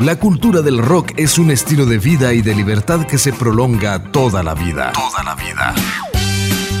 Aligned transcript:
La 0.00 0.16
cultura 0.16 0.62
del 0.62 0.78
rock 0.78 1.12
es 1.18 1.38
un 1.38 1.50
estilo 1.50 1.84
de 1.84 1.98
vida 1.98 2.32
y 2.32 2.40
de 2.40 2.54
libertad 2.54 3.06
que 3.06 3.18
se 3.18 3.34
prolonga 3.34 4.02
toda 4.10 4.42
la 4.42 4.54
vida. 4.54 4.92
Toda 4.92 5.22
la 5.22 5.34
vida. 5.34 5.74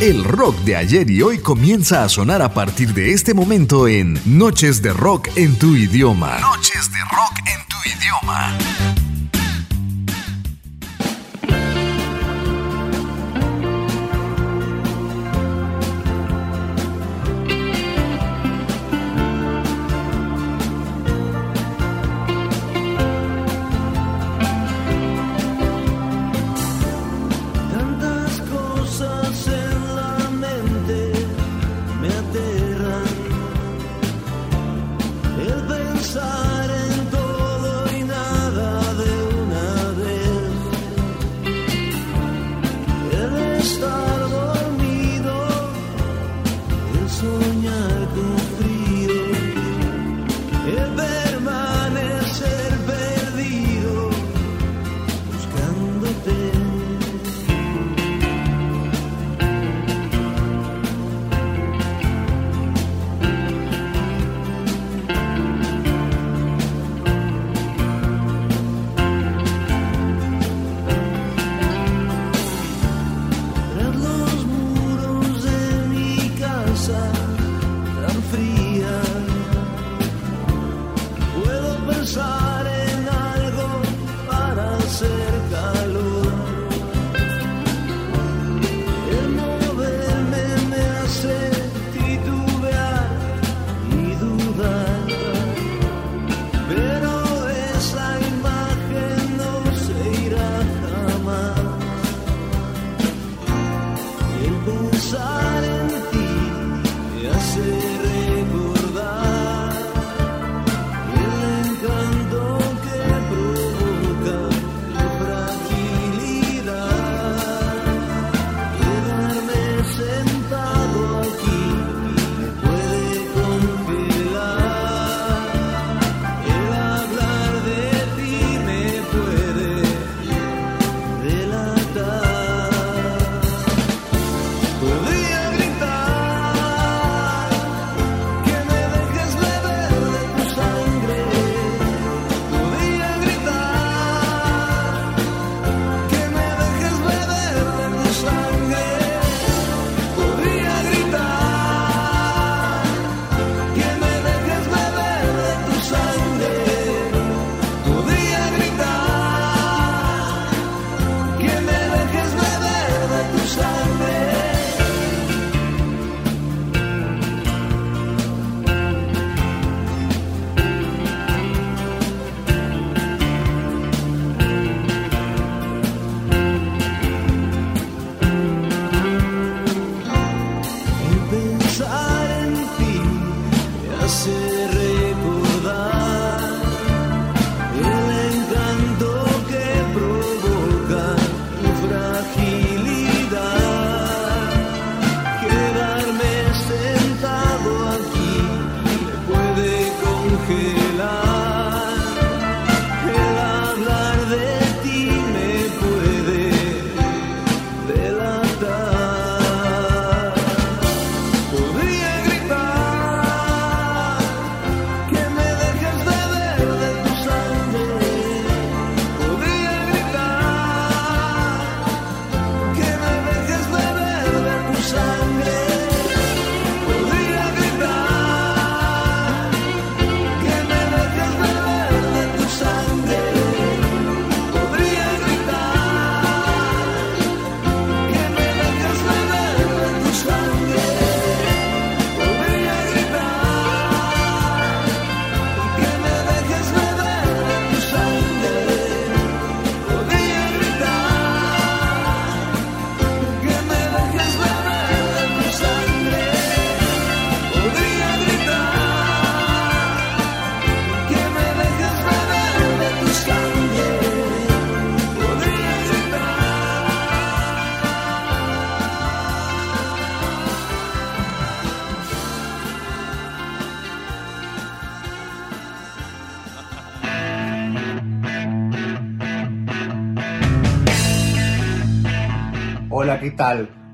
El 0.00 0.24
rock 0.24 0.56
de 0.60 0.76
ayer 0.76 1.10
y 1.10 1.20
hoy 1.20 1.38
comienza 1.38 2.02
a 2.02 2.08
sonar 2.08 2.40
a 2.40 2.54
partir 2.54 2.94
de 2.94 3.12
este 3.12 3.34
momento 3.34 3.86
en 3.88 4.18
Noches 4.24 4.80
de 4.80 4.94
Rock 4.94 5.28
en 5.36 5.58
tu 5.58 5.76
idioma. 5.76 6.38
Noches 6.40 6.90
de 6.90 7.00
Rock 7.00 7.40
en 7.46 7.68
tu 7.68 7.76
idioma. 7.90 8.89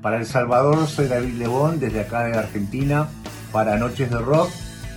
Para 0.01 0.17
El 0.17 0.25
Salvador 0.25 0.87
soy 0.87 1.07
David 1.07 1.35
Lebón 1.35 1.79
desde 1.79 2.01
acá 2.01 2.25
de 2.25 2.37
Argentina 2.37 3.07
para 3.53 3.77
Noches 3.77 4.09
de 4.09 4.17
Rock 4.17 4.49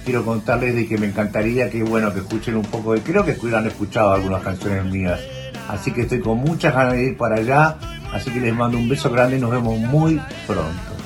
quiero 0.04 0.24
contarles 0.24 0.74
de 0.74 0.88
que 0.88 0.98
me 0.98 1.06
encantaría 1.06 1.70
que, 1.70 1.84
bueno, 1.84 2.12
que 2.12 2.18
escuchen 2.18 2.56
un 2.56 2.64
poco 2.64 2.94
de... 2.94 3.00
Creo 3.00 3.24
que 3.24 3.36
han 3.54 3.66
escuchado 3.68 4.12
algunas 4.12 4.42
canciones 4.42 4.84
mías. 4.86 5.20
Así 5.68 5.92
que 5.92 6.02
estoy 6.02 6.18
con 6.18 6.38
muchas 6.38 6.74
ganas 6.74 6.94
de 6.94 7.04
ir 7.04 7.16
para 7.16 7.36
allá. 7.36 7.78
Así 8.12 8.30
que 8.32 8.40
les 8.40 8.52
mando 8.52 8.76
un 8.76 8.88
beso 8.88 9.08
grande 9.08 9.36
y 9.36 9.40
nos 9.40 9.52
vemos 9.52 9.78
muy 9.78 10.20
pronto. 10.48 10.96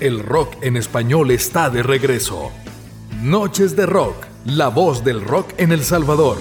El 0.00 0.20
rock 0.20 0.56
en 0.62 0.76
español 0.76 1.30
está 1.30 1.70
de 1.70 1.84
regreso. 1.84 2.50
Noches 3.22 3.76
de 3.76 3.86
Rock, 3.86 4.26
la 4.44 4.68
voz 4.68 5.04
del 5.04 5.20
rock 5.20 5.52
en 5.58 5.70
El 5.70 5.84
Salvador. 5.84 6.38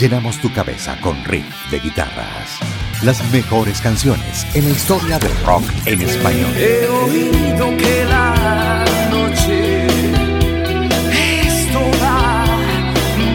Llenamos 0.00 0.38
tu 0.38 0.50
cabeza 0.50 0.98
con 1.02 1.22
riff 1.26 1.70
de 1.70 1.78
guitarras. 1.78 2.58
Las 3.02 3.22
mejores 3.32 3.82
canciones 3.82 4.46
en 4.54 4.64
la 4.64 4.70
historia 4.70 5.18
del 5.18 5.36
rock 5.44 5.64
en 5.84 6.00
español. 6.00 6.50
He 6.56 6.88
oído 6.88 7.76
que 7.76 8.04
la 8.06 8.84
noche 9.10 9.86
es 11.12 11.72
toda 11.72 12.46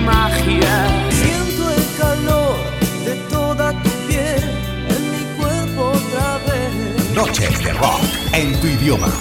magia. 0.03 0.88
Siento 1.12 1.69
el 1.69 1.85
calor 2.00 2.57
de 3.06 3.15
toda 3.29 3.71
tu 3.83 3.89
piel 4.07 4.44
en 4.89 5.11
mi 5.11 5.38
cuerpo 5.38 5.91
otra 5.91 6.39
vez. 6.47 7.11
Noches 7.13 7.63
de 7.63 7.73
rock 7.73 8.01
en 8.33 8.59
tu 8.59 8.65
idioma. 8.65 9.13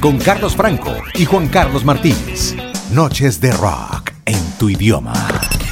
Con 0.00 0.18
Carlos 0.18 0.56
Franco 0.56 0.92
y 1.14 1.24
Juan 1.24 1.46
Carlos 1.46 1.84
Martínez. 1.84 2.56
Noches 2.90 3.40
de 3.40 3.52
rock 3.52 4.10
en 4.26 4.58
tu 4.58 4.70
idioma 4.70 5.23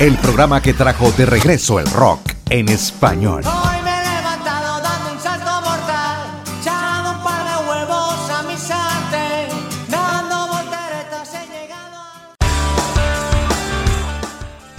el 0.02 0.16
programa 0.16 0.60
que 0.60 0.74
trajo 0.74 1.12
de 1.12 1.26
regreso 1.26 1.78
el 1.78 1.86
rock 1.86 2.32
en 2.50 2.68
español. 2.68 3.44
Hoy 3.46 3.82
me 3.84 3.90
he 3.90 4.16
levantado 4.16 4.82
dando 4.82 5.12
un 5.12 5.20
salto 5.20 5.52
mortal, 5.60 6.18
echando 6.60 7.12
un 7.12 7.22
par 7.22 7.44
de 7.44 7.68
huevos 7.68 8.30
a 8.30 8.42
mi 8.42 8.56
sartén, 8.56 9.56
dando 9.88 10.48
volteretas 10.48 11.34
he 11.34 11.46
llegado 11.46 12.00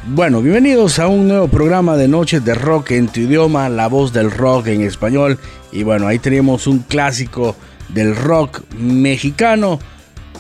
Bueno, 0.08 0.42
bienvenidos 0.42 1.00
a 1.00 1.08
un 1.08 1.30
nuevo 1.30 1.48
programa 1.48 1.96
de 1.96 2.10
Noches 2.10 2.44
de 2.44 2.54
Rock 2.54 2.92
en 2.92 3.08
tu 3.08 3.22
idioma, 3.22 3.70
la 3.70 3.88
voz 3.88 4.12
del 4.12 4.30
rock 4.30 4.68
en 4.68 4.82
español. 4.82 5.40
Y 5.72 5.84
bueno, 5.84 6.06
ahí 6.08 6.20
tenemos 6.20 6.68
un 6.68 6.80
clásico 6.80 7.56
del 7.88 8.14
rock 8.14 8.64
mexicano 8.78 9.80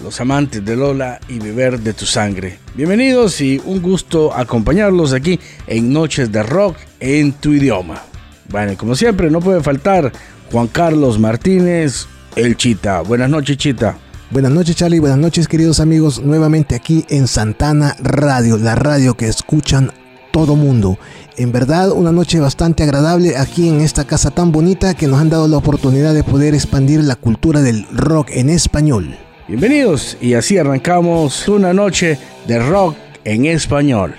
los 0.03 0.19
amantes 0.19 0.63
de 0.63 0.75
Lola 0.75 1.19
y 1.29 1.39
beber 1.39 1.79
de 1.79 1.93
tu 1.93 2.05
sangre. 2.05 2.59
Bienvenidos 2.75 3.39
y 3.39 3.61
un 3.65 3.81
gusto 3.81 4.33
acompañarlos 4.35 5.13
aquí 5.13 5.39
en 5.65 5.93
Noches 5.93 6.29
de 6.31 6.43
Rock 6.43 6.75
en 6.99 7.31
tu 7.31 7.53
idioma. 7.53 8.03
Bueno, 8.49 8.77
como 8.77 8.95
siempre, 8.95 9.31
no 9.31 9.39
puede 9.39 9.63
faltar 9.63 10.11
Juan 10.51 10.67
Carlos 10.67 11.17
Martínez, 11.17 12.05
el 12.35 12.57
Chita. 12.57 13.01
Buenas 13.01 13.29
noches, 13.29 13.57
Chita. 13.57 13.97
Buenas 14.29 14.51
noches 14.51 14.75
Charlie, 14.75 14.97
buenas 14.97 15.19
noches 15.19 15.47
queridos 15.47 15.79
amigos, 15.79 16.19
nuevamente 16.19 16.73
aquí 16.73 17.05
en 17.09 17.27
Santana 17.27 17.95
Radio, 17.99 18.57
la 18.57 18.73
radio 18.73 19.13
que 19.13 19.27
escuchan 19.27 19.91
todo 20.31 20.55
mundo. 20.55 20.97
En 21.37 21.51
verdad, 21.51 21.91
una 21.91 22.11
noche 22.11 22.39
bastante 22.39 22.81
agradable 22.81 23.37
aquí 23.37 23.69
en 23.69 23.79
esta 23.79 24.05
casa 24.05 24.31
tan 24.31 24.51
bonita 24.51 24.95
que 24.95 25.07
nos 25.07 25.21
han 25.21 25.29
dado 25.29 25.47
la 25.47 25.57
oportunidad 25.57 26.15
de 26.15 26.23
poder 26.23 26.55
expandir 26.55 27.03
la 27.03 27.15
cultura 27.15 27.61
del 27.61 27.85
rock 27.91 28.29
en 28.31 28.49
español. 28.49 29.15
Bienvenidos 29.45 30.17
y 30.21 30.35
así 30.35 30.57
arrancamos 30.57 31.49
una 31.49 31.73
noche 31.73 32.17
de 32.47 32.59
rock 32.59 32.95
en 33.25 33.45
español. 33.45 34.15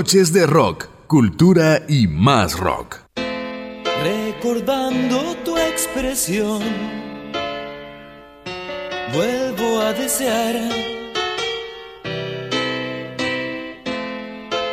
Noches 0.00 0.32
de 0.32 0.46
rock, 0.46 0.86
cultura 1.06 1.82
y 1.86 2.06
más 2.06 2.58
rock. 2.58 3.00
Recordando 4.02 5.36
tu 5.44 5.58
expresión, 5.58 6.62
vuelvo 9.12 9.78
a 9.78 9.92
desear 9.92 10.56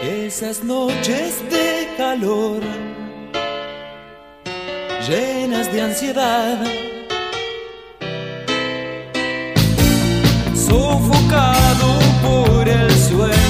esas 0.01 0.63
noches 0.63 1.43
de 1.49 1.89
calor 1.97 2.61
llenas 5.09 5.69
de 5.73 5.81
ansiedad. 5.81 6.65
Sofocado 10.55 11.99
por 12.23 12.69
el 12.69 12.89
suelo. 12.91 13.46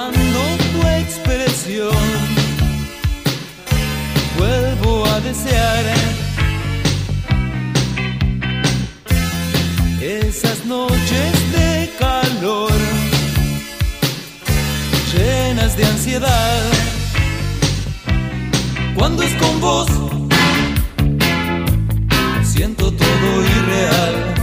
Recordando 0.00 0.40
tu 0.72 0.86
expresión 0.86 1.94
vuelvo 4.38 5.04
a 5.06 5.20
desear 5.20 5.84
esas 10.00 10.64
noches 10.64 11.52
de 11.52 11.92
calor 11.98 12.72
llenas 15.12 15.76
de 15.76 15.84
ansiedad. 15.84 16.62
Cuando 18.94 19.22
es 19.22 19.34
con 19.34 19.60
vos, 19.60 19.88
siento 22.42 22.90
todo 22.90 23.44
irreal. 23.44 24.34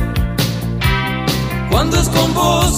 Cuando 1.71 1.99
es 1.99 2.09
con 2.09 2.33
vos, 2.35 2.77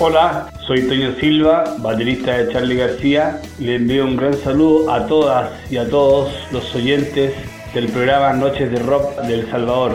Hola, 0.00 0.52
soy 0.66 0.88
Toño 0.88 1.14
Silva, 1.20 1.76
baterista 1.78 2.36
de 2.36 2.52
Charlie 2.52 2.74
García. 2.74 3.40
Le 3.60 3.76
envío 3.76 4.04
un 4.04 4.16
gran 4.16 4.34
saludo 4.34 4.90
a 4.92 5.06
todas 5.06 5.50
y 5.70 5.76
a 5.76 5.88
todos 5.88 6.32
los 6.50 6.74
oyentes 6.74 7.32
del 7.72 7.86
programa 7.86 8.32
Noches 8.32 8.72
de 8.72 8.80
Rock 8.80 9.16
del 9.22 9.48
Salvador. 9.50 9.94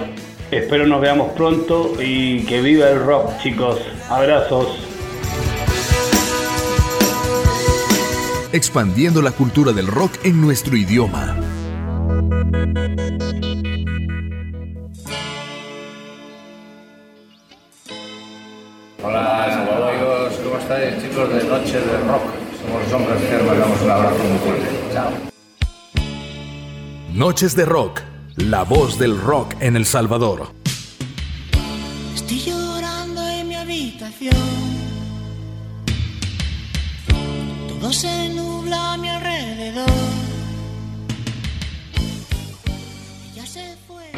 Espero 0.52 0.88
nos 0.88 1.02
veamos 1.02 1.34
pronto 1.34 1.92
y 2.02 2.46
que 2.46 2.62
viva 2.62 2.90
el 2.90 3.04
rock, 3.04 3.30
chicos. 3.44 3.78
Abrazos. 4.10 4.68
Expandiendo 8.54 9.22
la 9.22 9.32
cultura 9.32 9.74
del 9.74 9.88
rock 9.88 10.14
en 10.24 10.40
nuestro 10.40 10.78
idioma. 10.78 11.36
Chicos 21.10 21.30
de 21.30 21.44
Noche 21.44 21.80
de 21.80 21.98
Rock? 22.08 22.24
Somos 22.62 22.84
los 22.84 22.94
hombres 22.94 23.22
que 23.22 23.44
mandamos 23.44 23.82
un 23.82 23.92
abrazo 23.92 24.24
muy 24.24 24.38
fuerte. 24.40 24.68
Chao. 24.94 25.12
Noches 27.14 27.56
de 27.56 27.66
Rock, 27.66 28.02
la 28.38 28.64
voz 28.64 28.98
del 29.00 29.20
rock 29.20 29.56
en 29.60 29.76
El 29.76 29.86
Salvador. 29.86 30.52
Estoy 32.16 32.40
llorando 32.40 33.28
en 33.28 33.48
mi 33.48 33.56
habitación. 33.56 34.36
Todo 37.68 37.92
se 37.92 38.30
nubla 38.30 38.94
a 38.94 38.98
mi 38.98 39.10
alrededor. 39.10 39.90
Ella 43.34 43.46
se 43.46 43.76
fue. 43.88 44.12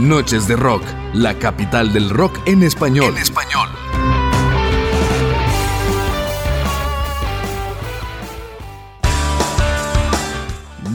Noches 0.00 0.48
de 0.48 0.56
Rock, 0.56 0.82
la 1.14 1.38
capital 1.38 1.92
del 1.92 2.10
rock 2.10 2.38
en 2.46 2.62
español. 2.62 3.14
En 3.16 3.22
español. 3.22 3.87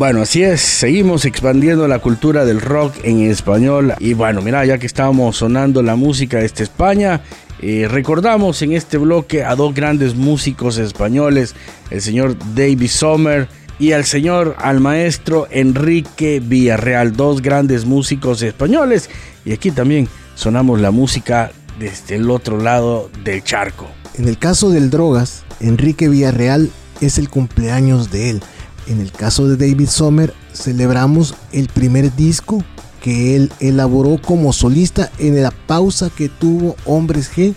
Bueno, 0.03 0.23
así 0.23 0.43
es, 0.43 0.59
seguimos 0.59 1.23
expandiendo 1.23 1.87
la 1.87 1.99
cultura 1.99 2.43
del 2.43 2.59
rock 2.59 2.93
en 3.03 3.21
español. 3.21 3.93
Y 3.99 4.15
bueno, 4.15 4.41
mira, 4.41 4.65
ya 4.65 4.77
que 4.77 4.85
estábamos 4.85 5.37
sonando 5.37 5.81
la 5.81 5.95
música 5.95 6.39
de 6.39 6.45
esta 6.45 6.61
España, 6.61 7.21
eh, 7.61 7.87
recordamos 7.89 8.61
en 8.63 8.73
este 8.73 8.97
bloque 8.97 9.45
a 9.45 9.55
dos 9.55 9.73
grandes 9.73 10.13
músicos 10.13 10.77
españoles, 10.77 11.55
el 11.89 12.01
señor 12.01 12.35
David 12.53 12.89
Sommer 12.89 13.47
y 13.79 13.93
al 13.93 14.03
señor, 14.03 14.57
al 14.59 14.81
maestro 14.81 15.47
Enrique 15.49 16.41
Villarreal, 16.43 17.15
dos 17.15 17.41
grandes 17.41 17.85
músicos 17.85 18.41
españoles. 18.41 19.09
Y 19.45 19.53
aquí 19.53 19.71
también 19.71 20.09
sonamos 20.35 20.81
la 20.81 20.91
música 20.91 21.53
desde 21.79 22.15
el 22.15 22.29
otro 22.29 22.57
lado 22.57 23.09
del 23.23 23.41
charco. 23.41 23.87
En 24.15 24.27
el 24.27 24.37
caso 24.37 24.69
del 24.69 24.89
Drogas, 24.89 25.45
Enrique 25.61 26.09
Villarreal 26.09 26.69
es 26.99 27.17
el 27.17 27.29
cumpleaños 27.29 28.11
de 28.11 28.31
él. 28.31 28.43
En 28.87 28.99
el 28.99 29.11
caso 29.11 29.47
de 29.47 29.55
David 29.55 29.87
Sommer, 29.87 30.33
celebramos 30.53 31.35
el 31.51 31.67
primer 31.67 32.15
disco 32.15 32.63
que 33.01 33.35
él 33.35 33.51
elaboró 33.59 34.19
como 34.21 34.53
solista 34.53 35.11
en 35.19 35.41
la 35.41 35.51
pausa 35.51 36.09
que 36.09 36.29
tuvo 36.29 36.75
Hombres 36.85 37.29
G. 37.35 37.53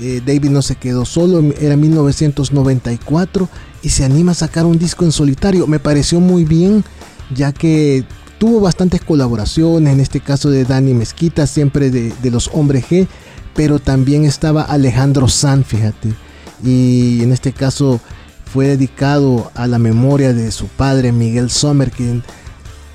Eh, 0.00 0.20
David 0.24 0.50
no 0.50 0.62
se 0.62 0.76
quedó 0.76 1.04
solo, 1.04 1.40
era 1.60 1.76
1994 1.76 3.48
y 3.82 3.90
se 3.90 4.04
anima 4.04 4.32
a 4.32 4.34
sacar 4.34 4.66
un 4.66 4.78
disco 4.78 5.04
en 5.04 5.12
solitario. 5.12 5.66
Me 5.66 5.78
pareció 5.78 6.20
muy 6.20 6.44
bien, 6.44 6.84
ya 7.34 7.52
que 7.52 8.04
tuvo 8.38 8.60
bastantes 8.60 9.00
colaboraciones, 9.02 9.92
en 9.92 10.00
este 10.00 10.20
caso 10.20 10.50
de 10.50 10.64
Dani 10.64 10.94
Mezquita, 10.94 11.46
siempre 11.46 11.90
de, 11.90 12.12
de 12.22 12.30
los 12.30 12.50
Hombres 12.52 12.84
G, 12.90 13.06
pero 13.54 13.78
también 13.78 14.24
estaba 14.24 14.62
Alejandro 14.62 15.28
San, 15.28 15.64
fíjate. 15.64 16.14
Y 16.64 17.22
en 17.22 17.32
este 17.32 17.52
caso 17.52 18.00
fue 18.52 18.66
dedicado 18.66 19.50
a 19.54 19.66
la 19.66 19.78
memoria 19.78 20.32
de 20.32 20.50
su 20.50 20.66
padre 20.66 21.12
Miguel 21.12 21.50
Sommer, 21.50 21.90
quien 21.90 22.22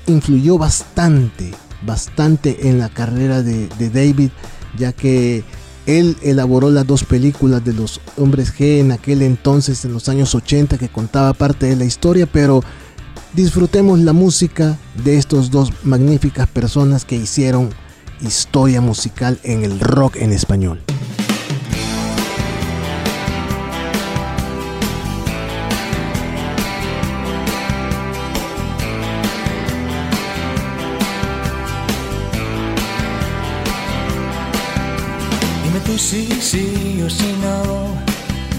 influyó 0.06 0.58
bastante, 0.58 1.52
bastante 1.82 2.68
en 2.68 2.78
la 2.78 2.88
carrera 2.88 3.42
de, 3.42 3.68
de 3.78 3.90
David, 3.90 4.30
ya 4.76 4.92
que 4.92 5.44
él 5.86 6.16
elaboró 6.22 6.70
las 6.70 6.86
dos 6.86 7.04
películas 7.04 7.64
de 7.64 7.72
los 7.72 8.00
hombres 8.18 8.52
G 8.52 8.80
en 8.80 8.92
aquel 8.92 9.22
entonces, 9.22 9.84
en 9.84 9.92
los 9.92 10.08
años 10.08 10.34
80, 10.34 10.78
que 10.78 10.88
contaba 10.88 11.32
parte 11.32 11.66
de 11.66 11.76
la 11.76 11.84
historia, 11.84 12.26
pero 12.26 12.62
disfrutemos 13.32 13.98
la 14.00 14.12
música 14.12 14.76
de 15.04 15.16
estos 15.16 15.50
dos 15.50 15.72
magníficas 15.84 16.48
personas 16.48 17.04
que 17.04 17.16
hicieron 17.16 17.70
historia 18.20 18.80
musical 18.80 19.38
en 19.42 19.64
el 19.64 19.80
rock 19.80 20.16
en 20.16 20.32
español. 20.32 20.82
tú 35.86 35.96
sí, 35.96 36.28
sí 36.40 37.00
o 37.04 37.08
sí 37.08 37.34
no. 37.40 37.96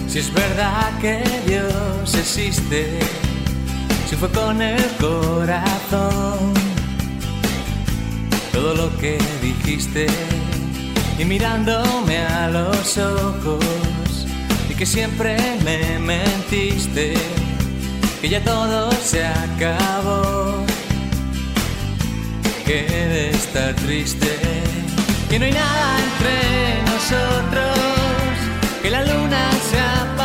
Si 0.07 0.19
es 0.19 0.33
verdad 0.33 0.97
que 0.99 1.23
Dios 1.45 2.15
existe, 2.15 2.99
si 4.09 4.15
fue 4.15 4.29
con 4.29 4.61
el 4.61 4.83
corazón 4.99 6.53
todo 8.51 8.73
lo 8.73 8.97
que 8.97 9.17
dijiste 9.41 10.07
y 11.19 11.25
mirándome 11.25 12.17
a 12.19 12.49
los 12.49 12.97
ojos 12.97 14.25
y 14.69 14.73
que 14.73 14.85
siempre 14.85 15.37
me 15.63 15.99
mentiste, 15.99 17.13
que 18.21 18.29
ya 18.29 18.43
todo 18.43 18.91
se 18.93 19.25
acabó, 19.25 20.63
que 22.65 22.83
de 22.83 23.29
estar 23.31 23.75
triste, 23.75 24.39
que 25.29 25.39
no 25.39 25.45
hay 25.45 25.51
nada 25.51 25.99
entre 25.99 26.86
nosotros 26.97 27.77
que 28.81 28.89
la 28.89 29.03
luna 29.03 29.51
se 29.69 29.79
apague. 29.79 30.16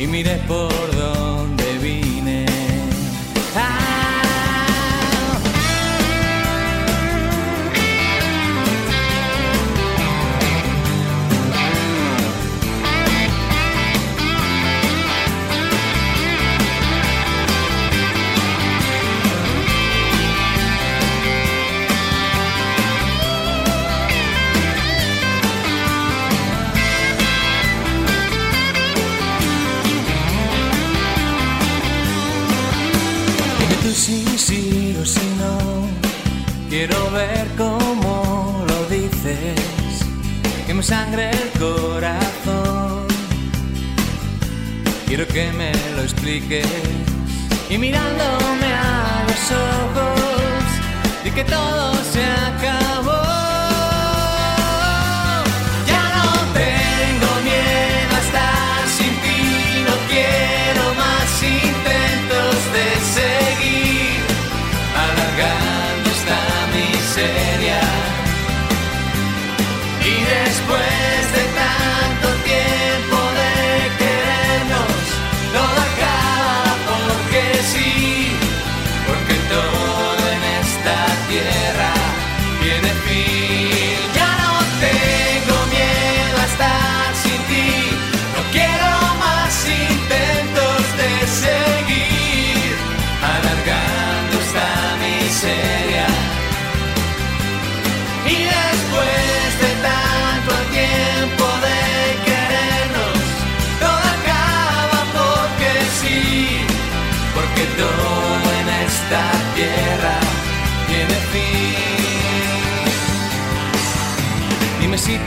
y 0.00 0.06
miré 0.06 0.36
por 0.48 0.89
que 45.32 45.52
me 45.52 45.72
lo 45.94 46.02
expliques. 46.02 46.66
Y 47.68 47.78
mirándome 47.78 48.72
a 48.72 49.24
los 49.28 49.52
ojos, 49.52 51.24
di 51.24 51.30
que 51.30 51.44
todo 51.44 51.94
se 52.12 52.24
acabó. 52.24 53.29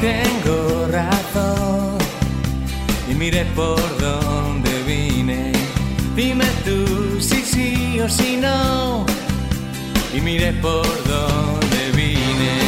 tengo 0.04 0.88
razón 0.92 1.98
y 3.10 3.14
mire 3.16 3.46
por 3.56 3.80
donde 4.00 4.72
vine. 4.84 5.54
Dime 6.14 6.46
tú 6.66 7.22
si 7.22 7.42
sí 7.42 8.00
o 8.02 8.10
si 8.10 8.36
no 8.36 9.06
y 10.14 10.20
mire 10.20 10.52
por 10.62 10.86
donde 11.08 11.82
vine. 11.96 12.63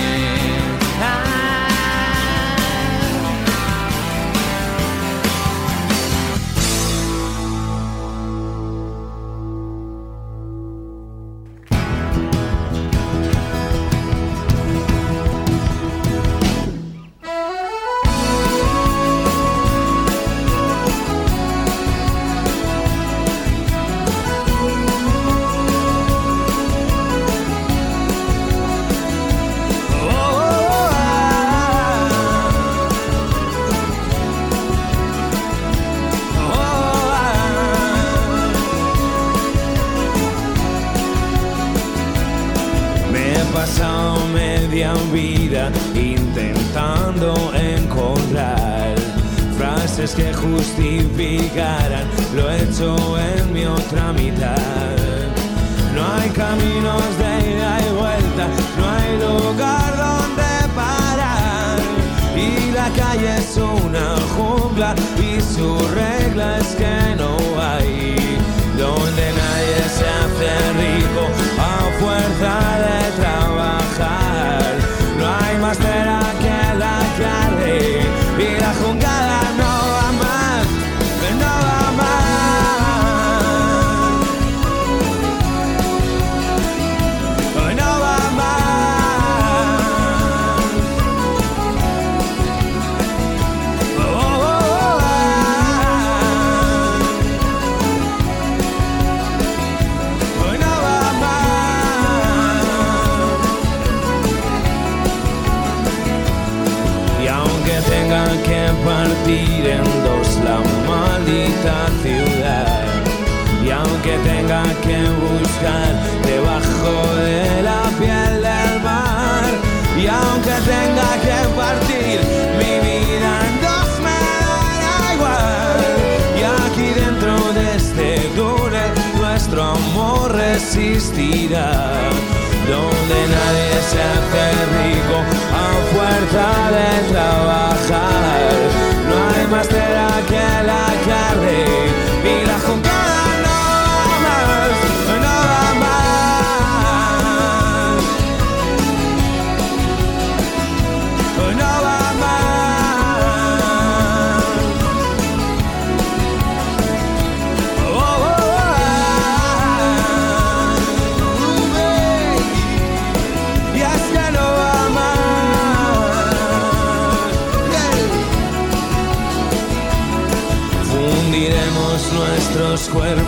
Se 133.90 134.02
hace 134.02 134.46
rico 134.78 135.18
a 135.54 135.68
fuerza 135.94 136.72
de 136.72 137.12
trabajar 137.12 137.65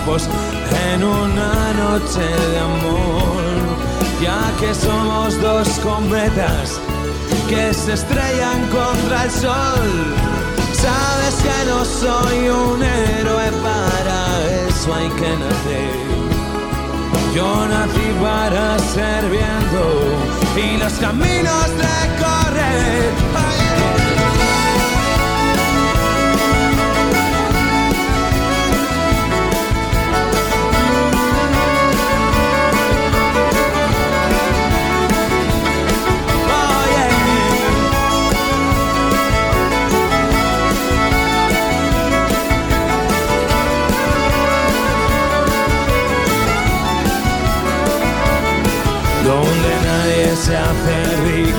en 0.09 1.03
una 1.03 1.73
noche 1.73 2.21
de 2.21 2.59
amor 2.59 3.43
ya 4.21 4.39
que 4.57 4.73
somos 4.73 5.39
dos 5.41 5.67
cometas 5.79 6.79
que 7.49 7.73
se 7.73 7.93
estrellan 7.93 8.61
contra 8.69 9.25
el 9.25 9.31
sol. 9.31 9.89
Sabes 10.71 11.35
que 11.43 11.57
no 11.69 11.83
soy 11.83 12.47
un 12.47 12.81
héroe, 12.81 13.51
para 13.61 14.19
eso 14.69 14.93
hay 14.93 15.09
que 15.09 15.31
nacer. 15.43 16.07
Yo 17.35 17.67
nací 17.67 18.07
para 18.21 18.79
ser 18.79 19.29
viento 19.29 19.83
y 20.55 20.77
los 20.77 20.93
caminos 20.93 21.67
de 21.77 21.97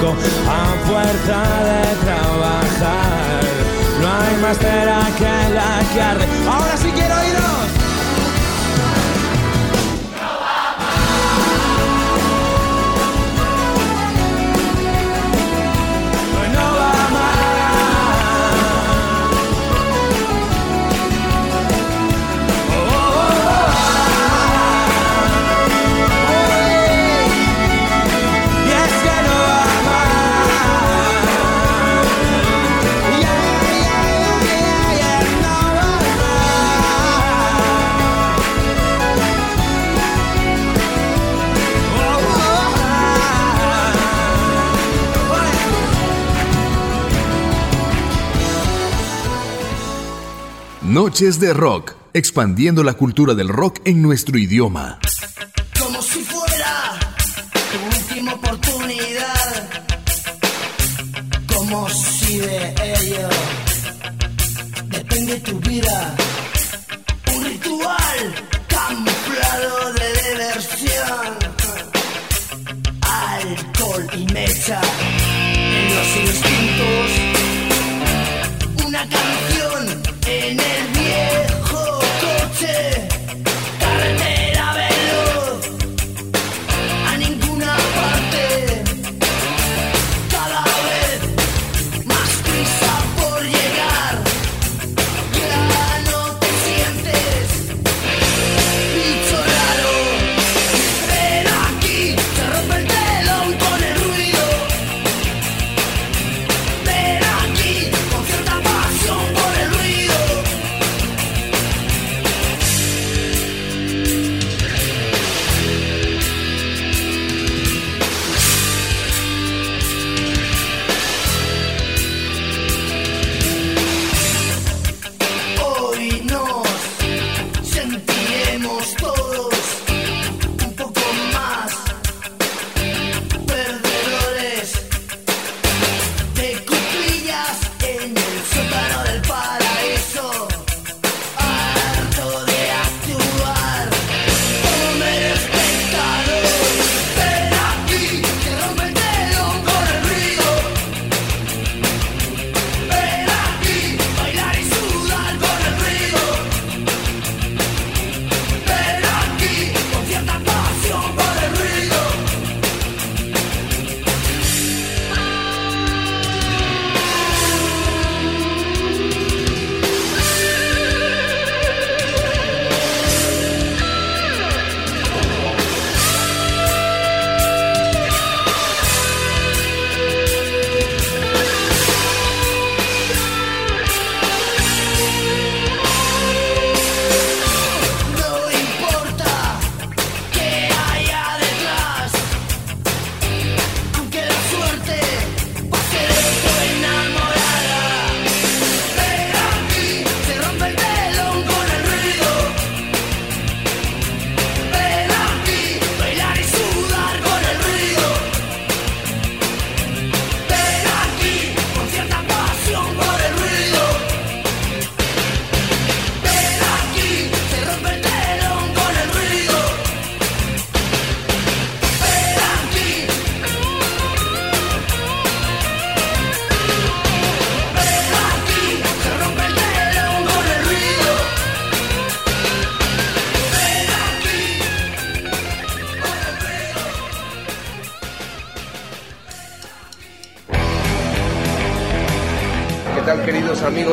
a 0.06 0.86
fuerza 0.86 1.42
de 1.64 1.96
trabajar. 2.04 3.42
No 4.00 4.08
hay 4.08 4.36
más 4.40 4.58
tela 4.58 5.00
que 5.18 5.54
la 5.54 5.78
arde. 6.10 6.26
Ahora 6.48 6.76
sí 6.76 6.90
quiero 6.94 7.14
iros. 7.24 7.77
Noches 51.08 51.40
de 51.40 51.54
Rock, 51.54 51.94
expandiendo 52.12 52.82
la 52.82 52.92
cultura 52.92 53.32
del 53.32 53.48
rock 53.48 53.80
en 53.86 54.02
nuestro 54.02 54.36
idioma. 54.36 54.98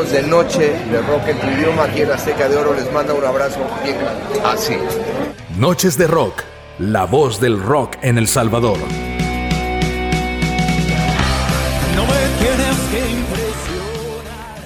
Amigos 0.05 0.11
de 0.11 0.23
Noche 0.23 0.73
de 0.91 1.01
Rock 1.01 1.27
en 1.27 1.39
tu 1.39 1.47
idioma? 1.47 1.83
Aquí 1.83 2.01
en 2.01 2.11
Azteca 2.11 2.49
de 2.49 2.57
Oro 2.57 2.73
les 2.73 2.91
manda 2.91 3.13
un 3.13 3.23
abrazo 3.23 3.59
bien 3.83 3.97
grande. 3.97 4.41
Así. 4.43 4.75
Noches 5.57 5.97
de 5.97 6.07
Rock, 6.07 6.43
la 6.79 7.05
voz 7.05 7.39
del 7.39 7.61
rock 7.61 7.95
en 8.01 8.17
El 8.17 8.27
Salvador. 8.27 8.77
No 11.95 12.03
me 12.03 12.21
tienes 12.39 12.77
que 12.91 12.99
impresionar. 13.11 14.63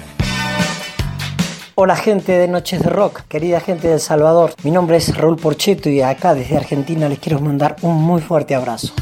Hola 1.74 1.96
gente 1.96 2.32
de 2.32 2.48
Noches 2.48 2.82
de 2.82 2.90
Rock, 2.90 3.22
querida 3.28 3.60
gente 3.60 3.88
de 3.88 3.94
El 3.94 4.00
Salvador. 4.00 4.52
Mi 4.62 4.70
nombre 4.70 4.96
es 4.96 5.16
Raúl 5.16 5.36
Porcheto 5.36 5.88
y 5.88 6.00
acá 6.02 6.34
desde 6.34 6.56
Argentina 6.56 7.08
les 7.08 7.18
quiero 7.18 7.40
mandar 7.40 7.76
un 7.82 8.02
muy 8.02 8.20
fuerte 8.20 8.54
abrazo. 8.54 8.92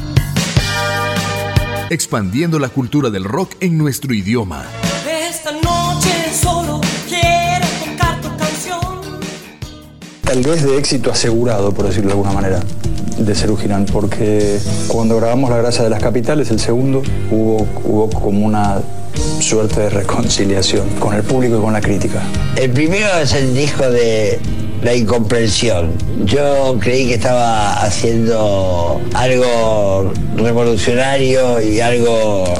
Expandiendo 1.89 2.59
la 2.59 2.69
cultura 2.69 3.09
del 3.09 3.23
rock 3.23 3.55
en 3.61 3.77
nuestro 3.77 4.13
idioma. 4.13 4.63
Tal 10.29 10.43
vez 10.43 10.61
de 10.61 10.77
éxito 10.77 11.09
asegurado, 11.09 11.73
por 11.73 11.87
decirlo 11.87 12.09
de 12.09 12.13
alguna 12.13 12.31
manera, 12.31 12.59
de 13.17 13.33
Cerú 13.33 13.57
Girán, 13.57 13.87
porque 13.87 14.59
cuando 14.87 15.15
grabamos 15.15 15.49
La 15.49 15.57
Grasa 15.57 15.81
de 15.81 15.89
las 15.89 16.03
Capitales, 16.03 16.51
el 16.51 16.59
segundo, 16.59 17.01
hubo, 17.31 17.67
hubo 17.83 18.11
como 18.11 18.45
una 18.45 18.79
suerte 19.39 19.79
de 19.79 19.89
reconciliación 19.89 20.87
con 20.99 21.15
el 21.15 21.23
público 21.23 21.57
y 21.57 21.61
con 21.61 21.73
la 21.73 21.81
crítica. 21.81 22.21
El 22.55 22.69
primero 22.69 23.07
es 23.19 23.33
el 23.33 23.55
disco 23.55 23.89
de 23.89 24.39
La 24.83 24.93
Incomprensión. 24.93 25.93
Yo 26.25 26.77
creí 26.79 27.07
que 27.07 27.15
estaba 27.15 27.81
haciendo 27.81 29.01
algo 29.15 30.13
revolucionario 30.35 31.59
y 31.59 31.79
algo 31.79 32.53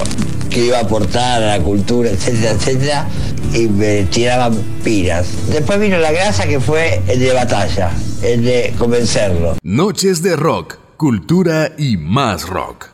que 0.50 0.66
iba 0.66 0.80
a 0.80 0.82
aportar 0.82 1.44
a 1.44 1.58
la 1.58 1.64
cultura, 1.64 2.10
etcétera, 2.10 2.52
etcétera, 2.54 3.08
y 3.54 3.68
me 3.68 4.04
tiraban 4.04 4.54
piras. 4.84 5.28
Después 5.50 5.80
vino 5.80 5.98
La 5.98 6.12
Grasa, 6.12 6.46
que 6.48 6.60
fue 6.60 7.02
el 7.08 7.20
de 7.20 7.34
batalla, 7.34 7.90
el 8.22 8.44
de 8.44 8.76
convencerlo. 8.78 9.56
Noches 9.64 10.22
de 10.22 10.36
Rock, 10.36 10.78
cultura 10.98 11.72
y 11.78 11.96
más 11.98 12.48
rock. 12.48 12.90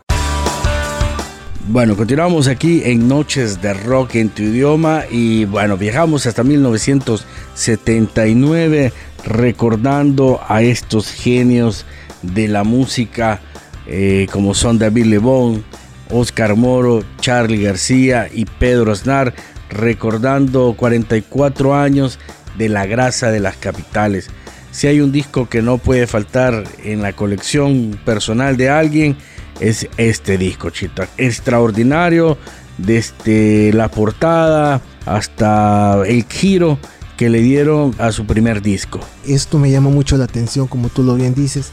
Bueno, 1.67 1.97
continuamos 1.97 2.47
aquí 2.47 2.83
en 2.85 3.07
Noches 3.07 3.59
de 3.61 3.73
Rock 3.73 4.13
en 4.15 4.29
tu 4.29 4.43
idioma 4.43 5.05
y 5.09 5.45
bueno, 5.45 5.77
viajamos 5.77 6.27
hasta 6.27 6.43
1979 6.43 8.93
recordando 9.25 10.39
a 10.47 10.61
estos 10.61 11.11
genios 11.11 11.87
de 12.21 12.47
la 12.47 12.63
música 12.63 13.41
eh, 13.87 14.27
como 14.31 14.53
son 14.53 14.77
David 14.77 15.05
Lebón, 15.05 15.63
Oscar 16.11 16.55
Moro, 16.55 17.03
Charlie 17.19 17.63
García 17.63 18.29
y 18.31 18.45
Pedro 18.45 18.91
Aznar, 18.91 19.33
recordando 19.69 20.73
44 20.77 21.75
años 21.75 22.19
de 22.57 22.69
la 22.69 22.85
grasa 22.85 23.31
de 23.31 23.39
las 23.39 23.57
capitales. 23.57 24.29
Si 24.71 24.87
hay 24.87 24.99
un 24.99 25.11
disco 25.11 25.47
que 25.47 25.61
no 25.61 25.77
puede 25.77 26.07
faltar 26.07 26.63
en 26.83 27.01
la 27.01 27.13
colección 27.13 27.97
personal 28.03 28.57
de 28.57 28.69
alguien, 28.69 29.17
es 29.59 29.87
este 29.97 30.37
disco, 30.37 30.69
Chito. 30.69 31.03
Extraordinario, 31.17 32.37
desde 32.77 33.71
la 33.73 33.89
portada 33.89 34.81
hasta 35.05 36.01
el 36.05 36.25
giro 36.25 36.77
que 37.15 37.29
le 37.29 37.39
dieron 37.39 37.95
a 37.97 38.11
su 38.11 38.25
primer 38.25 38.61
disco. 38.61 38.99
Esto 39.25 39.57
me 39.57 39.71
llama 39.71 39.89
mucho 39.89 40.17
la 40.17 40.25
atención, 40.25 40.67
como 40.67 40.89
tú 40.89 41.03
lo 41.03 41.15
bien 41.15 41.33
dices, 41.33 41.71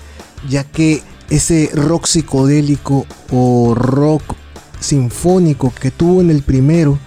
ya 0.49 0.65
que 0.65 1.03
ese 1.31 1.71
rock 1.75 2.07
psicodélico 2.07 3.07
o 3.31 3.75
rock 3.75 4.23
sinfónico 4.79 5.73
que 5.81 5.91
tuvo 5.91 6.21
en 6.21 6.31
el 6.31 6.43
primero 6.43 6.99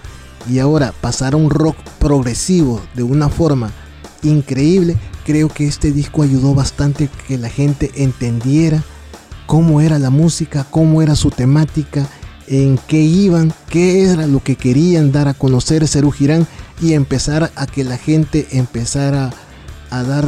y 0.48 0.58
ahora 0.58 0.92
pasar 1.00 1.34
a 1.34 1.36
un 1.36 1.50
rock 1.50 1.76
progresivo 1.98 2.80
de 2.94 3.02
una 3.02 3.28
forma 3.28 3.72
increíble, 4.22 4.96
creo 5.24 5.48
que 5.48 5.66
este 5.66 5.92
disco 5.92 6.22
ayudó 6.22 6.54
bastante 6.54 7.08
que 7.26 7.38
la 7.38 7.48
gente 7.48 7.90
entendiera 7.96 8.82
cómo 9.46 9.80
era 9.80 9.98
la 9.98 10.10
música, 10.10 10.66
cómo 10.70 11.02
era 11.02 11.16
su 11.16 11.30
temática, 11.30 12.06
en 12.48 12.78
qué 12.86 13.00
iban, 13.00 13.52
qué 13.68 14.04
era 14.04 14.26
lo 14.26 14.42
que 14.42 14.56
querían 14.56 15.12
dar 15.12 15.28
a 15.28 15.34
conocer 15.34 15.86
Cerú 15.88 16.10
Girán 16.10 16.46
y 16.80 16.92
empezar 16.92 17.50
a 17.54 17.66
que 17.66 17.84
la 17.84 17.96
gente 17.96 18.46
empezara 18.52 19.32
a 19.90 20.02
dar 20.02 20.26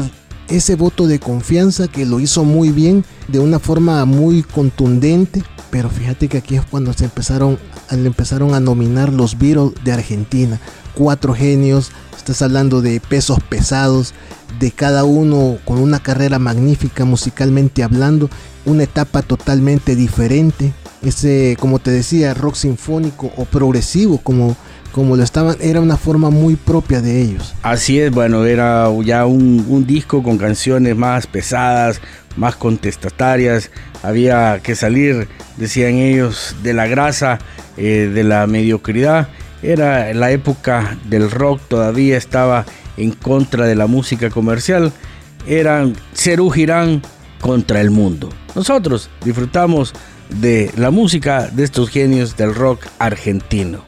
ese 0.48 0.74
voto 0.74 1.06
de 1.06 1.18
confianza 1.18 1.88
que 1.88 2.06
lo 2.06 2.20
hizo 2.20 2.44
muy 2.44 2.70
bien, 2.70 3.04
de 3.28 3.38
una 3.38 3.58
forma 3.58 4.04
muy 4.04 4.42
contundente. 4.42 5.42
Pero 5.70 5.90
fíjate 5.90 6.28
que 6.28 6.38
aquí 6.38 6.56
es 6.56 6.64
cuando 6.64 6.92
se 6.92 7.04
empezaron, 7.04 7.58
empezaron 7.90 8.54
a 8.54 8.60
nominar 8.60 9.12
los 9.12 9.38
Beatles 9.38 9.72
de 9.84 9.92
Argentina. 9.92 10.58
Cuatro 10.94 11.34
genios, 11.34 11.90
estás 12.16 12.40
hablando 12.42 12.80
de 12.80 13.00
pesos 13.00 13.38
pesados, 13.48 14.14
de 14.58 14.70
cada 14.70 15.04
uno 15.04 15.58
con 15.64 15.78
una 15.78 16.00
carrera 16.00 16.38
magnífica 16.38 17.04
musicalmente 17.04 17.82
hablando, 17.82 18.30
una 18.64 18.84
etapa 18.84 19.22
totalmente 19.22 19.94
diferente. 19.94 20.72
Ese, 21.02 21.56
como 21.60 21.78
te 21.78 21.90
decía, 21.90 22.34
rock 22.34 22.54
sinfónico 22.56 23.30
o 23.36 23.44
progresivo, 23.44 24.18
como, 24.18 24.56
como 24.98 25.14
lo 25.14 25.22
estaban, 25.22 25.56
era 25.60 25.80
una 25.80 25.96
forma 25.96 26.28
muy 26.28 26.56
propia 26.56 27.00
de 27.00 27.22
ellos. 27.22 27.54
Así 27.62 28.00
es, 28.00 28.10
bueno, 28.10 28.44
era 28.44 28.88
ya 29.04 29.26
un, 29.26 29.86
disco 29.86 30.24
con 30.24 30.38
canciones 30.38 30.96
más 30.96 31.28
pesadas, 31.28 32.00
más 32.36 32.56
contestatarias. 32.56 33.70
Había 34.02 34.58
que 34.60 34.74
salir, 34.74 35.28
decían 35.56 35.94
ellos, 35.94 36.56
de 36.64 36.74
la 36.74 36.88
grasa, 36.88 37.38
eh, 37.76 38.10
de 38.12 38.24
la 38.24 38.48
mediocridad. 38.48 39.28
Era 39.62 40.12
la 40.14 40.32
época 40.32 40.98
del 41.08 41.30
rock, 41.30 41.60
todavía 41.68 42.16
estaba 42.16 42.66
en 42.96 43.12
contra 43.12 43.66
de 43.66 43.76
la 43.76 43.86
música 43.86 44.30
comercial. 44.30 44.92
Eran 45.46 45.94
Cerú 46.12 46.50
Girán 46.50 47.02
contra 47.40 47.80
el 47.80 47.92
mundo. 47.92 48.30
Nosotros 48.56 49.10
disfrutamos 49.24 49.94
de 50.28 50.72
la 50.76 50.90
música 50.90 51.46
de 51.46 51.62
estos 51.62 51.88
genios 51.88 52.36
del 52.36 52.52
rock 52.52 52.84
argentino. 52.98 53.87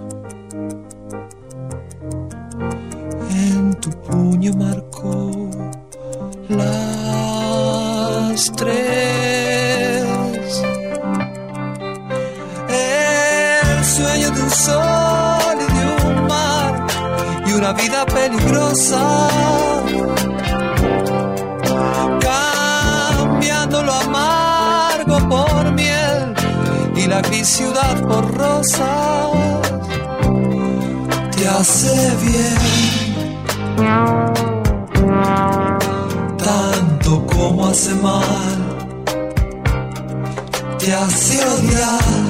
hace 31.91 32.15
bien. 32.25 32.57
Tanto 36.37 37.25
como 37.27 37.67
hace 37.67 37.93
mal, 37.95 38.57
te 40.79 40.93
hace 40.93 41.45
odiar 41.45 42.20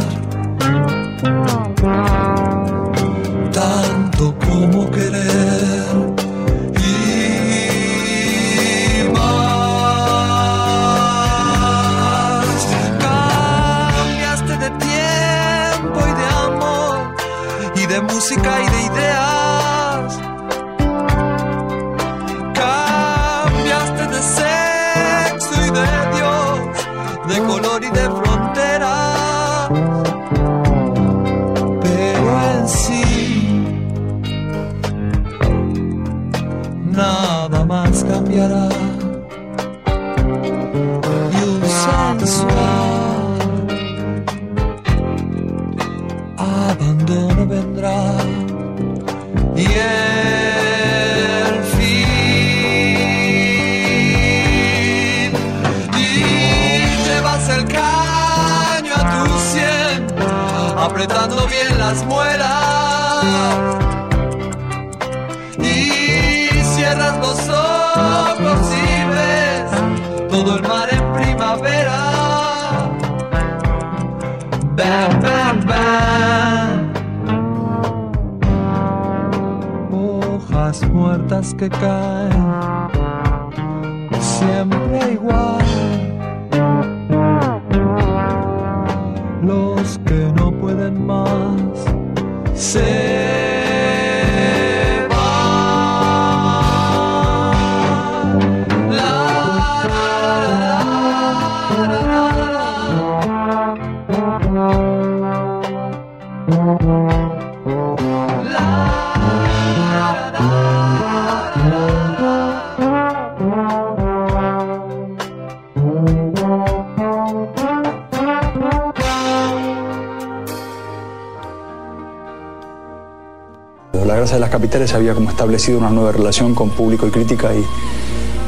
Capitales 124.82 124.96
había 124.96 125.14
como 125.14 125.30
establecido 125.30 125.78
una 125.78 125.92
nueva 125.92 126.12
relación 126.12 126.56
con 126.56 126.72
público 126.72 127.06
y 127.06 127.12
crítica 127.12 127.52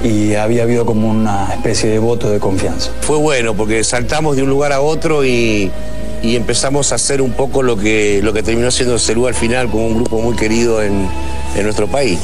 y, 0.03 0.33
había 0.33 0.63
habido 0.63 0.83
como 0.83 1.07
una 1.07 1.53
especie 1.53 1.89
de 1.89 1.99
voto 1.99 2.29
de 2.29 2.39
confianza. 2.39 2.91
Fue 3.01 3.17
bueno 3.17 3.53
porque 3.53 3.83
saltamos 3.83 4.35
de 4.35 4.41
un 4.41 4.49
lugar 4.49 4.73
a 4.73 4.81
otro 4.81 5.23
y, 5.23 5.71
empezamos 6.23 6.91
a 6.91 6.95
hacer 6.95 7.21
un 7.21 7.33
poco 7.33 7.61
lo 7.61 7.77
que, 7.77 8.19
lo 8.23 8.33
que 8.33 8.41
terminó 8.41 8.71
siendo 8.71 8.97
Cerú 8.97 9.27
al 9.27 9.35
final, 9.35 9.69
como 9.69 9.85
un 9.85 9.95
grupo 9.95 10.19
muy 10.19 10.35
querido 10.35 10.81
en, 10.81 11.07
nuestro 11.61 11.87
país. 11.87 12.19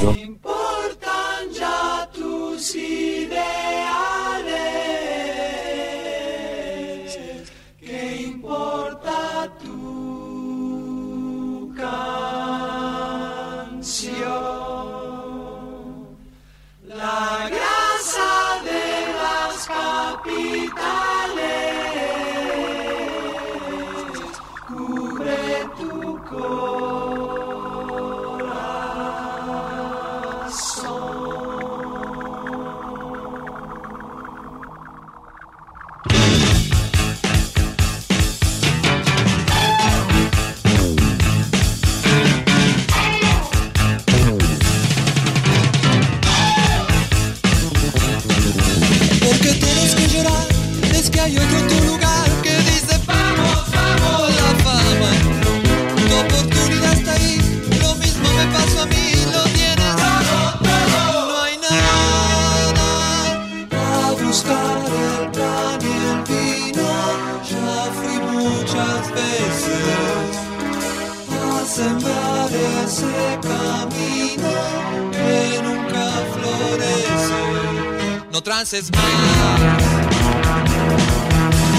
No 78.69 78.77
trances 78.77 78.91
más. 78.91 79.03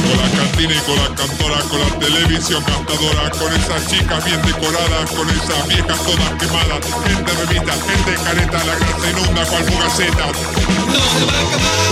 Con 0.03 0.17
la 0.19 0.29
cantina 0.37 0.75
y 0.75 0.79
con 0.79 0.97
la 0.97 1.15
cantora, 1.15 1.61
con 1.69 1.81
la 1.81 1.99
televisión 2.01 2.65
cantadora, 2.65 3.31
con 3.31 3.53
esas 3.55 3.87
chicas 3.87 4.25
bien 4.25 4.43
decoradas, 4.43 5.11
con 5.11 5.31
esas 5.31 5.69
viejas 5.69 6.03
todas 6.03 6.33
quemadas, 6.41 6.85
gente 7.05 7.33
revista, 7.33 7.73
gente 7.73 8.15
careta, 8.25 8.65
la 8.65 8.75
grasa 8.75 9.11
inunda 9.11 9.45
cual 9.47 9.65
fugaceta. 9.65 10.27
No 10.27 11.01
se 11.15 11.25
va 11.27 11.33
a 11.33 11.41
acabar. 11.43 11.91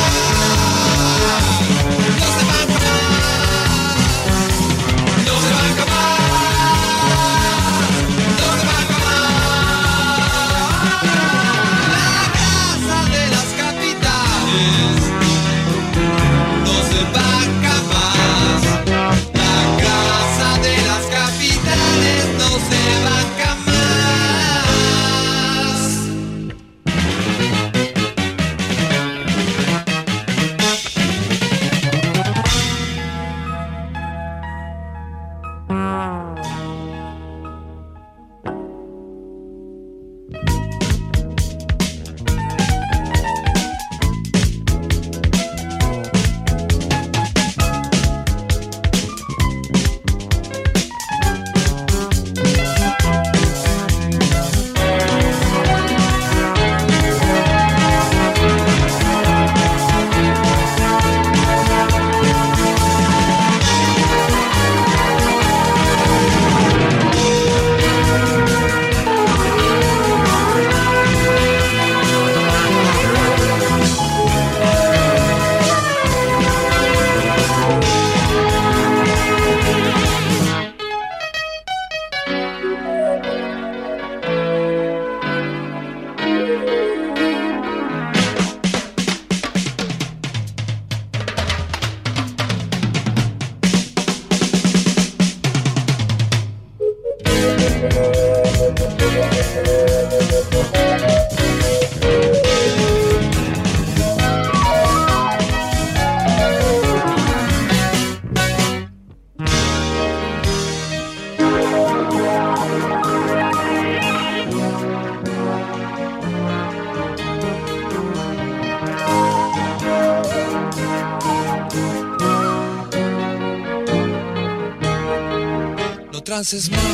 Canses 126.39 126.70
más. 126.70 126.88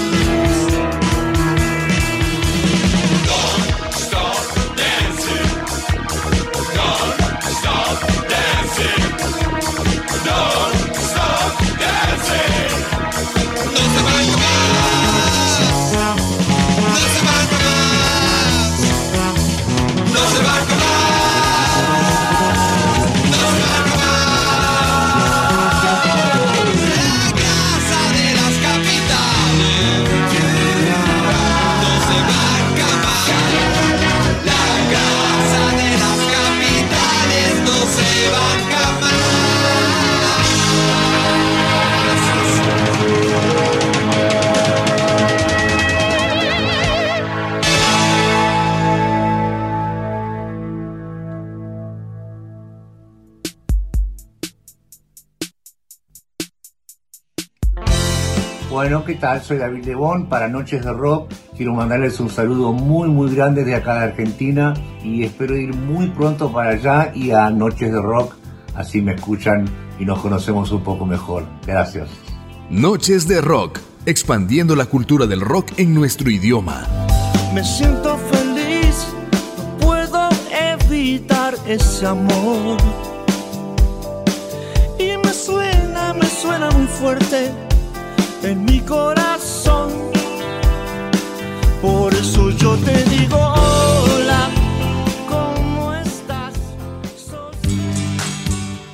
Bueno, 58.74 59.04
¿qué 59.04 59.14
tal? 59.14 59.40
Soy 59.40 59.58
David 59.58 59.84
Lebón 59.84 60.26
para 60.26 60.48
Noches 60.48 60.84
de 60.84 60.92
Rock. 60.92 61.32
Quiero 61.56 61.74
mandarles 61.74 62.18
un 62.18 62.28
saludo 62.28 62.72
muy 62.72 63.08
muy 63.08 63.32
grande 63.32 63.62
de 63.62 63.76
acá 63.76 63.94
de 63.94 64.04
Argentina 64.06 64.74
y 65.04 65.22
espero 65.22 65.56
ir 65.56 65.72
muy 65.72 66.08
pronto 66.08 66.50
para 66.50 66.70
allá 66.70 67.12
y 67.14 67.30
a 67.30 67.50
Noches 67.50 67.92
de 67.92 68.02
Rock. 68.02 68.34
Así 68.74 69.00
me 69.00 69.14
escuchan 69.14 69.64
y 70.00 70.04
nos 70.04 70.18
conocemos 70.18 70.72
un 70.72 70.82
poco 70.82 71.06
mejor. 71.06 71.44
Gracias. 71.64 72.08
Noches 72.68 73.28
de 73.28 73.40
Rock, 73.40 73.78
expandiendo 74.06 74.74
la 74.74 74.86
cultura 74.86 75.28
del 75.28 75.40
rock 75.40 75.70
en 75.76 75.94
nuestro 75.94 76.28
idioma. 76.28 76.84
Me 77.54 77.62
siento 77.62 78.18
feliz, 78.18 79.06
no 79.56 79.86
puedo 79.86 80.28
evitar 80.50 81.54
ese 81.68 82.08
amor. 82.08 82.78
Y 84.98 85.16
me 85.16 85.32
suena, 85.32 86.12
me 86.12 86.26
suena 86.26 86.72
muy 86.72 86.88
fuerte 86.88 87.52
en 88.44 88.64
mi 88.64 88.80
corazón. 88.80 89.90
Por 91.80 92.12
eso 92.14 92.50
yo 92.50 92.76
te 92.76 93.02
digo 93.04 93.36
hola, 93.36 94.50
¿cómo 95.28 95.94
estás? 95.94 96.54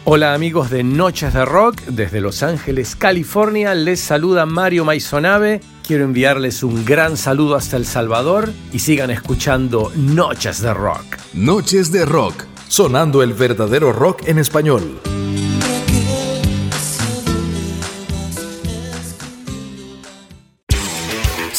Hola 0.05 0.35
amigos 0.35 0.71
de 0.71 0.83
Noches 0.83 1.35
de 1.35 1.45
Rock, 1.45 1.83
desde 1.87 2.21
Los 2.21 2.43
Ángeles, 2.43 2.97
California, 2.97 3.75
les 3.75 4.01
saluda 4.01 4.47
Mario 4.47 4.85
Maisonave. 4.85 5.61
Quiero 5.87 6.05
enviarles 6.05 6.63
un 6.63 6.85
gran 6.85 7.17
saludo 7.17 7.57
hasta 7.57 7.77
El 7.77 7.87
Salvador 7.87 8.53
y 8.73 8.79
sigan 8.79 9.11
escuchando 9.11 9.91
Noches 9.97 10.63
de 10.63 10.73
Rock. 10.73 11.05
Noches 11.35 11.91
de 11.91 12.05
Rock, 12.05 12.45
sonando 12.69 13.23
el 13.23 13.35
verdadero 13.35 13.93
rock 13.93 14.23
en 14.27 14.39
español. 14.39 15.01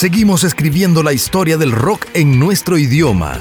Seguimos 0.02 0.43
escribiendo 0.43 1.04
la 1.04 1.14
historia 1.14 1.58
del 1.58 1.72
rock 1.72 2.08
en 2.16 2.39
nuestro 2.39 2.80
idioma. 2.80 3.39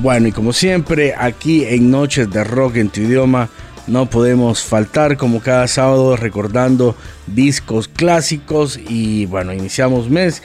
Bueno, 0.00 0.28
y 0.28 0.32
como 0.32 0.54
siempre, 0.54 1.14
aquí 1.14 1.66
en 1.66 1.90
Noches 1.90 2.30
de 2.30 2.42
Rock 2.44 2.76
en 2.76 2.88
tu 2.88 3.02
idioma, 3.02 3.50
no 3.86 4.08
podemos 4.08 4.64
faltar 4.64 5.18
como 5.18 5.40
cada 5.40 5.68
sábado 5.68 6.16
recordando 6.16 6.96
discos 7.26 7.88
clásicos 7.88 8.80
y 8.88 9.26
bueno, 9.26 9.52
iniciamos 9.52 10.08
mes, 10.08 10.42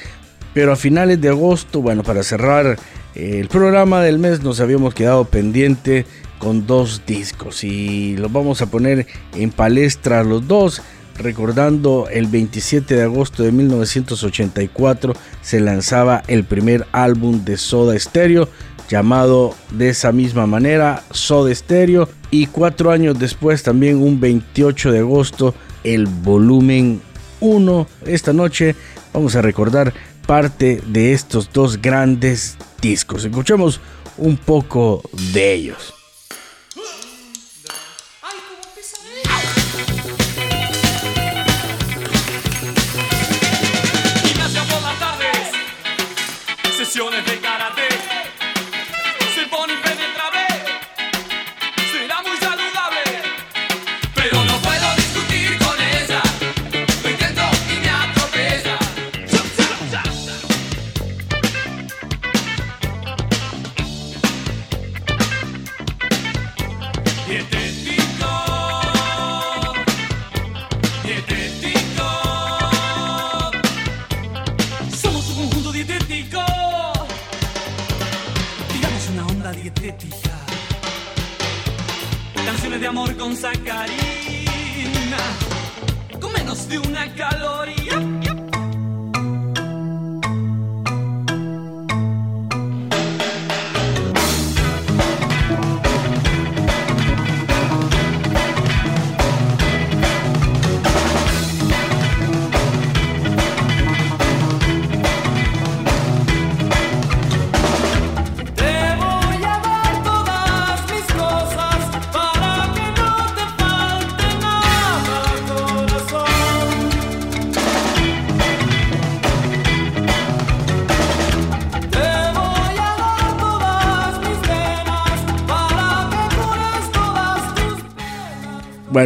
pero 0.53 0.73
a 0.73 0.75
finales 0.75 1.21
de 1.21 1.29
agosto, 1.29 1.81
bueno, 1.81 2.03
para 2.03 2.23
cerrar 2.23 2.77
eh, 3.15 3.39
el 3.39 3.47
programa 3.47 4.01
del 4.01 4.19
mes 4.19 4.43
nos 4.43 4.59
habíamos 4.59 4.93
quedado 4.93 5.23
pendiente 5.23 6.05
con 6.39 6.67
dos 6.67 7.03
discos 7.07 7.63
y 7.63 8.17
los 8.17 8.33
vamos 8.33 8.61
a 8.61 8.65
poner 8.65 9.07
en 9.33 9.51
palestra 9.51 10.25
los 10.25 10.45
dos. 10.45 10.81
Recordando 11.17 12.07
el 12.11 12.27
27 12.27 12.95
de 12.95 13.03
agosto 13.03 13.43
de 13.43 13.51
1984 13.51 15.13
se 15.41 15.61
lanzaba 15.61 16.23
el 16.27 16.43
primer 16.43 16.85
álbum 16.91 17.45
de 17.45 17.57
Soda 17.57 17.97
Stereo 17.97 18.49
llamado 18.89 19.55
de 19.71 19.89
esa 19.89 20.11
misma 20.11 20.45
manera 20.45 21.03
Soda 21.11 21.53
Stereo 21.55 22.09
y 22.31 22.47
cuatro 22.47 22.91
años 22.91 23.17
después 23.17 23.63
también 23.63 24.01
un 24.01 24.19
28 24.19 24.91
de 24.91 24.99
agosto 24.99 25.55
el 25.83 26.05
volumen 26.05 27.01
1. 27.39 27.87
Esta 28.05 28.33
noche 28.33 28.75
vamos 29.13 29.35
a 29.35 29.41
recordar 29.41 29.93
parte 30.27 30.81
de 30.87 31.13
estos 31.13 31.51
dos 31.53 31.81
grandes 31.81 32.57
discos. 32.81 33.23
Escuchemos 33.23 33.79
un 34.17 34.37
poco 34.37 35.01
de 35.33 35.53
ellos. 35.53 35.93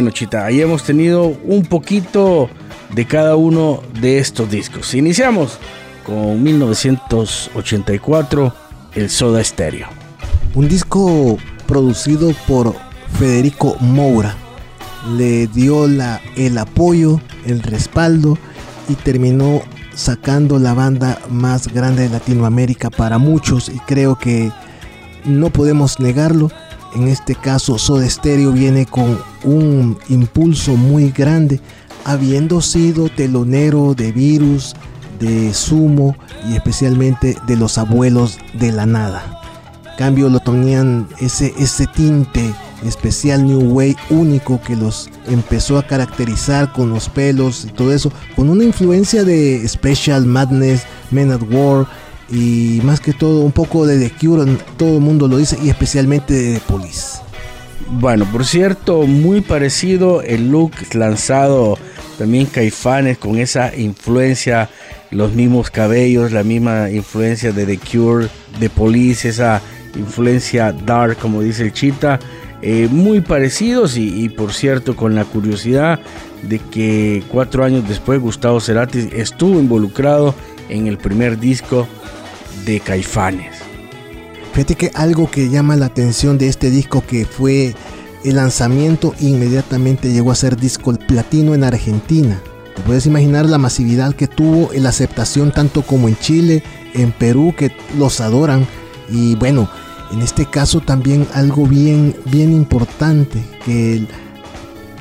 Bueno, 0.00 0.12
Chita, 0.12 0.46
ahí 0.46 0.62
hemos 0.62 0.82
tenido 0.82 1.36
un 1.44 1.62
poquito 1.62 2.48
de 2.94 3.06
cada 3.06 3.36
uno 3.36 3.82
de 4.00 4.18
estos 4.18 4.50
discos. 4.50 4.94
Iniciamos 4.94 5.58
con 6.06 6.42
1984, 6.42 8.54
el 8.94 9.10
Soda 9.10 9.44
Stereo. 9.44 9.88
Un 10.54 10.68
disco 10.68 11.36
producido 11.66 12.32
por 12.48 12.74
Federico 13.18 13.76
Moura. 13.80 14.34
Le 15.18 15.48
dio 15.48 15.86
la, 15.86 16.22
el 16.34 16.56
apoyo, 16.56 17.20
el 17.44 17.62
respaldo 17.62 18.38
y 18.88 18.94
terminó 18.94 19.60
sacando 19.94 20.58
la 20.58 20.72
banda 20.72 21.18
más 21.28 21.68
grande 21.68 22.04
de 22.04 22.08
Latinoamérica 22.08 22.88
para 22.88 23.18
muchos 23.18 23.68
y 23.68 23.78
creo 23.80 24.18
que 24.18 24.50
no 25.26 25.50
podemos 25.50 26.00
negarlo. 26.00 26.50
En 26.94 27.08
este 27.08 27.34
caso 27.34 27.78
Soda 27.78 28.08
Stereo 28.08 28.52
viene 28.52 28.86
con 28.86 29.18
un 29.44 29.98
impulso 30.08 30.74
muy 30.76 31.10
grande 31.10 31.60
habiendo 32.04 32.60
sido 32.60 33.08
telonero 33.08 33.94
de 33.94 34.10
Virus, 34.12 34.74
de 35.18 35.52
Sumo 35.54 36.16
y 36.48 36.54
especialmente 36.54 37.36
de 37.46 37.56
los 37.56 37.78
abuelos 37.78 38.38
de 38.58 38.72
la 38.72 38.86
nada. 38.86 39.40
En 39.92 39.96
cambio 39.98 40.28
lo 40.30 40.40
tenían 40.40 41.06
ese, 41.20 41.52
ese 41.58 41.86
tinte 41.86 42.54
especial 42.84 43.46
New 43.46 43.74
Way 43.74 43.96
único 44.08 44.60
que 44.62 44.74
los 44.74 45.10
empezó 45.28 45.78
a 45.78 45.86
caracterizar 45.86 46.72
con 46.72 46.90
los 46.90 47.08
pelos 47.08 47.66
y 47.66 47.68
todo 47.68 47.92
eso, 47.92 48.10
con 48.34 48.48
una 48.48 48.64
influencia 48.64 49.24
de 49.24 49.66
Special 49.68 50.24
Madness, 50.24 50.82
Men 51.10 51.30
at 51.30 51.42
War 51.50 51.86
y 52.30 52.80
más 52.84 53.00
que 53.00 53.12
todo 53.12 53.40
un 53.40 53.52
poco 53.52 53.86
de 53.86 53.98
The 53.98 54.14
Cure, 54.14 54.56
todo 54.76 54.96
el 54.96 55.00
mundo 55.00 55.28
lo 55.28 55.38
dice, 55.38 55.58
y 55.62 55.68
especialmente 55.68 56.34
de 56.34 56.54
The 56.54 56.60
Police. 56.60 57.18
Bueno, 57.92 58.24
por 58.30 58.44
cierto, 58.44 59.02
muy 59.02 59.40
parecido 59.40 60.22
el 60.22 60.50
look 60.50 60.72
lanzado 60.92 61.76
también 62.18 62.46
Caifanes 62.46 63.18
con 63.18 63.38
esa 63.38 63.74
influencia, 63.74 64.68
los 65.10 65.32
mismos 65.32 65.70
cabellos, 65.70 66.32
la 66.32 66.44
misma 66.44 66.90
influencia 66.90 67.50
de 67.50 67.66
The 67.66 67.78
Cure, 67.78 68.28
de 68.60 68.70
Police, 68.70 69.30
esa 69.30 69.60
influencia 69.96 70.72
dark, 70.72 71.16
como 71.16 71.42
dice 71.42 71.64
el 71.64 71.72
Chita, 71.72 72.20
eh, 72.62 72.88
muy 72.90 73.22
parecidos 73.22 73.96
y, 73.96 74.22
y, 74.22 74.28
por 74.28 74.52
cierto 74.52 74.94
con 74.94 75.14
la 75.14 75.24
curiosidad 75.24 75.98
de 76.42 76.58
que 76.58 77.24
cuatro 77.28 77.64
años 77.64 77.88
después 77.88 78.20
Gustavo 78.20 78.60
Cerati 78.60 79.08
estuvo 79.12 79.58
involucrado 79.58 80.34
en 80.68 80.86
el 80.86 80.98
primer 80.98 81.38
disco 81.38 81.88
de 82.64 82.80
Caifanes. 82.80 83.56
Fíjate 84.52 84.74
que 84.74 84.90
algo 84.94 85.30
que 85.30 85.48
llama 85.48 85.76
la 85.76 85.86
atención 85.86 86.38
de 86.38 86.48
este 86.48 86.70
disco 86.70 87.04
que 87.06 87.24
fue 87.24 87.74
el 88.24 88.36
lanzamiento 88.36 89.14
inmediatamente 89.20 90.12
llegó 90.12 90.30
a 90.30 90.34
ser 90.34 90.56
disco 90.56 90.92
platino 91.06 91.54
en 91.54 91.64
Argentina. 91.64 92.40
Te 92.74 92.82
puedes 92.82 93.06
imaginar 93.06 93.46
la 93.46 93.58
masividad 93.58 94.14
que 94.14 94.26
tuvo, 94.26 94.70
la 94.74 94.90
aceptación 94.90 95.52
tanto 95.52 95.82
como 95.82 96.08
en 96.08 96.18
Chile, 96.18 96.62
en 96.94 97.12
Perú, 97.12 97.54
que 97.56 97.72
los 97.98 98.20
adoran. 98.20 98.66
Y 99.08 99.36
bueno, 99.36 99.70
en 100.12 100.20
este 100.22 100.46
caso 100.46 100.80
también 100.80 101.26
algo 101.32 101.66
bien, 101.66 102.14
bien 102.26 102.52
importante, 102.52 103.42
que 103.64 104.06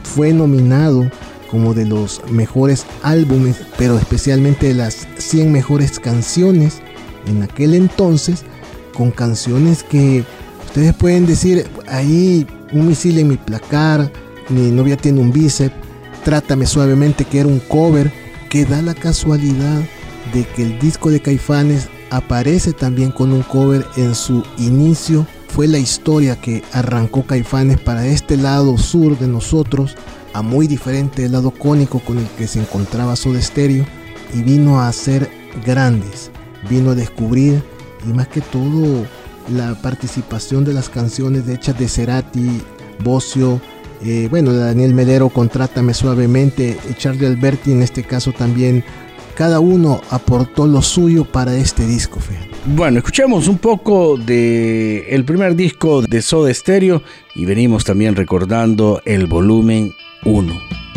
fue 0.03 0.31
nominado 0.31 1.09
como 1.49 1.73
de 1.73 1.85
los 1.85 2.21
mejores 2.29 2.85
álbumes, 3.01 3.57
pero 3.77 3.97
especialmente 3.97 4.67
de 4.67 4.75
las 4.75 5.07
100 5.17 5.51
mejores 5.51 5.99
canciones 5.99 6.81
en 7.27 7.43
aquel 7.43 7.73
entonces, 7.73 8.43
con 8.95 9.11
canciones 9.11 9.83
que 9.83 10.23
ustedes 10.65 10.93
pueden 10.93 11.25
decir, 11.25 11.67
ahí 11.87 12.45
un 12.73 12.87
misil 12.87 13.17
en 13.19 13.29
mi 13.29 13.37
placar, 13.37 14.11
mi 14.49 14.71
novia 14.71 14.97
tiene 14.97 15.21
un 15.21 15.31
bíceps, 15.31 15.75
trátame 16.23 16.65
suavemente, 16.65 17.25
que 17.25 17.39
era 17.39 17.47
un 17.47 17.59
cover, 17.59 18.11
que 18.49 18.65
da 18.65 18.81
la 18.81 18.93
casualidad 18.93 19.81
de 20.33 20.43
que 20.43 20.63
el 20.63 20.79
disco 20.79 21.11
de 21.11 21.21
Caifanes 21.21 21.87
aparece 22.09 22.73
también 22.73 23.11
con 23.11 23.31
un 23.31 23.43
cover 23.43 23.85
en 23.95 24.15
su 24.15 24.43
inicio. 24.57 25.25
Fue 25.49 25.67
la 25.67 25.77
historia 25.77 26.35
que 26.35 26.63
arrancó 26.73 27.23
Caifanes 27.23 27.79
para 27.79 28.05
este 28.05 28.37
lado 28.37 28.77
sur 28.77 29.17
de 29.17 29.27
nosotros, 29.27 29.95
a 30.33 30.41
muy 30.41 30.67
diferente 30.67 31.23
del 31.23 31.31
lado 31.31 31.51
cónico 31.51 31.99
con 31.99 32.19
el 32.19 32.27
que 32.37 32.47
se 32.47 32.59
encontraba 32.59 33.15
Soda 33.15 33.41
Stereo, 33.41 33.85
y 34.33 34.43
vino 34.43 34.79
a 34.79 34.91
ser 34.93 35.29
grandes, 35.65 36.29
vino 36.69 36.91
a 36.91 36.95
descubrir, 36.95 37.61
y 38.07 38.13
más 38.13 38.27
que 38.27 38.41
todo, 38.41 39.05
la 39.53 39.75
participación 39.81 40.63
de 40.63 40.73
las 40.73 40.89
canciones 40.89 41.47
hechas 41.47 41.77
de 41.77 41.87
Cerati, 41.87 42.61
Bocio, 43.03 43.61
eh, 44.03 44.27
bueno, 44.29 44.53
Daniel 44.53 44.93
Melero, 44.93 45.29
Contrátame 45.29 45.93
Suavemente, 45.93 46.77
Charlie 46.97 47.27
Alberti 47.27 47.71
en 47.71 47.81
este 47.81 48.03
caso 48.03 48.31
también, 48.31 48.83
cada 49.35 49.59
uno 49.59 50.01
aportó 50.09 50.67
lo 50.67 50.81
suyo 50.81 51.25
para 51.25 51.55
este 51.55 51.85
disco. 51.85 52.19
Bueno, 52.65 52.97
escuchemos 52.97 53.47
un 53.47 53.57
poco 53.57 54.17
de 54.17 55.23
primer 55.25 55.55
disco 55.55 56.01
de 56.01 56.21
Soda 56.21 56.53
Stereo 56.53 57.01
y 57.35 57.45
venimos 57.45 57.85
también 57.85 58.15
recordando 58.15 59.01
el 59.05 59.27
volumen 59.27 59.93
1. 60.25 60.88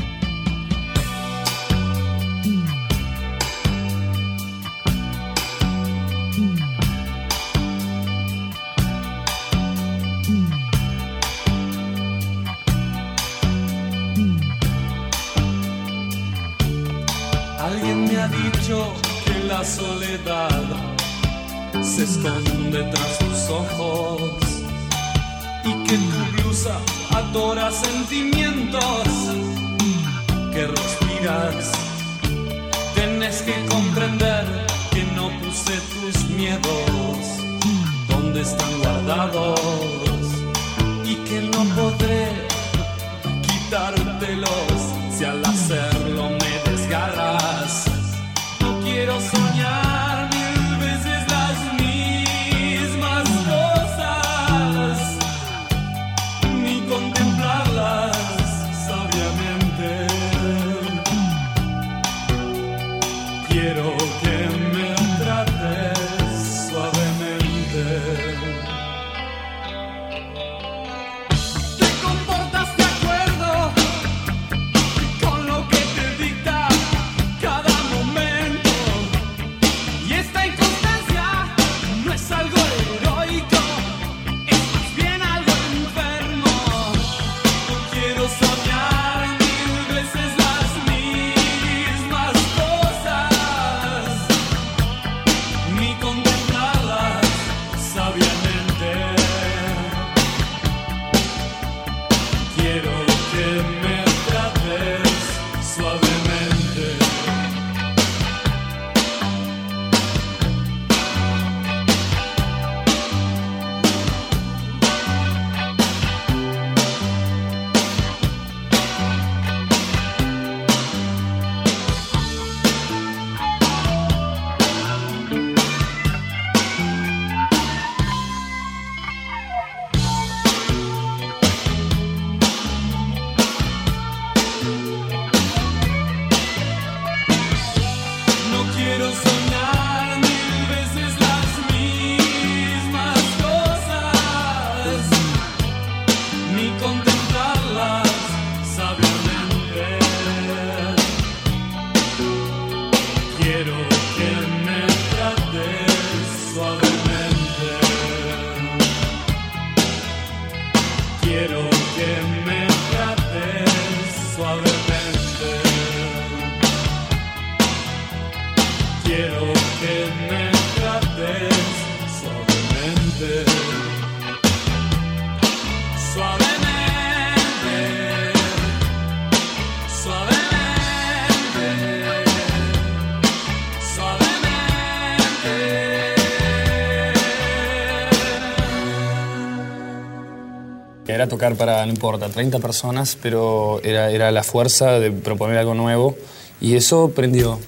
Era 191.12 191.28
tocar 191.28 191.54
para, 191.56 191.84
no 191.84 191.92
importa, 191.92 192.28
30 192.28 192.58
personas, 192.58 193.18
pero 193.20 193.80
era, 193.84 194.10
era 194.10 194.30
la 194.30 194.42
fuerza 194.42 194.98
de 194.98 195.10
proponer 195.10 195.58
algo 195.58 195.74
nuevo 195.74 196.16
y 196.60 196.76
eso 196.76 197.10
prendió. 197.14 197.58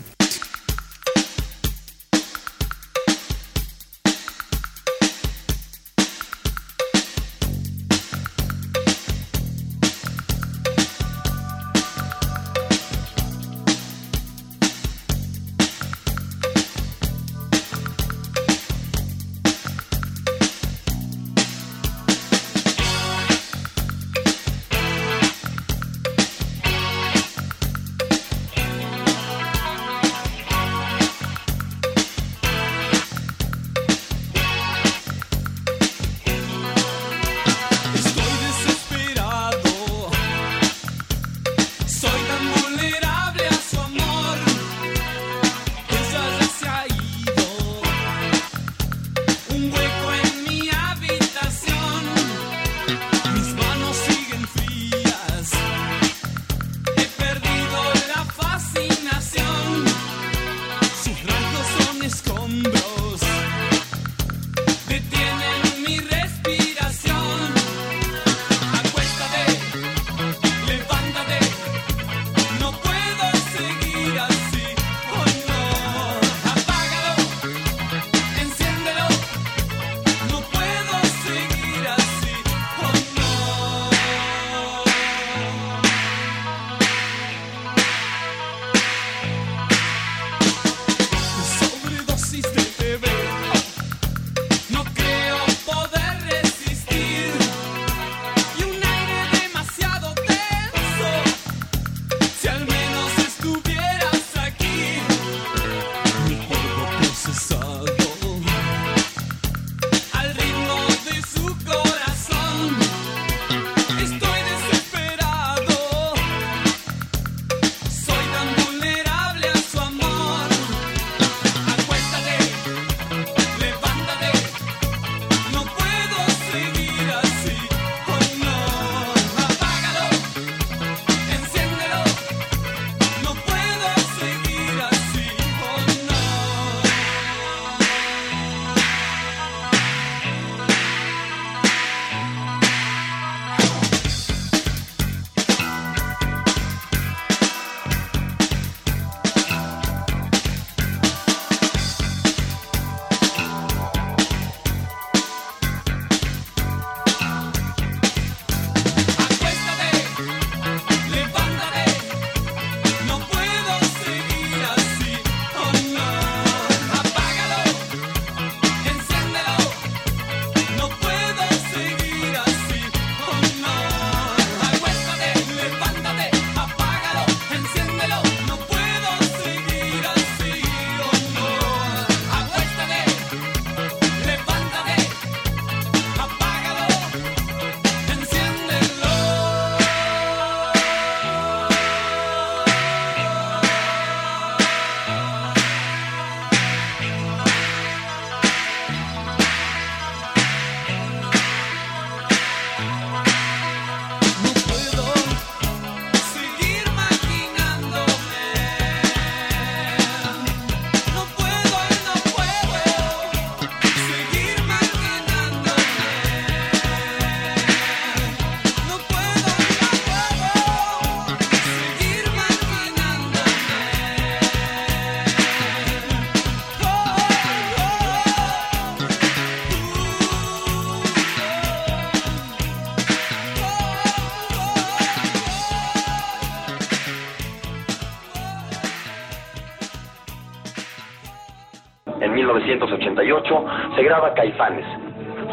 1988 243.45 243.95
se 243.95 244.03
graba 244.03 244.35
Caifanes. 244.35 244.87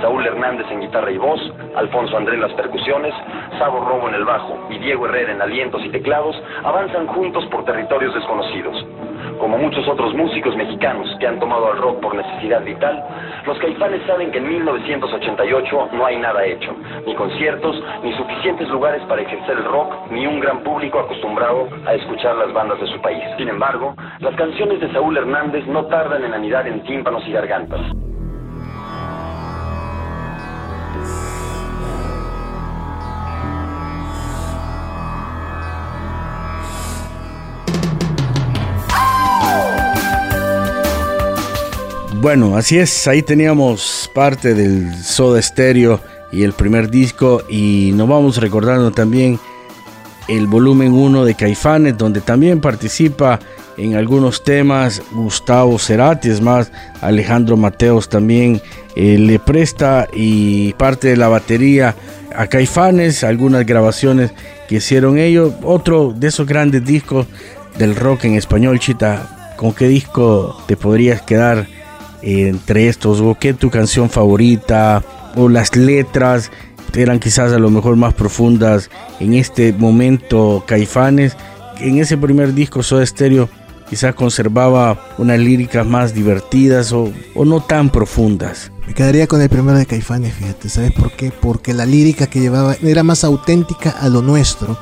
Saúl 0.01 0.25
Hernández 0.25 0.65
en 0.71 0.81
guitarra 0.81 1.11
y 1.11 1.17
voz, 1.17 1.39
Alfonso 1.75 2.17
Andrés 2.17 2.35
en 2.35 2.41
las 2.41 2.53
percusiones, 2.53 3.13
Sabo 3.59 3.81
Robo 3.81 4.07
en 4.07 4.15
el 4.15 4.25
bajo 4.25 4.57
y 4.69 4.77
Diego 4.79 5.05
Herrera 5.05 5.33
en 5.33 5.41
alientos 5.41 5.83
y 5.83 5.89
teclados 5.89 6.35
avanzan 6.63 7.07
juntos 7.07 7.45
por 7.47 7.65
territorios 7.65 8.13
desconocidos. 8.13 8.85
Como 9.39 9.57
muchos 9.57 9.87
otros 9.87 10.13
músicos 10.13 10.55
mexicanos 10.55 11.07
que 11.19 11.27
han 11.27 11.39
tomado 11.39 11.71
al 11.71 11.77
rock 11.77 11.99
por 11.99 12.15
necesidad 12.15 12.63
vital, 12.63 13.03
los 13.45 13.57
caifanes 13.57 14.01
saben 14.05 14.31
que 14.31 14.37
en 14.37 14.47
1988 14.47 15.89
no 15.93 16.05
hay 16.05 16.17
nada 16.17 16.45
hecho, 16.45 16.75
ni 17.07 17.15
conciertos, 17.15 17.75
ni 18.03 18.13
suficientes 18.13 18.69
lugares 18.69 19.01
para 19.09 19.23
ejercer 19.23 19.57
el 19.57 19.65
rock, 19.65 19.93
ni 20.11 20.27
un 20.27 20.39
gran 20.39 20.59
público 20.59 20.99
acostumbrado 20.99 21.67
a 21.87 21.95
escuchar 21.95 22.35
las 22.35 22.53
bandas 22.53 22.79
de 22.81 22.87
su 22.87 23.01
país. 23.01 23.23
Sin 23.37 23.49
embargo, 23.49 23.95
las 24.21 24.35
canciones 24.35 24.79
de 24.79 24.91
Saúl 24.93 25.17
Hernández 25.17 25.65
no 25.65 25.87
tardan 25.87 26.23
en 26.23 26.33
anidar 26.33 26.67
en 26.67 26.83
tímpanos 26.83 27.23
y 27.27 27.31
gargantas. 27.31 27.81
Bueno, 42.21 42.55
así 42.55 42.77
es, 42.77 43.07
ahí 43.07 43.23
teníamos 43.23 44.11
parte 44.13 44.53
del 44.53 44.93
Soda 44.93 45.41
Stereo 45.41 45.99
y 46.31 46.43
el 46.43 46.53
primer 46.53 46.91
disco 46.91 47.41
y 47.49 47.91
nos 47.95 48.07
vamos 48.07 48.37
recordando 48.37 48.91
también 48.91 49.39
el 50.27 50.45
volumen 50.45 50.93
1 50.93 51.25
de 51.25 51.33
Caifanes 51.33 51.97
donde 51.97 52.21
también 52.21 52.61
participa 52.61 53.39
en 53.81 53.95
algunos 53.95 54.43
temas 54.43 55.01
Gustavo 55.11 55.79
Cerati, 55.79 56.29
es 56.29 56.39
más 56.39 56.71
Alejandro 57.01 57.57
Mateos 57.57 58.09
también 58.09 58.61
eh, 58.95 59.17
le 59.17 59.39
presta 59.39 60.07
y 60.13 60.73
parte 60.73 61.07
de 61.07 61.17
la 61.17 61.29
batería 61.29 61.95
a 62.35 62.45
Caifanes, 62.45 63.23
algunas 63.23 63.65
grabaciones 63.65 64.31
que 64.69 64.75
hicieron 64.75 65.17
ellos, 65.17 65.53
otro 65.63 66.13
de 66.15 66.27
esos 66.27 66.45
grandes 66.45 66.85
discos 66.85 67.25
del 67.79 67.95
rock 67.95 68.25
en 68.25 68.35
español, 68.35 68.79
Chita, 68.79 69.55
¿con 69.57 69.73
qué 69.73 69.87
disco 69.87 70.61
te 70.67 70.77
podrías 70.77 71.23
quedar 71.23 71.65
entre 72.21 72.87
estos? 72.87 73.19
¿O 73.19 73.35
qué 73.39 73.55
tu 73.55 73.71
canción 73.71 74.11
favorita? 74.11 75.03
¿O 75.35 75.49
las 75.49 75.75
letras 75.75 76.51
eran 76.93 77.19
quizás 77.19 77.51
a 77.51 77.59
lo 77.59 77.71
mejor 77.71 77.95
más 77.95 78.13
profundas 78.13 78.91
en 79.19 79.33
este 79.33 79.73
momento 79.73 80.63
Caifanes? 80.67 81.35
En 81.79 81.97
ese 81.97 82.15
primer 82.15 82.53
disco 82.53 82.83
Soda 82.83 83.03
Stereo 83.03 83.49
quizás 83.91 84.15
conservaba 84.15 84.97
unas 85.17 85.37
líricas 85.37 85.85
más 85.85 86.13
divertidas 86.13 86.93
o, 86.93 87.11
no 87.35 87.59
tan 87.59 87.89
profundas. 87.89 88.71
Me 88.87 88.93
quedaría 88.93 89.27
con 89.27 89.41
el 89.41 89.49
primero 89.49 89.77
de 89.77 89.85
Caifanes, 89.85 90.33
fíjate, 90.33 90.69
¿sabes 90.69 90.93
por 90.93 91.11
qué? 91.11 91.29
Porque 91.29 91.73
la 91.73 91.85
lírica 91.85 92.27
que 92.27 92.39
llevaba 92.39 92.77
era 92.81 93.03
más 93.03 93.25
auténtica 93.25 93.89
a 93.89 94.07
lo 94.07 94.21
nuestro. 94.21 94.77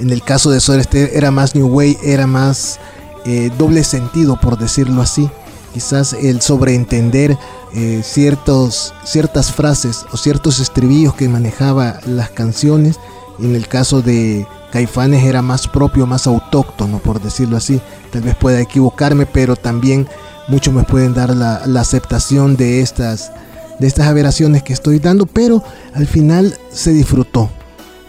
En 0.00 0.10
el 0.10 0.24
caso 0.24 0.50
de 0.50 0.58
Soda 0.58 0.82
Stereo 0.82 1.10
era 1.14 1.30
más 1.30 1.54
New 1.54 1.68
Way, 1.68 1.98
era 2.02 2.26
más 2.26 2.80
eh, 3.24 3.52
doble 3.56 3.84
sentido, 3.84 4.40
por 4.40 4.58
decirlo 4.58 5.00
así. 5.00 5.30
Quizás 5.72 6.12
el 6.12 6.40
sobreentender 6.40 7.38
eh, 7.72 8.00
ciertos, 8.02 8.92
ciertas 9.04 9.52
frases 9.52 10.06
o 10.10 10.16
ciertos 10.16 10.58
estribillos 10.58 11.14
que 11.14 11.28
manejaba 11.28 12.00
las 12.04 12.30
canciones. 12.30 12.98
En 13.38 13.54
el 13.54 13.68
caso 13.68 14.02
de 14.02 14.44
Caifanes 14.70 15.24
era 15.24 15.42
más 15.42 15.66
propio, 15.68 16.06
más 16.06 16.26
autóctono, 16.26 16.98
por 16.98 17.20
decirlo 17.20 17.56
así. 17.56 17.80
Tal 18.12 18.22
vez 18.22 18.34
pueda 18.36 18.60
equivocarme, 18.60 19.26
pero 19.26 19.56
también 19.56 20.08
muchos 20.48 20.72
me 20.72 20.84
pueden 20.84 21.14
dar 21.14 21.34
la, 21.34 21.80
aceptación 21.80 22.56
de 22.56 22.80
estas, 22.80 23.32
de 23.78 23.86
estas 23.86 24.06
aberraciones 24.06 24.62
que 24.62 24.72
estoy 24.72 24.98
dando, 24.98 25.26
pero 25.26 25.62
al 25.94 26.06
final 26.06 26.56
se 26.72 26.92
disfrutó. 26.92 27.50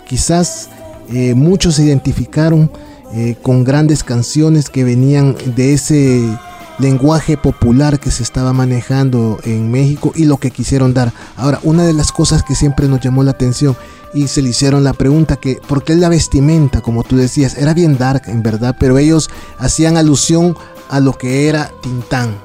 Quizás 0.08 0.70
eh, 1.12 1.34
muchos 1.34 1.76
se 1.76 1.84
identificaron 1.84 2.72
eh, 3.14 3.36
con 3.42 3.64
grandes 3.64 4.04
canciones 4.04 4.70
que 4.70 4.84
venían 4.84 5.36
de 5.56 5.74
ese 5.74 6.38
lenguaje 6.80 7.38
popular 7.38 8.00
que 8.00 8.12
se 8.12 8.24
estaba 8.24 8.54
manejando 8.54 9.40
en 9.44 9.72
México 9.72 10.12
y 10.16 10.26
lo 10.26 10.38
que 10.38 10.52
quisieron 10.52 10.94
dar. 10.94 11.14
Ahora, 11.38 11.60
una 11.64 11.84
de 11.84 11.94
las 11.94 12.12
cosas 12.12 12.44
que 12.44 12.56
siempre 12.56 12.88
nos 12.88 13.02
llamó 13.02 13.24
la 13.24 13.32
atención 13.32 13.76
y 14.14 14.28
se 14.28 14.42
le 14.42 14.50
hicieron 14.50 14.84
la 14.84 14.94
pregunta 14.94 15.38
que, 15.38 15.60
¿por 15.68 15.84
qué 15.84 15.96
la 15.96 16.10
vestimenta, 16.10 16.82
como 16.82 17.04
tú 17.04 17.18
decías? 17.18 17.58
Era 17.58 17.74
bien 17.74 17.98
dark, 17.98 18.24
en 18.28 18.44
verdad, 18.44 18.76
pero 18.80 18.98
ellos 18.98 19.30
hacían 19.58 19.98
alusión 19.98 20.56
a 20.90 21.00
lo 21.00 21.18
que 21.18 21.48
era 21.48 21.72
Tintán 21.82 22.36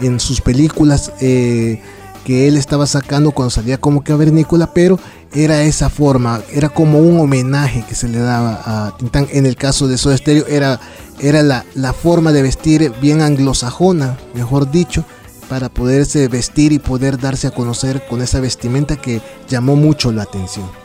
en 0.00 0.20
sus 0.20 0.40
películas 0.40 1.12
eh, 1.20 1.80
que 2.24 2.48
él 2.48 2.56
estaba 2.56 2.86
sacando 2.86 3.32
cuando 3.32 3.50
salía 3.50 3.78
como 3.78 4.02
cavernícola, 4.02 4.72
pero 4.72 4.98
era 5.32 5.62
esa 5.62 5.90
forma, 5.90 6.40
era 6.52 6.68
como 6.68 6.98
un 6.98 7.20
homenaje 7.20 7.84
que 7.88 7.94
se 7.94 8.08
le 8.08 8.18
daba 8.18 8.60
a 8.64 8.96
Tintán. 8.96 9.26
En 9.30 9.46
el 9.46 9.56
caso 9.56 9.88
de 9.88 9.98
Soda 9.98 10.16
Stereo 10.16 10.46
era, 10.46 10.80
era 11.20 11.42
la, 11.42 11.64
la 11.74 11.92
forma 11.92 12.32
de 12.32 12.42
vestir 12.42 12.92
bien 13.00 13.20
anglosajona, 13.20 14.16
mejor 14.34 14.70
dicho, 14.70 15.04
para 15.48 15.68
poderse 15.68 16.28
vestir 16.28 16.72
y 16.72 16.78
poder 16.78 17.18
darse 17.18 17.46
a 17.46 17.50
conocer 17.50 18.06
con 18.08 18.22
esa 18.22 18.40
vestimenta 18.40 18.96
que 18.96 19.20
llamó 19.48 19.76
mucho 19.76 20.12
la 20.12 20.22
atención. 20.22 20.83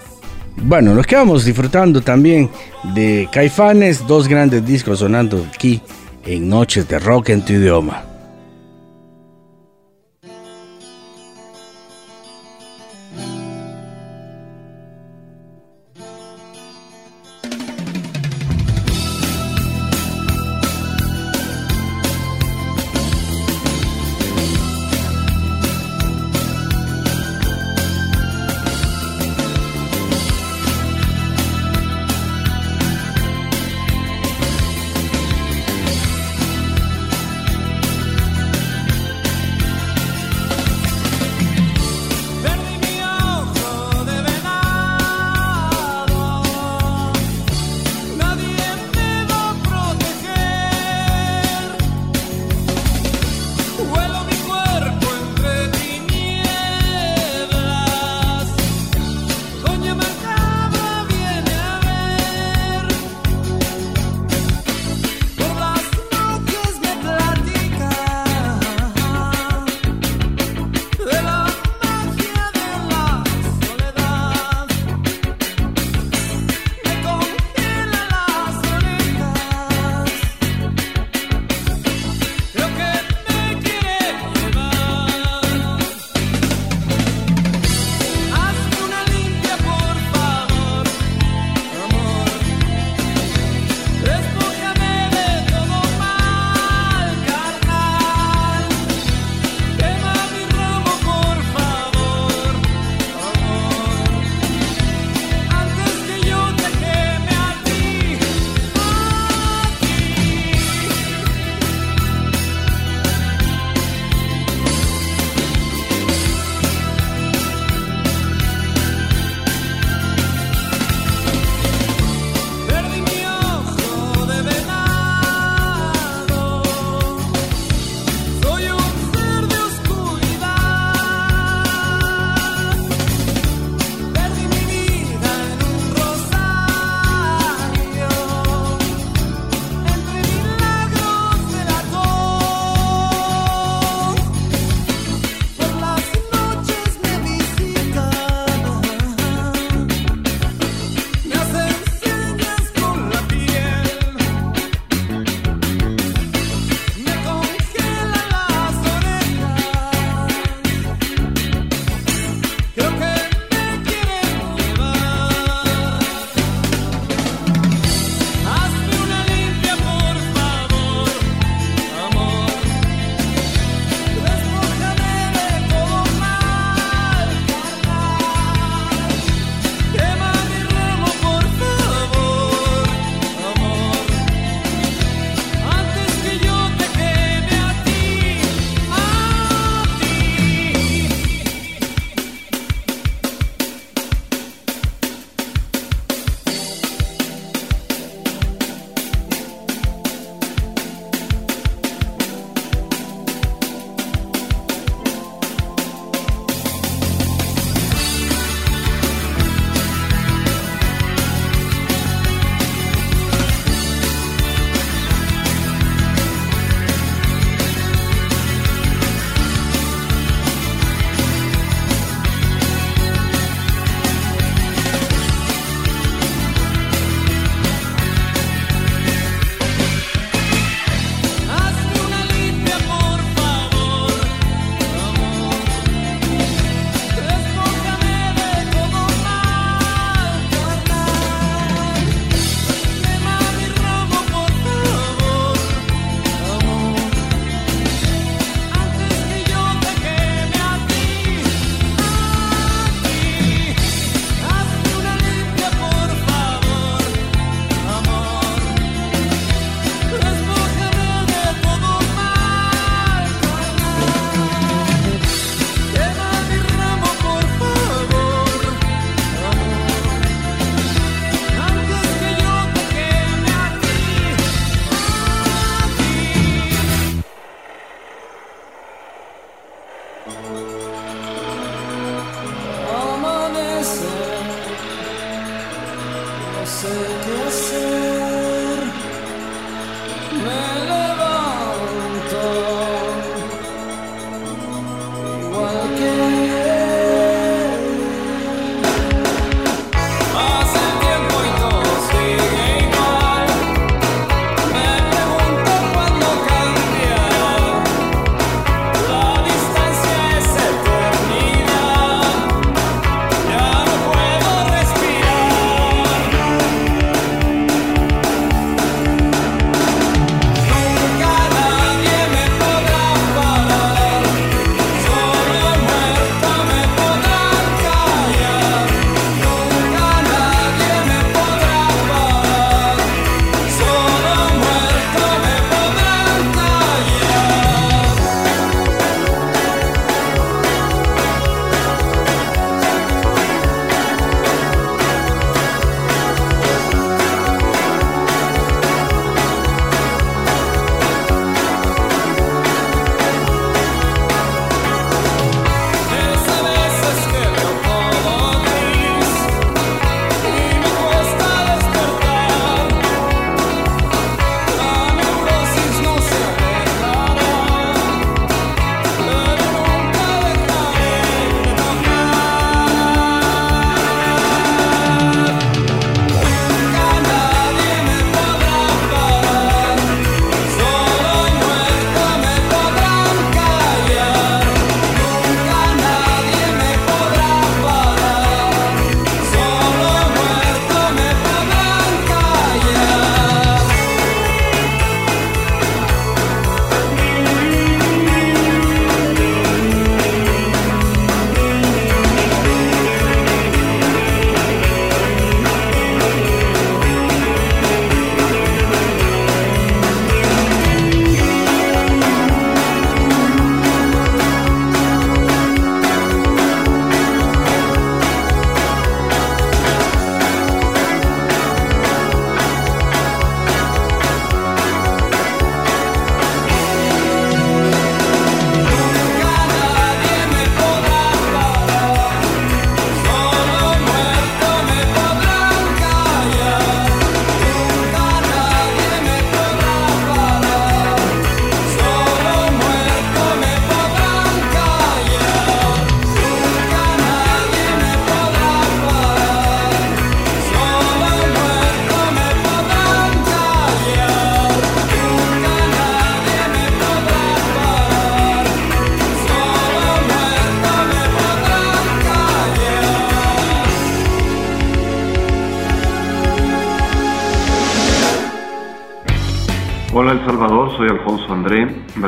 Bueno, 0.58 0.94
nos 0.94 1.08
quedamos 1.08 1.46
disfrutando 1.46 2.02
también 2.02 2.50
de 2.96 3.28
Caifanes, 3.32 4.06
dos 4.06 4.28
grandes 4.28 4.66
discos 4.66 5.00
sonando 5.00 5.46
aquí 5.54 5.82
en 6.26 6.50
Noches 6.50 6.88
de 6.88 7.00
Rock 7.00 7.30
en 7.30 7.46
tu 7.46 7.54
idioma. 7.54 8.09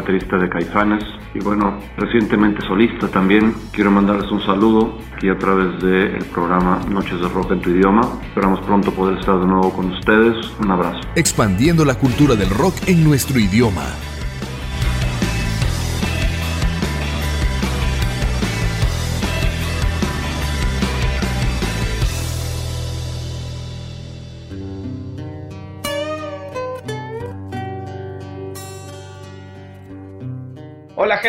Baterista 0.02 0.38
de 0.38 0.50
Caifanes 0.50 1.04
y 1.34 1.40
bueno, 1.40 1.78
recientemente 1.98 2.66
solista 2.68 3.08
también. 3.08 3.54
Quiero 3.72 3.92
mandarles 3.92 4.30
un 4.32 4.44
saludo 4.44 4.98
aquí 5.16 5.30
a 5.30 5.38
través 5.38 5.82
del 5.82 6.26
programa 6.26 6.82
Noches 6.90 7.22
de 7.22 7.30
Rock 7.30 7.52
en 7.52 7.62
tu 7.62 7.70
idioma. 7.70 8.02
Esperamos 8.28 8.60
pronto 8.62 8.92
poder 8.92 9.20
estar 9.20 9.40
de 9.40 9.46
nuevo 9.46 9.72
con 9.72 9.92
ustedes. 9.92 10.36
Un 10.60 10.72
abrazo. 10.72 11.00
Expandiendo 11.16 11.86
la 11.86 11.96
cultura 11.96 12.36
del 12.36 12.50
rock 12.50 12.74
en 12.88 13.04
nuestro 13.04 13.40
idioma. 13.40 13.86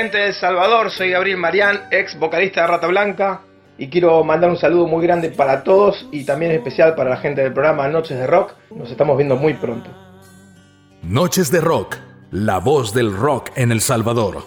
Gente 0.03 0.19
de 0.19 0.27
El 0.27 0.35
Salvador, 0.35 0.91
soy 0.91 1.11
Gabriel 1.11 1.37
Marián, 1.37 1.83
ex 1.93 2.19
vocalista 2.19 2.63
de 2.63 2.67
Rata 2.67 2.89
Blanca 2.89 3.43
y 3.79 3.89
quiero 3.89 4.25
mandar 4.25 4.51
un 4.51 4.57
saludo 4.57 4.89
muy 4.89 5.07
grande 5.07 5.31
para 5.31 5.63
todos 5.63 6.09
y 6.11 6.25
también 6.25 6.51
especial 6.51 6.97
para 6.97 7.09
la 7.09 7.19
gente 7.19 7.41
del 7.41 7.53
programa 7.53 7.87
Noches 7.87 8.19
de 8.19 8.27
Rock. 8.27 8.55
Nos 8.75 8.91
estamos 8.91 9.17
viendo 9.17 9.37
muy 9.37 9.55
pronto. 9.55 9.89
Noches 11.05 11.53
de 11.53 11.61
Rock, 11.61 11.99
la 12.33 12.59
voz 12.59 12.93
del 12.93 13.17
rock 13.17 13.51
en 13.55 13.71
El 13.71 13.81
Salvador. 13.81 14.43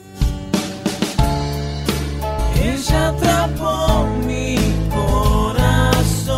Ella 2.61 3.07
atrapó 3.07 4.07
mi 4.25 4.57
corazón. 4.89 6.35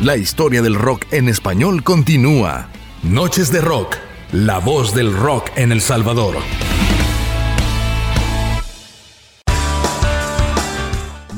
La 0.00 0.16
historia 0.16 0.62
del 0.62 0.76
rock 0.76 1.04
en 1.12 1.28
español 1.28 1.84
continúa. 1.84 2.68
Noches 3.02 3.52
de 3.52 3.60
Rock, 3.60 3.96
la 4.32 4.60
voz 4.60 4.94
del 4.94 5.14
rock 5.14 5.50
en 5.56 5.72
El 5.72 5.82
Salvador. 5.82 6.36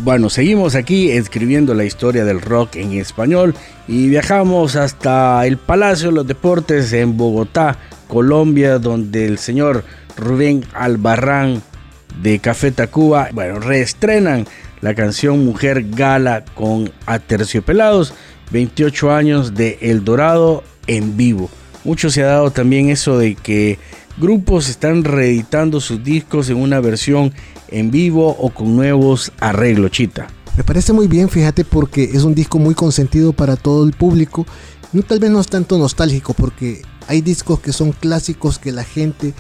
Bueno, 0.05 0.31
seguimos 0.31 0.77
aquí 0.77 1.11
escribiendo 1.11 1.75
la 1.75 1.85
historia 1.85 2.25
del 2.25 2.41
rock 2.41 2.77
en 2.77 2.93
español 2.93 3.57
y 3.89 4.09
viajamos 4.09 4.77
hasta 4.77 5.45
el 5.45 5.57
Palacio 5.57 6.11
de 6.11 6.15
los 6.15 6.27
Deportes 6.29 6.93
en 6.93 7.17
Bogotá, 7.17 7.79
Colombia, 8.07 8.79
donde 8.79 9.27
el 9.27 9.39
señor 9.39 9.83
Rubén 10.17 10.65
Albarrán 10.73 11.63
de 12.23 12.39
Café 12.39 12.71
Tacuba, 12.71 13.29
bueno, 13.33 13.59
reestrenan 13.59 14.47
la 14.83 14.95
canción 14.95 15.45
Mujer 15.45 15.85
Gala 15.91 16.45
con 16.55 16.93
Aterciopelados, 17.07 18.15
28 18.53 19.11
años 19.11 19.55
de 19.55 19.79
El 19.81 20.05
Dorado 20.05 20.63
en 20.87 21.17
vivo. 21.17 21.51
Mucho 21.85 22.11
se 22.11 22.23
ha 22.23 22.27
dado 22.27 22.51
también 22.51 22.89
eso 22.89 23.19
de 23.19 23.35
que 23.35 23.79
grupos 24.17 24.71
están 24.71 25.05
reeditando 25.05 25.81
sus 25.81 26.03
discos 26.03 26.49
en 26.49 26.57
una 26.57 26.81
versión 26.81 27.33
en 27.69 27.91
vivo 27.91 28.29
o 28.39 28.49
con 28.51 28.75
nuevos 28.75 29.33
arreglos, 29.39 29.91
Chita. 29.91 30.29
Me 30.57 30.65
parece 30.65 30.95
muy 30.95 31.09
bien, 31.09 31.29
fíjate, 31.29 31.65
porque 31.65 32.05
es 32.05 32.23
un 32.23 32.35
disco 32.35 32.59
muy 32.59 32.75
consentido 32.75 33.35
para 33.35 33.57
todo 33.57 33.85
el 33.85 33.93
público. 33.93 34.47
No, 34.93 35.03
tal 35.03 35.19
vez 35.19 35.31
no 35.31 35.41
es 35.41 35.49
tanto 35.49 35.77
nostálgico, 35.77 36.33
porque 36.33 36.81
hay 37.07 37.21
discos 37.21 37.61
que 37.61 37.73
son 37.73 37.93
clásicos 37.93 38.59
que 38.59 38.73
la 38.73 38.85
gente 38.85 39.35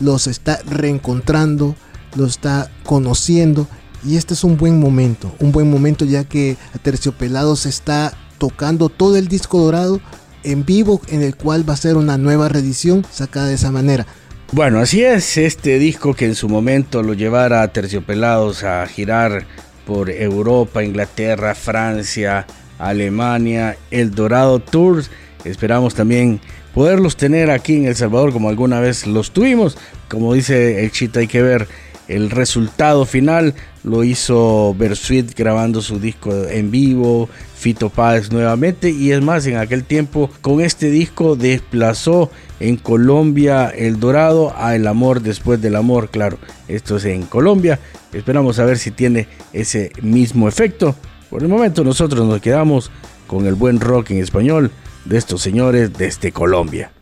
los 0.00 0.26
está 0.26 0.58
reencontrando, 0.66 1.76
los 2.16 2.30
está 2.30 2.70
conociendo. 2.84 3.68
Y 4.04 4.16
este 4.16 4.34
es 4.34 4.42
un 4.42 4.56
buen 4.56 4.80
momento, 4.80 5.32
un 5.38 5.52
buen 5.52 5.70
momento 5.70 6.04
ya 6.04 6.24
que 6.24 6.56
Aterciopelado 6.74 7.54
se 7.54 7.68
está 7.68 8.16
tocando 8.38 8.88
todo 8.88 9.16
el 9.16 9.28
disco 9.28 9.60
dorado 9.60 10.00
en 10.46 10.64
vivo 10.64 11.00
en 11.08 11.22
el 11.22 11.36
cual 11.36 11.68
va 11.68 11.74
a 11.74 11.76
ser 11.76 11.96
una 11.96 12.16
nueva 12.16 12.48
reedición 12.48 13.04
sacada 13.10 13.48
de 13.48 13.54
esa 13.54 13.70
manera. 13.70 14.06
Bueno, 14.52 14.78
así 14.78 15.02
es 15.02 15.36
este 15.36 15.78
disco 15.78 16.14
que 16.14 16.24
en 16.24 16.36
su 16.36 16.48
momento 16.48 17.02
lo 17.02 17.14
llevara 17.14 17.62
a 17.62 17.72
Terciopelados 17.72 18.62
a 18.62 18.86
girar 18.86 19.44
por 19.86 20.08
Europa, 20.08 20.84
Inglaterra, 20.84 21.54
Francia, 21.54 22.46
Alemania, 22.78 23.76
El 23.90 24.12
Dorado 24.12 24.60
Tours. 24.60 25.10
Esperamos 25.44 25.94
también 25.94 26.40
poderlos 26.74 27.16
tener 27.16 27.50
aquí 27.50 27.76
en 27.76 27.86
El 27.86 27.96
Salvador 27.96 28.32
como 28.32 28.48
alguna 28.48 28.80
vez 28.80 29.06
los 29.06 29.32
tuvimos. 29.32 29.76
Como 30.08 30.32
dice 30.34 30.84
el 30.84 30.92
Chita, 30.92 31.20
hay 31.20 31.26
que 31.26 31.42
ver 31.42 31.68
el 32.08 32.30
resultado 32.30 33.04
final 33.04 33.54
lo 33.82 34.04
hizo 34.04 34.74
Bersuit 34.78 35.36
grabando 35.36 35.82
su 35.82 35.98
disco 35.98 36.32
en 36.48 36.70
vivo, 36.70 37.28
Fito 37.56 37.90
Páez 37.90 38.30
nuevamente 38.30 38.90
y 38.90 39.12
es 39.12 39.20
más, 39.22 39.46
en 39.46 39.56
aquel 39.56 39.84
tiempo 39.84 40.30
con 40.40 40.60
este 40.60 40.90
disco 40.90 41.34
desplazó 41.34 42.30
en 42.60 42.76
Colombia 42.76 43.68
El 43.68 43.98
Dorado 43.98 44.54
a 44.56 44.76
El 44.76 44.86
Amor 44.86 45.20
después 45.20 45.60
del 45.60 45.74
Amor, 45.74 46.10
claro, 46.10 46.38
esto 46.68 46.96
es 46.96 47.04
en 47.06 47.22
Colombia, 47.22 47.80
esperamos 48.12 48.58
a 48.58 48.64
ver 48.64 48.78
si 48.78 48.90
tiene 48.92 49.26
ese 49.52 49.90
mismo 50.00 50.48
efecto. 50.48 50.94
Por 51.28 51.42
el 51.42 51.48
momento 51.48 51.82
nosotros 51.82 52.26
nos 52.26 52.40
quedamos 52.40 52.90
con 53.26 53.46
el 53.46 53.54
buen 53.54 53.80
rock 53.80 54.12
en 54.12 54.18
español 54.18 54.70
de 55.04 55.18
estos 55.18 55.42
señores 55.42 55.92
desde 55.92 56.30
Colombia. 56.30 56.92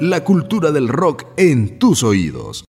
La 0.00 0.24
cultura 0.24 0.72
del 0.72 0.88
rock 0.88 1.24
en 1.36 1.78
tus 1.78 2.02
oídos. 2.02 2.64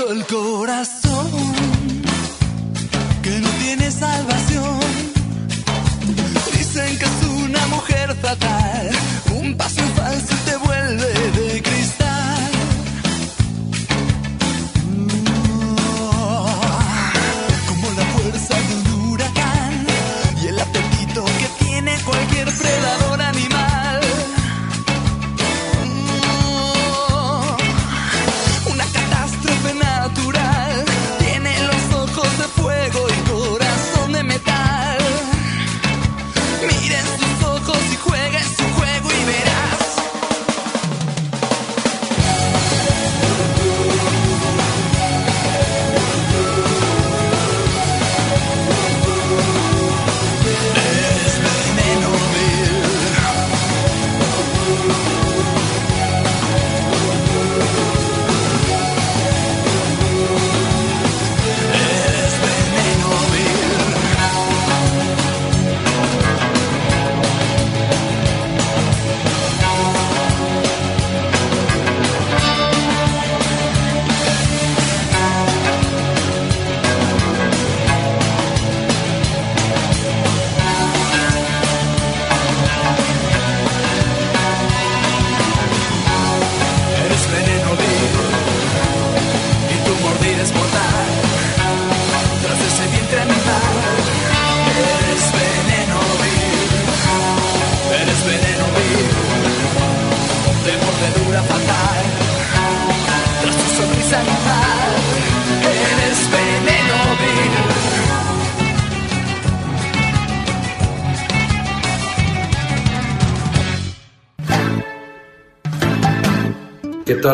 только 0.00 0.49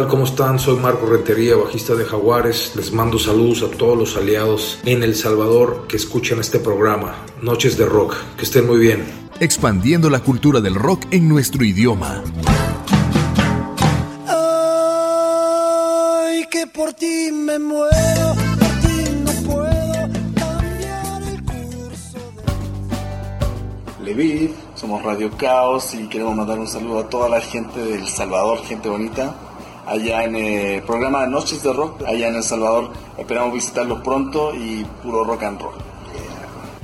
tal? 0.06 0.08
¿Cómo 0.08 0.24
están? 0.24 0.58
Soy 0.58 0.76
Marco 0.76 1.06
Rentería, 1.06 1.56
bajista 1.56 1.94
de 1.94 2.04
Jaguares. 2.04 2.72
Les 2.76 2.92
mando 2.92 3.18
saludos 3.18 3.62
a 3.62 3.70
todos 3.76 3.96
los 3.98 4.16
aliados 4.16 4.78
en 4.84 5.02
El 5.02 5.14
Salvador 5.14 5.86
que 5.88 5.96
escuchan 5.96 6.38
este 6.40 6.58
programa. 6.58 7.14
Noches 7.42 7.76
de 7.76 7.86
Rock. 7.86 8.16
Que 8.36 8.44
estén 8.44 8.66
muy 8.66 8.78
bien. 8.78 9.04
Expandiendo 9.40 10.08
la 10.10 10.20
cultura 10.20 10.60
del 10.60 10.74
rock 10.74 11.04
en 11.10 11.28
nuestro 11.28 11.64
idioma. 11.64 12.22
Ay, 16.28 16.46
que 16.50 16.66
por 16.66 16.92
ti 16.94 17.30
me 17.32 17.58
muero, 17.58 18.34
por 18.58 18.68
ti 18.80 19.04
no 19.24 19.32
puedo 19.46 20.08
cambiar 20.34 21.22
el 21.22 21.42
curso. 21.42 22.18
Levid, 24.04 24.50
somos 24.74 25.02
Radio 25.02 25.30
Caos 25.36 25.94
y 25.94 26.08
queremos 26.08 26.34
mandar 26.34 26.58
un 26.58 26.68
saludo 26.68 27.00
a 27.00 27.08
toda 27.08 27.28
la 27.28 27.40
gente 27.40 27.80
de 27.80 27.96
El 27.96 28.08
Salvador, 28.08 28.64
gente 28.64 28.88
bonita, 28.88 29.45
allá 29.96 30.24
en 30.24 30.36
el 30.36 30.82
programa 30.82 31.26
Noches 31.26 31.62
de 31.62 31.72
Rock, 31.72 32.02
allá 32.06 32.28
en 32.28 32.36
El 32.36 32.42
Salvador. 32.42 32.90
Esperamos 33.18 33.54
visitarlos 33.54 34.00
pronto 34.02 34.54
y 34.54 34.84
puro 35.02 35.24
rock 35.24 35.42
and 35.44 35.60
roll. 35.60 35.74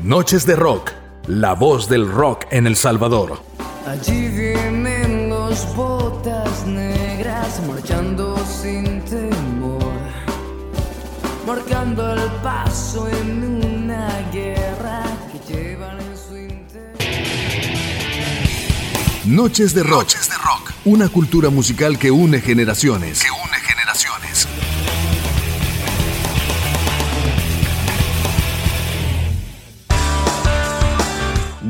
Noches 0.03 0.47
de 0.47 0.57
Rock, 0.57 0.91
la 1.27 1.55
voz 1.55 1.89
del 1.89 2.11
rock 2.11 2.47
en 2.51 2.67
El 2.67 2.77
Salvador. 2.77 3.39
Allí 3.87 4.29
vienen 4.29 5.29
los 5.29 5.75
botas 5.75 6.67
negras 6.67 7.61
marchando 7.69 8.37
sin 8.47 9.01
temor, 9.05 9.93
marcando 11.47 12.15
el 12.15 12.31
paso 12.43 13.09
en 13.09 13.63
una 13.85 14.09
guerra 14.33 15.03
que 15.31 15.53
llevan 15.53 16.01
en 16.01 16.17
su 16.17 16.37
interior. 16.37 16.97
Noches 19.25 19.75
de 19.75 19.83
Rock. 19.83 20.62
Una 20.85 21.09
cultura 21.09 21.49
musical 21.49 21.97
que 21.97 22.11
une 22.11 22.41
generaciones. 22.41 23.23
Que 23.23 23.31
une 23.31 23.57
generaciones. 23.61 24.49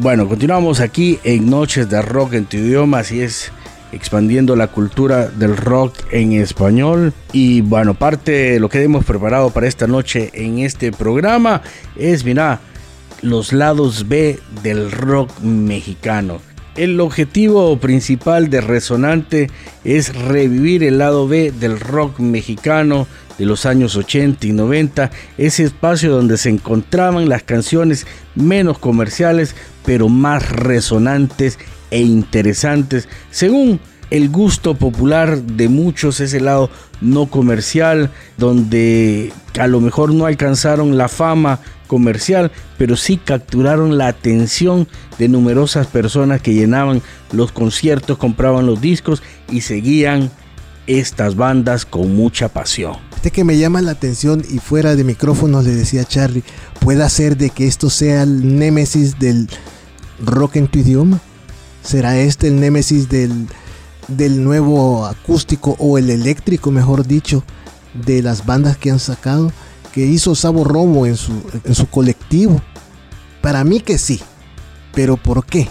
Bueno, 0.00 0.26
continuamos 0.26 0.80
aquí 0.80 1.18
en 1.24 1.50
Noches 1.50 1.90
de 1.90 2.00
Rock 2.00 2.32
en 2.32 2.46
tu 2.46 2.56
idioma, 2.56 3.00
así 3.00 3.20
es, 3.20 3.52
expandiendo 3.92 4.56
la 4.56 4.68
cultura 4.68 5.28
del 5.28 5.58
rock 5.58 5.94
en 6.10 6.32
español. 6.32 7.12
Y 7.34 7.60
bueno, 7.60 7.92
parte 7.92 8.32
de 8.32 8.60
lo 8.60 8.70
que 8.70 8.82
hemos 8.82 9.04
preparado 9.04 9.50
para 9.50 9.68
esta 9.68 9.86
noche 9.86 10.30
en 10.32 10.60
este 10.60 10.90
programa 10.90 11.60
es, 11.96 12.24
mira, 12.24 12.60
los 13.20 13.52
lados 13.52 14.08
B 14.08 14.40
del 14.62 14.90
rock 14.90 15.38
mexicano. 15.40 16.40
El 16.76 16.98
objetivo 17.00 17.76
principal 17.76 18.48
de 18.48 18.62
Resonante 18.62 19.50
es 19.84 20.14
revivir 20.14 20.82
el 20.82 20.98
lado 20.98 21.28
B 21.28 21.52
del 21.52 21.78
rock 21.78 22.18
mexicano 22.18 23.06
de 23.38 23.44
los 23.44 23.66
años 23.66 23.94
80 23.94 24.46
y 24.46 24.52
90, 24.52 25.10
ese 25.36 25.64
espacio 25.64 26.10
donde 26.12 26.38
se 26.38 26.48
encontraban 26.48 27.28
las 27.28 27.42
canciones 27.42 28.06
menos 28.34 28.78
comerciales, 28.78 29.54
pero 29.84 30.08
más 30.08 30.48
resonantes 30.50 31.58
e 31.90 32.00
interesantes, 32.00 33.06
según 33.30 33.78
el 34.12 34.28
gusto 34.28 34.74
popular 34.74 35.42
de 35.42 35.70
muchos, 35.70 36.20
ese 36.20 36.38
lado 36.38 36.68
no 37.00 37.26
comercial, 37.26 38.10
donde 38.36 39.32
a 39.58 39.66
lo 39.66 39.80
mejor 39.80 40.12
no 40.12 40.26
alcanzaron 40.26 40.98
la 40.98 41.08
fama 41.08 41.60
comercial, 41.86 42.52
pero 42.76 42.96
sí 42.96 43.16
capturaron 43.16 43.96
la 43.96 44.08
atención 44.08 44.86
de 45.18 45.28
numerosas 45.28 45.86
personas 45.86 46.42
que 46.42 46.52
llenaban 46.52 47.00
los 47.32 47.52
conciertos, 47.52 48.18
compraban 48.18 48.66
los 48.66 48.82
discos 48.82 49.22
y 49.50 49.62
seguían 49.62 50.30
estas 50.86 51.34
bandas 51.34 51.86
con 51.86 52.14
mucha 52.14 52.50
pasión. 52.50 52.96
Este 53.16 53.30
que 53.30 53.44
me 53.44 53.56
llama 53.56 53.80
la 53.80 53.92
atención 53.92 54.44
y 54.46 54.58
fuera 54.58 54.94
de 54.94 55.04
micrófonos 55.04 55.64
le 55.64 55.70
decía 55.70 56.04
Charlie, 56.04 56.44
puede 56.80 57.08
ser 57.08 57.38
de 57.38 57.48
que 57.48 57.66
esto 57.66 57.88
sea 57.88 58.24
el 58.24 58.58
némesis 58.58 59.18
del 59.18 59.48
rock 60.22 60.56
en 60.56 60.68
tu 60.68 60.80
idioma. 60.80 61.18
¿Será 61.82 62.18
este 62.18 62.48
el 62.48 62.60
némesis 62.60 63.08
del, 63.08 63.48
del 64.16 64.42
nuevo 64.42 65.06
acústico 65.06 65.76
o 65.78 65.98
el 65.98 66.10
eléctrico, 66.10 66.70
mejor 66.70 67.06
dicho, 67.06 67.44
de 67.94 68.22
las 68.22 68.46
bandas 68.46 68.76
que 68.76 68.90
han 68.90 68.98
sacado? 68.98 69.52
Que 69.92 70.06
hizo 70.06 70.34
Sabo 70.34 70.64
Romo 70.64 71.06
en 71.06 71.16
su, 71.16 71.32
en 71.64 71.74
su 71.74 71.86
colectivo. 71.86 72.60
Para 73.40 73.64
mí 73.64 73.80
que 73.80 73.98
sí. 73.98 74.20
Pero 74.94 75.16
¿por 75.16 75.44
qué? 75.44 75.68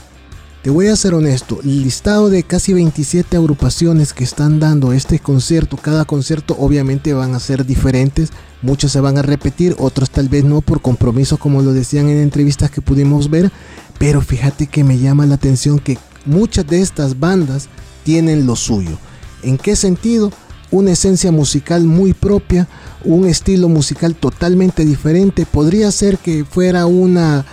Te 0.61 0.69
voy 0.69 0.89
a 0.89 0.95
ser 0.95 1.15
honesto, 1.15 1.59
el 1.63 1.81
listado 1.81 2.29
de 2.29 2.43
casi 2.43 2.71
27 2.71 3.35
agrupaciones 3.35 4.13
que 4.13 4.23
están 4.23 4.59
dando 4.59 4.93
este 4.93 5.17
concierto, 5.17 5.75
cada 5.75 6.05
concierto 6.05 6.55
obviamente 6.59 7.15
van 7.15 7.33
a 7.33 7.39
ser 7.39 7.65
diferentes, 7.65 8.29
muchos 8.61 8.91
se 8.91 8.99
van 8.99 9.17
a 9.17 9.23
repetir, 9.23 9.75
otros 9.79 10.11
tal 10.11 10.29
vez 10.29 10.43
no 10.43 10.61
por 10.61 10.79
compromiso 10.79 11.37
como 11.37 11.63
lo 11.63 11.73
decían 11.73 12.09
en 12.09 12.19
entrevistas 12.19 12.69
que 12.69 12.79
pudimos 12.79 13.31
ver, 13.31 13.51
pero 13.97 14.21
fíjate 14.21 14.67
que 14.67 14.83
me 14.83 14.99
llama 14.99 15.25
la 15.25 15.33
atención 15.33 15.79
que 15.79 15.97
muchas 16.27 16.67
de 16.67 16.81
estas 16.81 17.19
bandas 17.19 17.67
tienen 18.03 18.45
lo 18.45 18.55
suyo. 18.55 18.97
¿En 19.43 19.57
qué 19.57 19.75
sentido? 19.75 20.31
Una 20.69 20.91
esencia 20.91 21.31
musical 21.31 21.83
muy 21.83 22.13
propia, 22.13 22.67
un 23.03 23.27
estilo 23.27 23.67
musical 23.67 24.15
totalmente 24.15 24.85
diferente, 24.85 25.45
podría 25.45 25.91
ser 25.91 26.17
que 26.17 26.45
fuera 26.45 26.85
una 26.85 27.45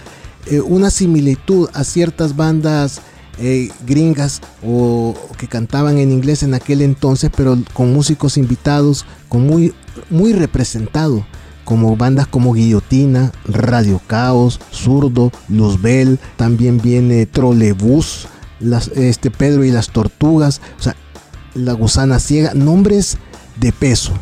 eh, 0.51 0.63
una 0.63 0.91
similitud 0.91 1.69
a 1.75 1.85
ciertas 1.85 2.35
bandas 2.35 3.03
eh, 3.39 3.71
gringas 3.87 4.41
o 4.67 5.15
que 5.37 5.47
cantaban 5.47 5.99
en 5.99 6.11
inglés 6.11 6.43
en 6.43 6.55
aquel 6.55 6.81
entonces, 6.81 7.31
pero 7.37 7.59
con 7.75 7.93
músicos 7.93 8.39
invitados, 8.39 9.05
con 9.29 9.47
muy, 9.47 9.75
muy 10.09 10.33
representado, 10.33 11.27
como 11.65 11.97
bandas 11.97 12.27
como 12.27 12.55
Guillotina, 12.55 13.31
Radio 13.45 14.01
Caos, 14.07 14.59
Zurdo, 14.73 15.31
Luzbel, 15.51 16.19
también 16.37 16.81
viene 16.81 17.27
Trolebús, 17.27 18.27
este 18.61 19.31
Pedro 19.31 19.65
y 19.65 19.71
las 19.71 19.91
Tortugas, 19.91 20.61
o 20.79 20.83
sea, 20.83 20.97
La 21.55 21.73
Gusana 21.73 22.19
Ciega, 22.19 22.55
nombres 22.55 23.19
de 23.57 23.73
peso. 23.73 24.13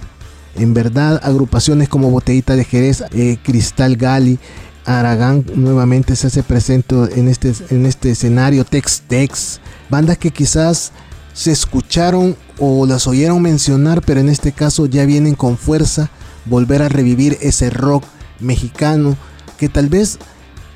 En 0.55 0.73
verdad, 0.73 1.21
agrupaciones 1.23 1.89
como 1.89 2.11
Botellita 2.11 2.57
de 2.57 2.65
Jerez, 2.65 3.05
eh, 3.13 3.39
Cristal 3.43 3.97
Gali, 3.97 4.39
Aragán 4.87 5.45
nuevamente 5.55 6.15
se 6.15 6.29
hace 6.29 6.43
presente 6.43 6.95
en 7.17 7.29
este, 7.29 7.53
en 7.71 7.87
este 7.87 8.13
escenario, 8.13 8.65
Tex 8.65 9.03
Tex, 9.09 9.61
bandas 9.91 10.17
que 10.17 10.31
quizás 10.31 10.93
se 11.35 11.51
escucharon 11.51 12.37
o 12.59 12.87
las 12.87 13.07
oyeron 13.07 13.43
mencionar, 13.43 14.01
pero 14.01 14.21
en 14.21 14.29
este 14.29 14.53
caso 14.53 14.87
ya 14.87 15.05
vienen 15.05 15.35
con 15.35 15.59
fuerza, 15.59 16.09
volver 16.47 16.83
a 16.83 16.89
revivir 16.89 17.37
ese 17.43 17.69
rock 17.69 18.05
mexicano 18.41 19.17
que 19.59 19.69
tal 19.69 19.89
vez 19.89 20.19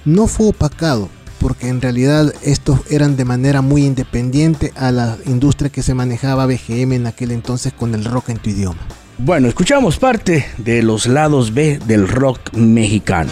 no 0.05 0.27
fue 0.27 0.49
opacado, 0.49 1.09
porque 1.41 1.69
en 1.69 1.81
realidad 1.81 2.33
estos 2.43 2.81
eran 2.91 3.17
de 3.17 3.25
manera 3.25 3.62
muy 3.62 3.85
independiente 3.85 4.73
a 4.77 4.93
la 4.93 5.17
industria 5.27 5.71
que 5.71 5.83
se 5.83 5.95
manejaba 5.95 6.47
BGM 6.47 6.93
en 6.93 7.07
aquel 7.07 7.33
entonces 7.33 7.73
con 7.73 7.95
el 7.95 8.05
rock 8.05 8.29
en 8.29 8.39
tu 8.39 8.51
idioma. 8.51 8.81
Bueno, 9.19 9.49
escuchamos 9.49 9.99
parte 9.99 10.47
de 10.59 10.83
los 10.83 11.07
lados 11.07 11.53
B 11.53 11.79
del 11.87 12.07
rock 12.07 12.53
mexicano. 12.53 13.31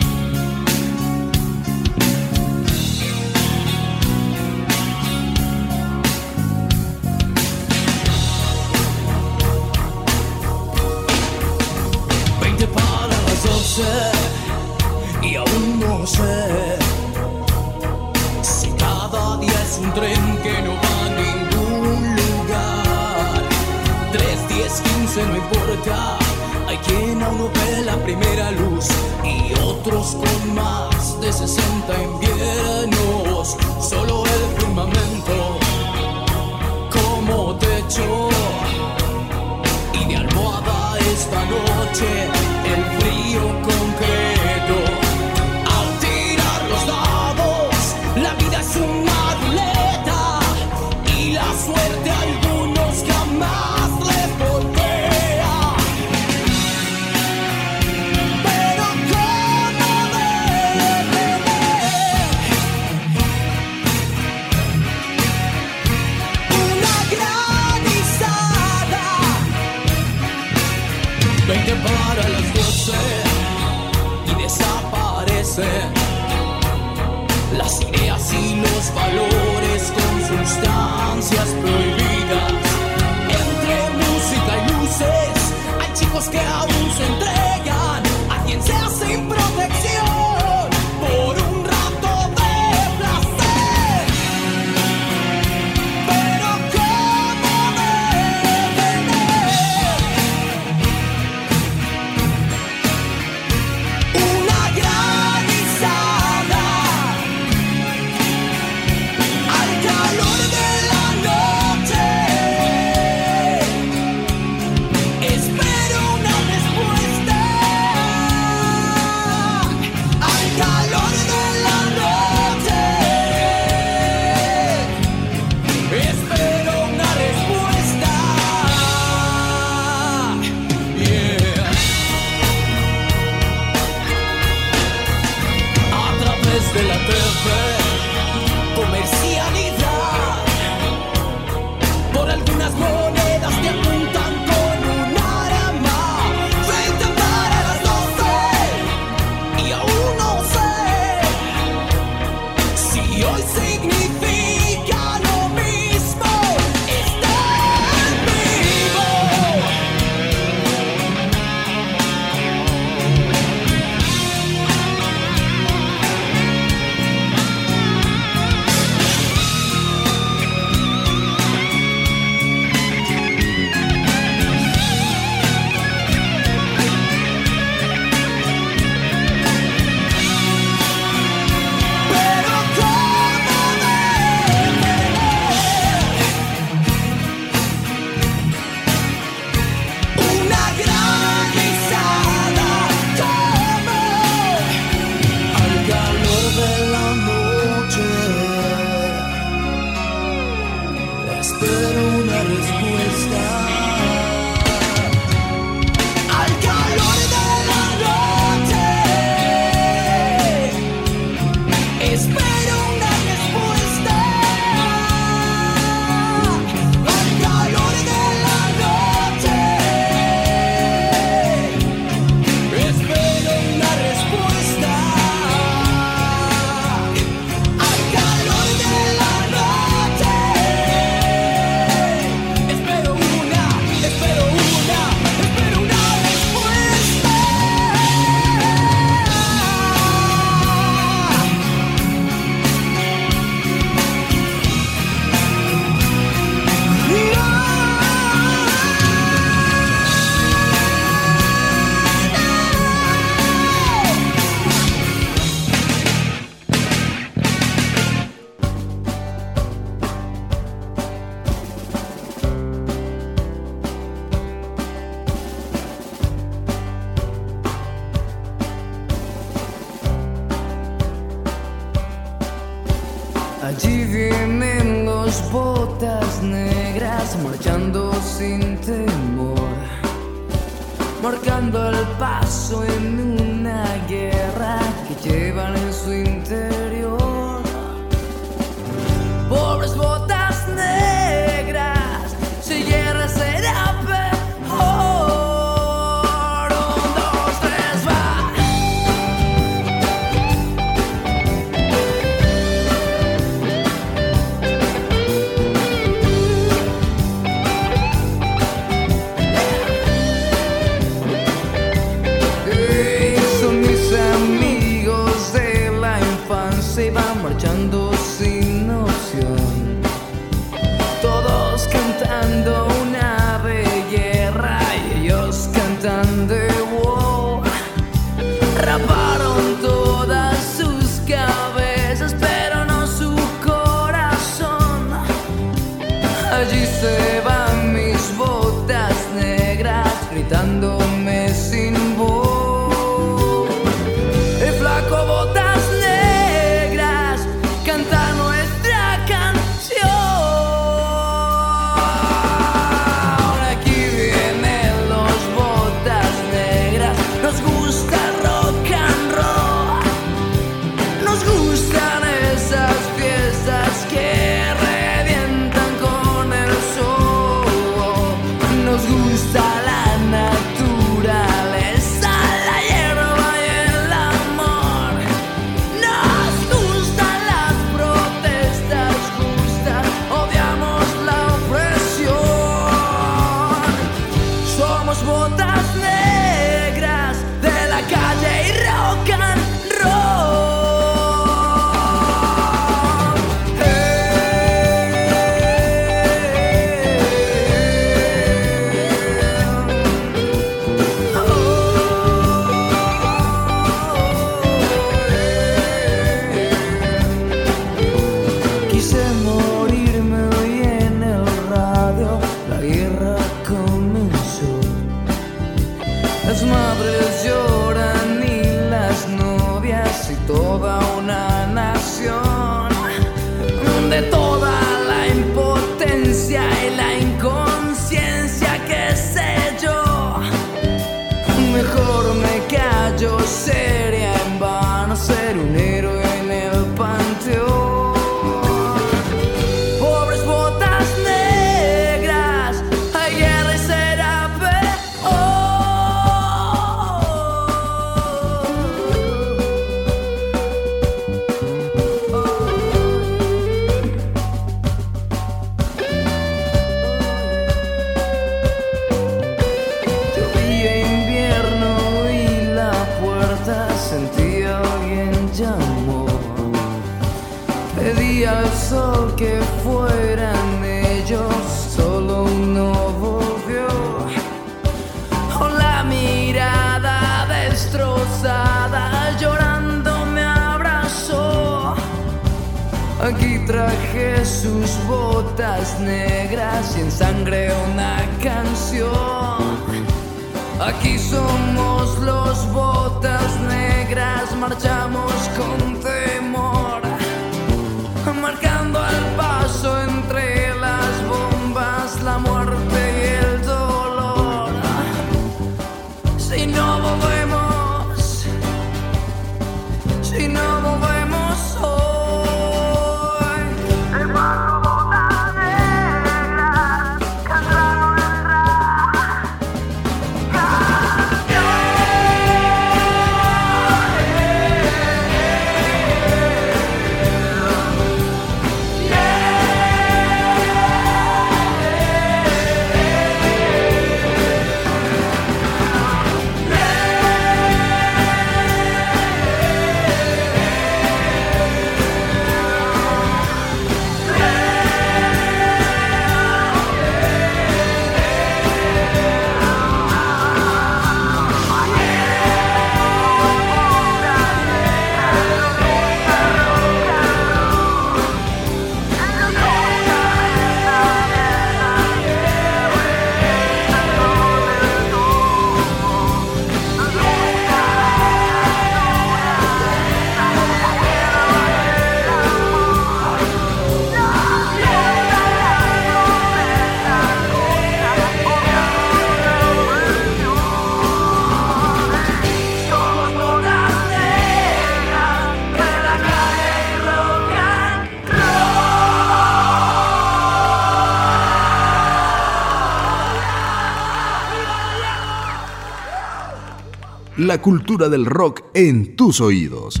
La 597.46 597.60
cultura 597.60 598.08
del 598.08 598.24
rock 598.26 598.62
en 598.74 599.16
tus 599.16 599.40
oídos. 599.40 600.00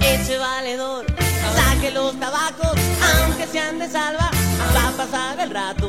Ese 0.00 0.38
valedor, 0.38 1.06
saque 1.54 1.90
los 1.90 2.18
tabacos, 2.20 2.72
aunque 3.24 3.46
sean 3.46 3.78
de 3.78 3.88
salva, 3.88 4.30
va 4.74 4.88
a 4.88 4.92
pasar 4.92 5.40
el 5.40 5.50
rato. 5.50 5.88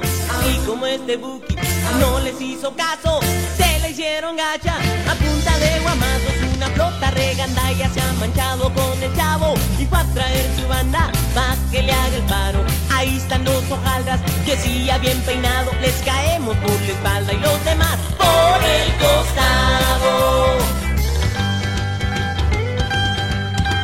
Y 0.50 0.66
como 0.66 0.88
este 0.88 1.18
buki 1.18 1.56
no 2.00 2.20
les 2.22 2.42
hizo 2.42 2.74
caso, 2.76 3.20
se 3.58 3.80
le 3.82 3.92
hicieron 3.92 4.36
gacha 4.36 4.76
a 4.76 5.16
punta 5.16 5.58
de 5.60 5.80
guamazos. 5.82 6.41
Flota 6.74 7.12
regandaya 7.12 7.90
se 7.90 8.02
ha 8.02 8.14
manchado 8.14 8.74
con 8.74 9.04
el 9.04 9.16
chavo 9.16 9.54
y 9.80 9.86
fue 9.86 10.00
a 10.00 10.04
traer 10.14 10.46
su 10.60 10.68
banda 10.68 11.12
pa' 11.36 11.56
que 11.72 11.82
le 11.84 11.92
haga 11.92 12.16
el 12.16 12.24
paro. 12.24 12.64
Ahí 12.94 13.18
están 13.18 13.44
los 13.44 13.64
hojaldras, 13.70 14.20
que 14.46 14.56
si 14.58 14.86
ya 14.86 14.98
bien 14.98 15.20
peinado, 15.22 15.72
les 15.82 15.96
caemos 16.04 16.56
por 16.58 16.72
la 16.72 16.88
espalda 16.88 17.34
y 17.34 17.38
los 17.38 17.66
demás 17.66 17.98
por 18.18 18.64
el 18.64 18.94
costado. 18.98 20.58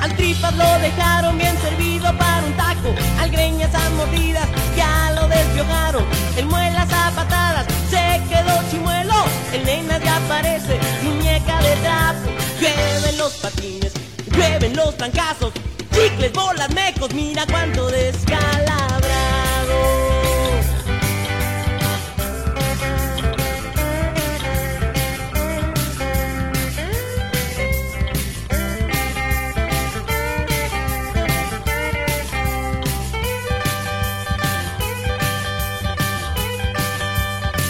Al 0.01 0.15
tripas 0.15 0.55
lo 0.55 0.80
dejaron 0.80 1.38
bien 1.38 1.57
servido 1.59 2.15
para 2.18 2.43
un 2.45 2.53
taco. 2.53 2.93
Al 3.19 3.30
greñas 3.30 3.73
a 3.73 3.89
mordidas 3.91 4.47
ya 4.76 5.11
lo 5.15 5.27
despiojaron. 5.27 6.05
El 6.38 6.45
muelas 6.45 6.88
a 6.93 7.11
patadas 7.11 7.65
se 7.89 8.22
quedó 8.30 8.61
chimuelo. 8.69 9.15
El 9.53 9.65
nena 9.65 9.97
ya 9.99 10.19
parece 10.27 10.80
muñeca 11.03 11.57
de 11.61 11.76
trapo. 11.77 12.36
Llueven 12.59 13.17
los 13.17 13.34
patines, 13.34 13.93
llueven 14.31 14.75
los 14.75 14.97
trancazos. 14.97 15.53
Chicles, 15.91 16.34
bolas, 16.34 16.69
mecos, 16.73 17.13
mira 17.13 17.45
cuánto 17.47 17.88
descalabrado. 17.88 18.97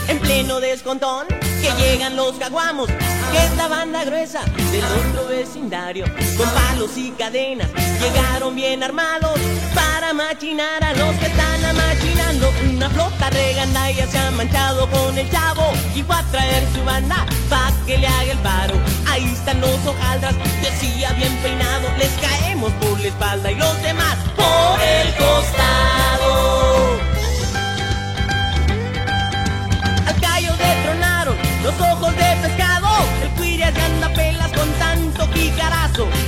en 0.07 0.19
pleno 0.19 0.59
descontón 0.59 1.27
que 1.61 1.71
llegan 1.77 2.15
los 2.15 2.33
caguamos, 2.37 2.89
que 3.31 3.37
es 3.45 3.55
la 3.57 3.67
banda 3.67 4.03
gruesa 4.05 4.41
del 4.71 4.83
otro 4.83 5.27
vecindario. 5.27 6.05
Con 6.37 6.49
palos 6.49 6.97
y 6.97 7.11
cadenas 7.11 7.69
llegaron 8.01 8.55
bien 8.55 8.83
armados 8.83 9.39
para 9.73 10.13
machinar 10.13 10.83
a 10.83 10.93
los 10.93 11.15
que 11.15 11.27
están 11.27 11.65
amachinando. 11.65 12.51
Una 12.69 12.89
flota 12.89 13.29
regandaya 13.29 14.07
se 14.07 14.17
ha 14.17 14.31
manchado 14.31 14.89
con 14.89 15.17
el 15.17 15.29
chavo 15.29 15.71
y 15.95 16.01
va 16.03 16.19
a 16.19 16.23
traer 16.31 16.63
su 16.73 16.83
banda 16.83 17.25
pa' 17.49 17.71
que 17.85 17.97
le 17.97 18.07
haga 18.07 18.31
el 18.31 18.37
paro. 18.39 18.75
Ahí 19.09 19.25
están 19.25 19.61
los 19.61 19.85
hojaldras, 19.85 20.35
decía 20.61 21.11
bien 21.13 21.35
peinado, 21.37 21.87
les 21.97 22.11
caemos 22.21 22.71
por 22.73 22.99
la 22.99 23.07
espalda 23.07 23.51
y 23.51 23.55
los 23.55 23.81
demás 23.81 24.17
por 24.35 24.81
el 24.81 25.15
costado. 25.15 26.76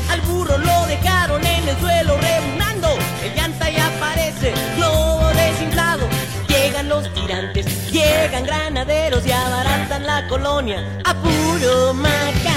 Al 0.10 0.22
burro 0.22 0.58
lo 0.58 0.88
dejaron 0.88 1.46
en 1.46 1.70
el 1.70 1.78
suelo 1.78 2.18
rebuznando. 2.18 2.88
El 3.24 3.36
llanta 3.36 3.70
ya 3.70 3.92
parece 4.00 4.52
globo 4.76 5.28
desinflado. 5.30 6.08
Llegan 6.48 6.90
los 6.90 7.14
tirantes, 7.14 7.92
llegan 7.92 8.46
granaderos 8.46 9.24
y 9.28 9.32
abaratan 9.32 10.08
la 10.08 10.28
colonia 10.28 10.84
a 11.04 11.14
macanazo. 11.94 12.50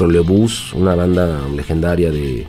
Trolebús, 0.00 0.72
una 0.72 0.94
banda 0.94 1.46
legendaria 1.54 2.10
de, 2.10 2.46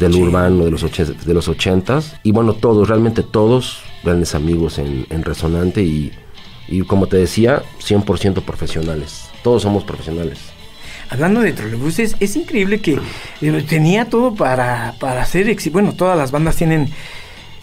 del 0.00 0.14
urbano 0.14 0.64
de 0.64 0.70
los, 0.70 0.82
oche- 0.82 1.04
de 1.04 1.34
los 1.34 1.46
ochentas. 1.46 2.16
Y 2.22 2.32
bueno, 2.32 2.54
todos, 2.54 2.88
realmente 2.88 3.22
todos, 3.22 3.82
grandes 4.02 4.34
amigos 4.34 4.78
en, 4.78 5.04
en 5.10 5.22
Resonante 5.22 5.82
y, 5.82 6.12
y 6.68 6.80
como 6.80 7.08
te 7.08 7.18
decía, 7.18 7.62
100% 7.86 8.40
profesionales. 8.42 9.24
Todos 9.42 9.60
somos 9.60 9.84
profesionales. 9.84 10.38
Hablando 11.10 11.42
de 11.42 11.52
trolebuses, 11.52 12.16
es 12.20 12.36
increíble 12.36 12.80
que 12.80 12.98
eh, 13.42 13.64
tenía 13.68 14.06
todo 14.06 14.34
para, 14.34 14.94
para 14.98 15.26
ser 15.26 15.54
Bueno, 15.72 15.92
todas 15.92 16.16
las 16.16 16.30
bandas 16.30 16.56
tienen 16.56 16.88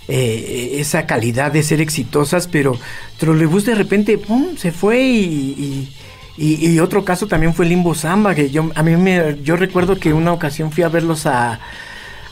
eh, 0.07 0.75
esa 0.79 1.07
calidad 1.07 1.51
de 1.51 1.63
ser 1.63 1.81
exitosas, 1.81 2.47
pero 2.47 2.77
Trolebús 3.17 3.65
de 3.65 3.73
repente 3.73 4.19
¡pum! 4.19 4.55
se 4.55 4.71
fue 4.71 5.01
y, 5.01 5.25
y- 5.57 5.93
y- 6.39 6.67
y 6.71 6.79
otro 6.79 7.03
caso 7.03 7.27
también 7.27 7.53
fue 7.53 7.65
Limbo 7.65 7.93
Samba, 7.95 8.33
que 8.35 8.49
yo, 8.49 8.69
a 8.75 8.83
mí 8.83 8.95
me, 8.95 9.37
yo 9.43 9.55
recuerdo 9.55 9.97
que 9.99 10.13
una 10.13 10.31
ocasión 10.31 10.71
fui 10.71 10.83
a 10.83 10.89
verlos 10.89 11.25
a, 11.25 11.59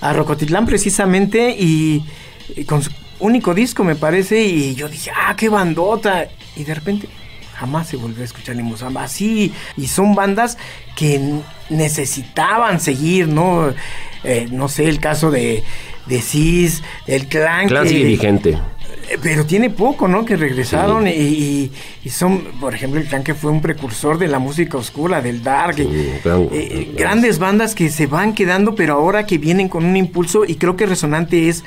a 0.01 0.13
Rocotitlán 0.13 0.65
precisamente 0.65 1.55
y, 1.57 2.05
con 2.65 2.81
su 2.83 2.91
único 3.19 3.53
disco 3.53 3.83
me 3.83 3.95
parece 3.95 4.41
y 4.43 4.75
yo 4.75 4.87
dije, 4.87 5.11
ah, 5.15 5.35
qué 5.35 5.49
bandota, 5.49 6.27
y 6.55 6.63
de 6.63 6.73
repente 6.75 7.09
jamás 7.55 7.87
se 7.87 7.97
volvió 7.97 8.21
a 8.21 8.25
escuchar 8.25 8.55
Limbo 8.55 8.77
Samba. 8.77 9.03
Así, 9.03 9.51
y 9.75 9.87
son 9.87 10.13
bandas 10.15 10.57
que 10.95 11.19
necesitaban 11.69 12.79
seguir, 12.79 13.27
¿no? 13.27 13.73
Eh, 14.23 14.47
no 14.51 14.67
sé, 14.69 14.87
el 14.87 14.99
caso 14.99 15.31
de, 15.31 15.63
de 16.07 16.21
Cis, 16.21 16.83
el 17.05 17.27
Clan. 17.27 17.67
Clan 17.67 17.87
sigue 17.87 18.03
vigente. 18.05 18.49
eh, 19.09 19.17
Pero 19.21 19.45
tiene 19.45 19.69
poco, 19.69 20.07
¿no? 20.07 20.25
Que 20.25 20.35
regresaron 20.35 21.07
y, 21.07 21.11
y- 21.11 21.71
y 22.03 22.09
son, 22.09 22.39
por 22.59 22.73
ejemplo, 22.75 22.99
el 22.99 23.07
Clan 23.07 23.23
que 23.23 23.33
fue 23.33 23.51
un 23.51 23.61
precursor 23.61 24.17
de 24.17 24.27
la 24.27 24.39
música 24.39 24.77
oscura, 24.77 25.21
del 25.21 25.43
dark. 25.43 25.77
gran- 26.23 26.49
eh, 26.51 26.91
grandes 26.97 27.39
bandas 27.39 27.73
que 27.75 27.89
se 27.89 28.05
van 28.07 28.33
quedando, 28.33 28.75
pero 28.75 28.93
ahora 28.95 29.25
que 29.25 29.37
vienen 29.37 29.69
con 29.69 29.85
un 29.85 29.95
impulso 29.95 30.43
y 30.45 30.55
creo 30.55 30.75
que 30.75 30.85
Resonante 30.85 31.47
es 31.49 31.63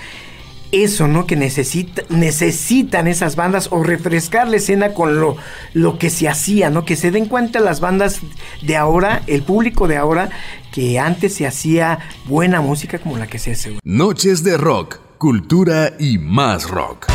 eso, 0.72 1.08
¿no? 1.08 1.26
Que 1.26 1.36
necesita, 1.36 2.02
necesitan 2.08 3.06
esas 3.06 3.36
bandas 3.36 3.68
o 3.70 3.82
refrescar 3.82 4.48
la 4.48 4.56
escena 4.56 4.94
con 4.94 5.20
lo, 5.20 5.36
lo 5.74 5.98
que 5.98 6.10
se 6.10 6.28
hacía, 6.28 6.70
¿no? 6.70 6.84
Que 6.84 6.96
se 6.96 7.10
den 7.10 7.26
cuenta 7.26 7.60
las 7.60 7.80
bandas 7.80 8.20
de 8.62 8.76
ahora, 8.76 9.22
el 9.26 9.42
público 9.42 9.88
de 9.88 9.96
ahora, 9.96 10.30
que 10.72 10.98
antes 10.98 11.34
se 11.34 11.46
hacía 11.46 11.98
buena 12.26 12.60
música 12.60 12.98
como 12.98 13.18
la 13.18 13.26
que 13.26 13.38
se 13.38 13.52
hace 13.52 13.70
hoy. 13.70 13.78
Noches 13.84 14.44
de 14.44 14.56
rock, 14.56 14.98
cultura 15.18 15.94
y 15.98 16.18
más 16.18 16.68
rock. 16.68 17.06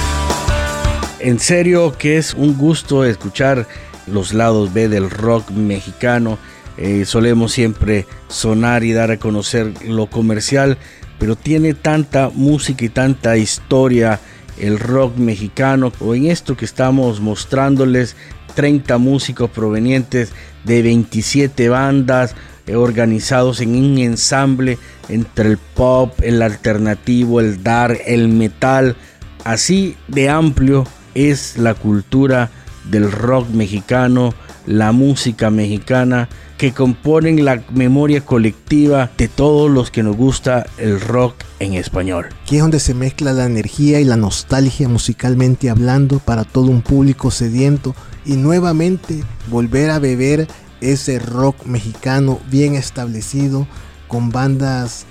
En 1.20 1.40
serio 1.40 1.96
que 1.98 2.18
es 2.18 2.34
un 2.34 2.58
gusto 2.58 3.06
escuchar 3.06 3.68
los 4.08 4.34
lados 4.34 4.74
B 4.74 4.88
del 4.90 5.10
rock 5.10 5.50
mexicano. 5.52 6.38
Eh, 6.78 7.06
solemos 7.06 7.54
siempre 7.54 8.06
sonar 8.28 8.84
y 8.84 8.92
dar 8.92 9.12
a 9.12 9.18
conocer 9.18 9.74
lo 9.86 10.08
comercial, 10.08 10.78
pero 11.20 11.36
tiene 11.36 11.74
tanta 11.74 12.30
música 12.34 12.86
y 12.86 12.90
tanta 12.90 13.38
historia 13.38 14.20
el 14.60 14.80
rock 14.80 15.18
mexicano. 15.18 15.92
O 16.00 16.16
en 16.16 16.28
esto 16.28 16.56
que 16.56 16.66
estamos 16.66 17.20
mostrándoles, 17.20 18.16
30 18.56 18.98
músicos 18.98 19.50
provenientes 19.50 20.32
de 20.64 20.82
27 20.82 21.70
bandas 21.70 22.36
eh, 22.68 22.76
organizados 22.76 23.62
en 23.62 23.76
un 23.76 23.98
ensamble 24.00 24.80
entre 25.10 25.50
el 25.50 25.58
pop, 25.58 26.14
el 26.22 26.42
alternativo, 26.42 27.40
el 27.40 27.62
dark, 27.62 28.00
el 28.06 28.30
metal. 28.30 28.96
Así 29.44 29.96
de 30.08 30.30
amplio 30.30 30.88
es 31.14 31.58
la 31.58 31.76
cultura 31.76 32.50
del 32.90 33.12
rock 33.12 33.50
mexicano, 33.50 34.34
la 34.66 34.92
música 34.92 35.50
mexicana, 35.52 36.30
que 36.58 36.72
componen 36.72 37.44
la 37.44 37.64
memoria 37.74 38.22
colectiva 38.22 39.10
de 39.18 39.28
todos 39.28 39.70
los 39.70 39.92
que 39.92 40.04
nos 40.04 40.16
gusta 40.16 40.66
el 40.78 41.02
rock 41.02 41.36
en 41.60 41.74
español. 41.74 42.30
Aquí 42.44 42.56
es 42.56 42.62
donde 42.62 42.80
se 42.80 42.94
mezcla 42.94 43.34
la 43.34 43.46
energía 43.46 44.00
y 44.00 44.06
la 44.06 44.16
nostalgia 44.16 44.88
musicalmente 44.88 45.70
hablando 45.70 46.20
para 46.20 46.44
todo 46.44 46.68
un 46.68 46.82
público 46.82 47.32
sediento 47.32 47.96
y 48.26 48.38
nuevamente 48.38 49.24
volver 49.50 49.90
a 49.92 50.00
beber 50.00 50.48
ese 50.82 51.20
rock 51.20 51.66
mexicano 51.66 52.40
bien 52.50 52.76
establecido 52.76 53.68
con 54.08 54.30
bandas 54.30 55.06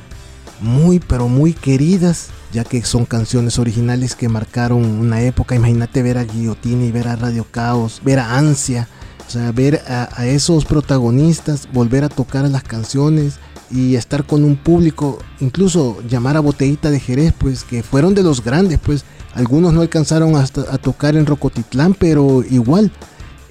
muy 0.61 0.99
pero 1.01 1.29
muy 1.29 1.53
queridas 1.53 2.29
ya 2.53 2.65
que 2.65 2.83
son 2.85 3.05
canciones 3.05 3.59
originales 3.59 4.15
que 4.15 4.29
marcaron 4.29 4.85
una 4.85 5.23
época 5.23 5.55
imagínate 5.55 6.03
ver 6.03 6.19
a 6.19 6.25
Guillotina 6.25 6.85
y 6.85 6.93
ver 6.93 7.09
a 7.09 7.17
Radio 7.17 7.47
Caos 7.51 8.01
ver 8.05 8.19
a 8.19 8.37
Ansia 8.37 8.89
O 9.27 9.31
sea, 9.31 9.53
ver 9.53 9.83
a, 9.89 10.27
esos 10.27 10.65
protagonistas 10.65 11.69
volver 11.73 12.05
a 12.05 12.09
tocar 12.09 12.49
las 12.49 12.63
canciones 12.63 13.39
y 13.71 13.97
estar 13.97 14.25
con 14.25 14.45
un 14.45 14.57
público, 14.57 15.19
incluso 15.41 15.99
llamar 16.09 16.37
a 16.37 16.41
Botellita 16.41 16.91
de 16.91 17.01
Jerez, 17.01 17.33
pues 17.37 17.65
que 17.65 17.83
fueron 17.83 18.15
de 18.15 18.23
los 18.23 18.45
grandes, 18.45 18.79
pues 18.79 19.05
algunos 19.35 19.73
no 19.73 19.81
alcanzaron 19.81 20.37
hasta 20.37 20.63
a 20.73 20.79
tocar 20.79 21.17
en 21.17 21.27
Rocotitlán, 21.27 21.95
pero 21.95 22.45
igual 22.49 22.93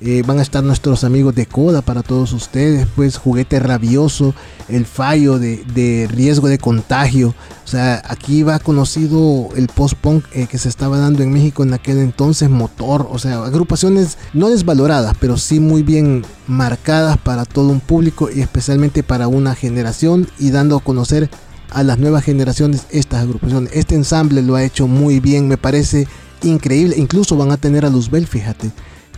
eh, 0.05 0.21
van 0.27 0.39
a 0.39 0.41
estar 0.41 0.61
nuestros 0.61 1.05
amigos 1.05 1.33
de 1.33 1.45
Coda 1.45 1.81
para 1.81 2.03
todos 2.03 2.33
ustedes, 2.33 2.85
pues 2.93 3.15
juguete 3.15 3.57
rabioso, 3.61 4.35
el 4.67 4.85
fallo 4.85 5.39
de, 5.39 6.09
riesgo 6.11 6.49
de 6.49 6.57
contagio. 6.57 7.33
O 7.63 7.67
sea, 7.69 8.03
aquí 8.05 8.43
va 8.43 8.59
conocido 8.59 9.47
el 9.55 9.69
post-punk 9.69 10.25
eh, 10.33 10.47
que 10.47 10.57
se 10.57 10.67
estaba 10.67 10.97
dando 10.97 11.23
en 11.23 11.31
México 11.31 11.63
en 11.63 11.73
aquel 11.73 11.99
entonces, 11.99 12.49
motor, 12.49 13.07
o 13.09 13.17
sea, 13.17 13.45
agrupaciones 13.45 14.17
no 14.33 14.49
desvaloradas, 14.49 15.15
pero 15.21 15.37
sí 15.37 15.61
muy 15.61 15.83
bien 15.83 16.25
marcadas 16.47 17.17
para 17.17 17.45
todo 17.45 17.69
un 17.69 17.79
público 17.79 18.29
y 18.29 18.41
especialmente 18.41 19.03
para 19.03 19.29
una 19.29 19.55
generación 19.55 20.27
y 20.37 20.51
dando 20.51 20.75
a 20.75 20.83
conocer 20.83 21.29
a 21.71 21.81
las 21.81 21.97
nuevas 21.97 22.25
generaciones 22.25 22.87
estas 22.89 23.21
agrupaciones. 23.21 23.71
Este 23.73 23.95
ensamble 23.95 24.41
lo 24.41 24.55
ha 24.55 24.65
hecho 24.65 24.85
muy 24.85 25.21
bien, 25.21 25.47
me 25.47 25.57
parece 25.57 26.09
increíble. 26.41 26.95
Incluso 26.97 27.37
van 27.37 27.51
a 27.51 27.57
tener 27.57 27.85
a 27.85 27.89
Luzbel, 27.89 28.27
fíjate 28.27 28.73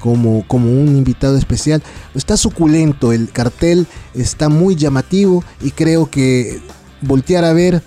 como, 0.05 0.47
como 0.47 0.69
un 0.69 0.95
invitado 0.95 1.35
especial. 1.35 1.81
Está 2.13 2.37
suculento 2.37 3.11
el 3.11 3.31
cartel, 3.31 3.87
está 4.13 4.49
muy 4.49 4.75
llamativo 4.75 5.43
y 5.63 5.71
creo 5.71 6.11
que 6.11 6.61
voltear 7.01 7.43
a 7.43 7.53
ver 7.53 7.81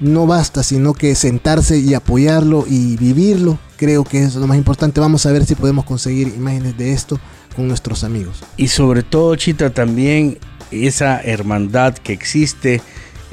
no 0.00 0.26
basta, 0.26 0.62
sino 0.62 0.94
que 0.94 1.14
sentarse 1.14 1.76
y 1.76 1.92
apoyarlo 1.92 2.64
y 2.66 2.96
vivirlo. 2.96 3.58
Creo 3.76 4.04
que 4.04 4.22
es 4.22 4.36
lo 4.36 4.46
más 4.46 4.56
importante. 4.56 5.00
Vamos 5.00 5.26
a 5.26 5.32
ver 5.32 5.44
si 5.44 5.54
podemos 5.54 5.84
conseguir 5.84 6.28
imágenes 6.28 6.78
de 6.78 6.94
esto 6.94 7.20
con 7.54 7.68
nuestros 7.68 8.04
amigos. 8.04 8.42
Y 8.56 8.68
sobre 8.68 9.02
todo, 9.02 9.36
Chita, 9.36 9.68
también 9.68 10.38
esa 10.70 11.20
hermandad 11.20 11.92
que 11.92 12.14
existe 12.14 12.80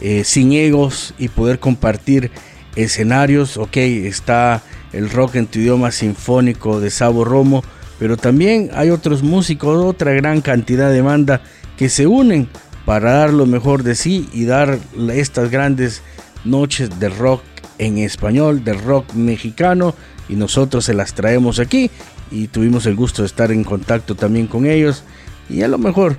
eh, 0.01 0.25
sin 0.25 0.51
egos 0.51 1.13
y 1.17 1.29
poder 1.29 1.59
compartir 1.59 2.29
escenarios. 2.75 3.55
Ok, 3.55 3.77
está 3.77 4.61
el 4.91 5.09
rock 5.09 5.35
en 5.35 5.47
tu 5.47 5.59
idioma 5.59 5.91
sinfónico 5.91 6.81
de 6.81 6.89
Sabo 6.89 7.23
Romo, 7.23 7.63
pero 7.99 8.17
también 8.17 8.69
hay 8.73 8.89
otros 8.89 9.23
músicos, 9.23 9.83
otra 9.83 10.11
gran 10.13 10.41
cantidad 10.41 10.91
de 10.91 11.01
banda 11.01 11.41
que 11.77 11.89
se 11.89 12.07
unen 12.07 12.49
para 12.85 13.13
dar 13.13 13.33
lo 13.33 13.45
mejor 13.45 13.83
de 13.83 13.95
sí 13.95 14.29
y 14.31 14.45
dar 14.45 14.79
estas 15.11 15.51
grandes 15.51 16.01
noches 16.45 16.99
de 16.99 17.09
rock 17.09 17.43
en 17.77 17.97
español, 17.97 18.63
de 18.63 18.73
rock 18.73 19.13
mexicano 19.13 19.93
y 20.29 20.35
nosotros 20.35 20.85
se 20.85 20.93
las 20.93 21.13
traemos 21.13 21.59
aquí 21.59 21.91
y 22.31 22.47
tuvimos 22.47 22.85
el 22.85 22.95
gusto 22.95 23.21
de 23.21 23.27
estar 23.27 23.51
en 23.51 23.63
contacto 23.63 24.15
también 24.15 24.47
con 24.47 24.65
ellos 24.65 25.03
y 25.49 25.61
a 25.61 25.67
lo 25.67 25.77
mejor 25.77 26.15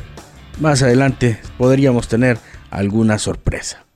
más 0.61 0.83
adelante 0.83 1.39
podríamos 1.57 2.09
tener 2.09 2.39
alguna 2.71 3.19
sorpresa. 3.19 3.88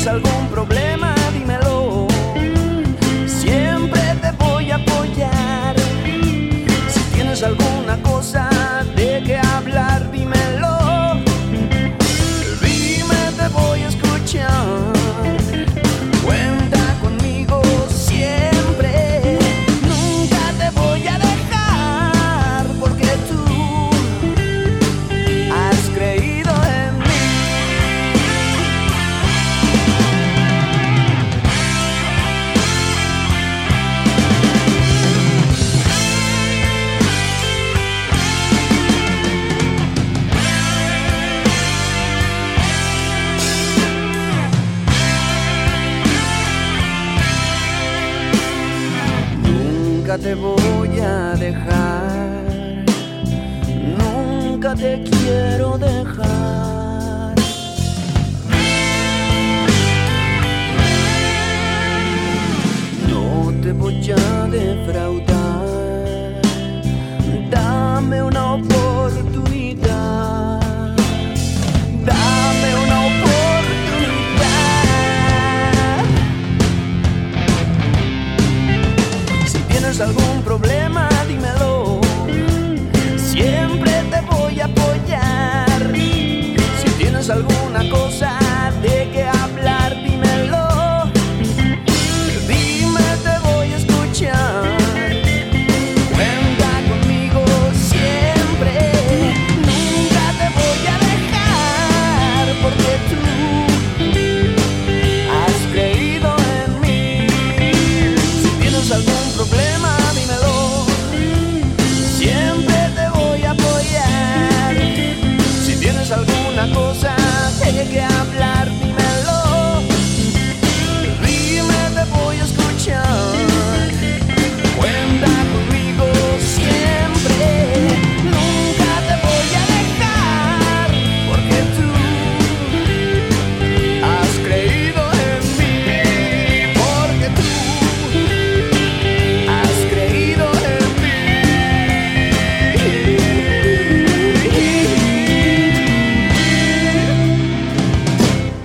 tienes 0.00 0.06
algún 0.06 0.48
problema. 0.48 0.89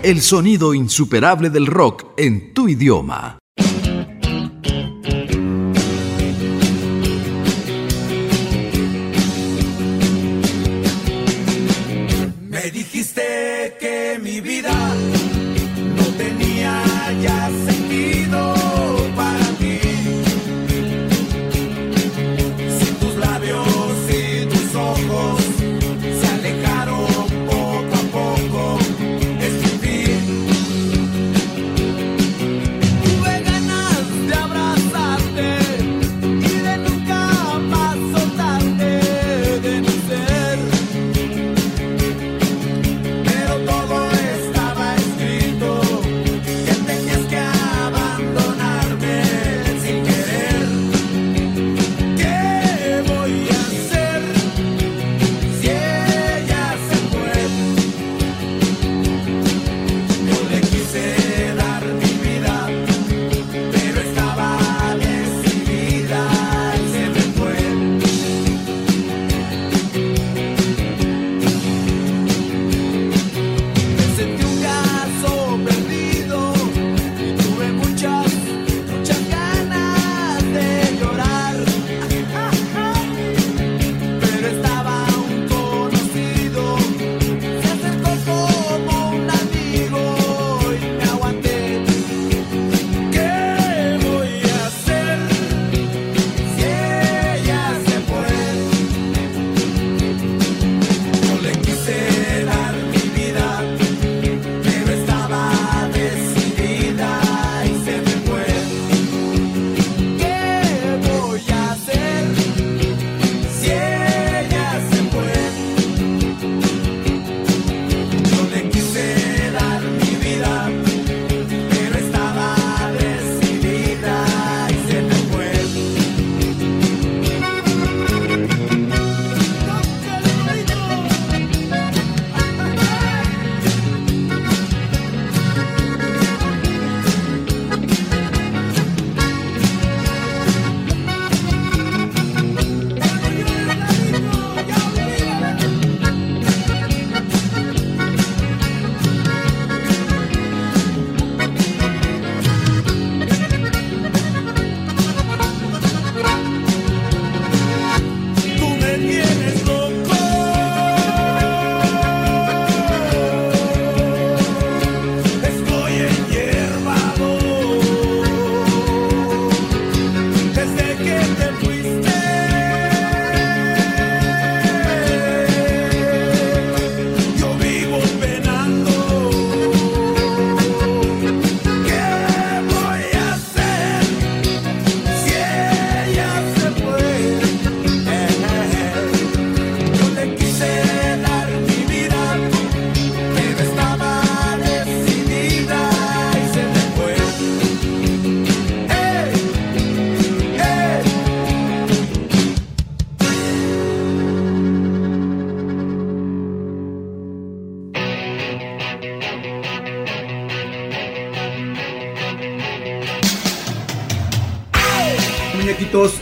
el 0.06 0.22
sonido 0.22 0.76
insuperable 0.76 1.50
del 1.50 1.66
rock 1.66 2.06
en 2.16 2.54
tu 2.54 2.68
idioma. 2.68 3.40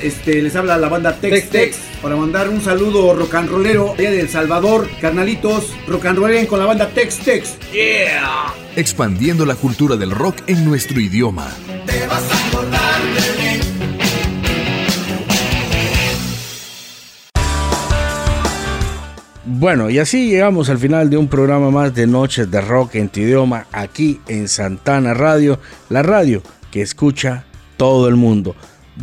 Este, 0.04 0.42
les 0.42 0.54
habla 0.58 0.78
la 0.78 0.90
banda 0.90 1.16
Tex 1.16 1.50
Tex 1.50 1.78
para 2.02 2.18
mandar 2.18 2.50
un 2.50 2.60
saludo 2.60 3.16
rock 3.16 3.36
and 3.36 3.50
rollero 3.50 3.94
allá 3.98 4.12
de 4.12 4.20
El 4.20 4.28
Salvador. 4.28 4.90
Carnalitos, 5.00 5.74
rock 5.88 6.08
and 6.08 6.20
rollen 6.20 6.46
con 6.46 6.60
la 6.60 6.66
banda 6.66 6.90
Tex 6.90 7.20
Tex. 7.20 7.58
Yeah. 7.72 8.54
Expandiendo 8.76 9.46
la 9.46 9.56
cultura 9.56 9.96
del 9.96 10.12
rock 10.12 10.36
en 10.48 10.66
nuestro 10.66 11.00
idioma. 11.00 11.50
Bueno, 19.46 19.90
y 19.90 20.00
así 20.00 20.28
llegamos 20.28 20.70
al 20.70 20.80
final 20.80 21.10
de 21.10 21.16
un 21.16 21.30
programa 21.30 21.72
más 21.72 21.96
de 21.96 22.08
Noches 22.08 22.52
de 22.52 22.60
Rock 22.60 22.96
en 22.96 23.08
tu 23.08 23.22
idioma 23.22 23.68
aquí 23.72 24.20
en 24.28 24.50
Santana 24.50 25.14
Radio, 25.14 25.60
la 25.88 26.04
radio 26.04 26.44
que 26.72 26.82
escucha 26.82 27.46
todo 27.78 28.10
el 28.10 28.18
mundo. 28.18 28.54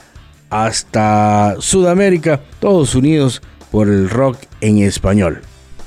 hasta 0.50 1.56
Sudamérica, 1.58 2.40
todos 2.60 2.94
unidos 2.94 3.42
por 3.72 3.88
el 3.88 4.08
rock 4.08 4.38
en 4.60 4.78
español. 4.78 5.42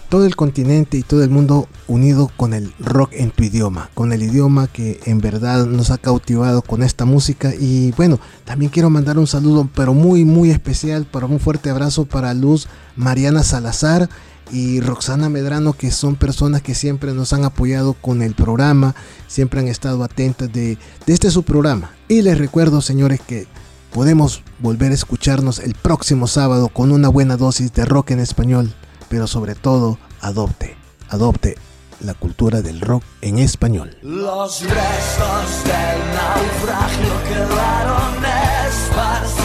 todo 0.10 0.26
el 0.26 0.36
continente 0.36 0.98
y 0.98 1.03
todo 1.03 1.24
el 1.24 1.30
mundo 1.30 1.68
unido 1.88 2.32
con 2.38 2.53
el 2.53 2.74
rock 2.80 3.12
en 3.14 3.32
tu 3.32 3.44
idioma, 3.44 3.90
con 3.94 4.14
el 4.14 4.24
idioma 4.24 4.68
que 4.68 4.99
en 5.06 5.20
verdad 5.20 5.66
nos 5.66 5.90
ha 5.90 5.98
cautivado 5.98 6.62
con 6.62 6.84
esta 6.84 7.06
música. 7.06 7.53
Y 7.57 7.91
bueno, 7.94 8.20
también 8.44 8.72
quiero 8.72 8.90
mandar 8.90 9.18
un 9.18 9.28
saludo, 9.28 9.70
pero 9.74 9.94
muy, 9.94 10.26
muy 10.26 10.52
especial, 10.52 11.06
para 11.06 11.26
un 11.26 11.40
fuerte 11.40 11.70
abrazo 11.70 12.06
para 12.06 12.34
Luz 12.34 12.68
Mariana 12.95 13.44
Salazar 13.44 14.10
y 14.52 14.80
Roxana 14.80 15.30
Medrano, 15.30 15.74
que 15.74 15.92
son 15.92 16.16
personas 16.16 16.62
que 16.62 16.76
siempre 16.76 17.14
nos 17.14 17.34
han 17.34 17.46
apoyado 17.46 17.94
con 17.94 18.22
el 18.22 18.36
programa, 18.36 18.96
siempre 19.28 19.60
han 19.60 19.68
estado 19.68 20.04
atentas 20.04 20.52
de, 20.52 20.78
de 21.06 21.14
este 21.14 21.32
su 21.32 21.44
programa. 21.44 21.92
Y 22.08 22.22
les 22.22 22.38
recuerdo, 22.38 22.82
señores, 22.82 23.20
que 23.22 23.48
podemos 23.92 24.44
volver 24.60 24.92
a 24.92 24.96
escucharnos 24.96 25.60
el 25.60 25.74
próximo 25.74 26.28
sábado 26.28 26.70
con 26.70 26.92
una 26.92 27.10
buena 27.10 27.38
dosis 27.38 27.74
de 27.74 27.86
rock 27.86 28.12
en 28.12 28.20
español, 28.20 28.74
pero 29.10 29.26
sobre 29.26 29.56
todo 29.56 29.98
adopte, 30.22 30.76
adopte 31.10 31.56
la 32.02 32.14
cultura 32.14 32.62
del 32.62 32.82
rock 32.82 33.04
en 33.22 33.40
español. 33.40 33.98
Los 34.02 34.62
restos 34.62 35.64
del 35.64 36.00
naufragio 36.14 37.24
quedaron 37.24 38.26
esparcidos 38.68 39.45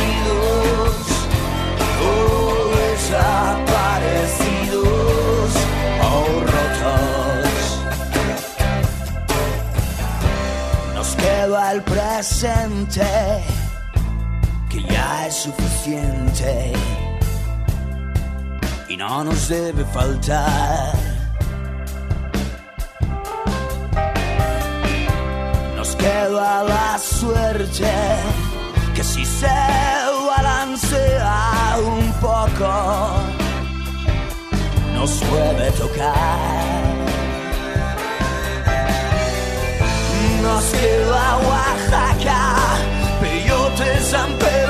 El 11.57 11.83
presente 11.83 13.03
que 14.69 14.83
ya 14.85 15.27
es 15.27 15.35
suficiente 15.35 16.73
y 18.89 18.97
no 18.97 19.25
nos 19.25 19.49
debe 19.49 19.85
faltar. 19.87 20.93
nos 25.77 25.97
queda 25.97 26.63
la 26.63 26.99
suerte 26.99 27.91
que 28.95 29.03
si 29.03 29.25
se 29.25 29.49
balancea 30.29 31.79
un 31.85 32.13
poco 32.21 32.71
nos 34.95 35.11
puede 35.25 35.71
tocar. 35.73 36.90
Nos 40.43 40.71
queda 40.73 41.37
Oaxaca, 41.37 42.41
Peyote, 43.21 44.01
San 44.03 44.33
Pedro 44.39 44.70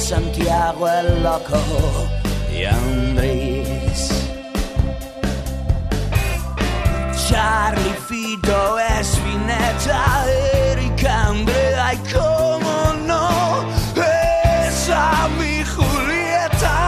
Santiago 0.00 0.88
el 0.88 1.22
Loco 1.22 1.60
y 2.52 2.64
Andrés. 2.64 4.10
Charlie 7.28 7.94
Fito, 8.08 8.78
Espineta, 8.78 10.24
Eric 10.64 11.04
Andrea 11.04 11.94
y 11.94 11.98
cómo 12.12 12.94
no, 13.06 13.64
esa 14.66 15.28
mi 15.38 15.62
Julieta. 15.64 16.78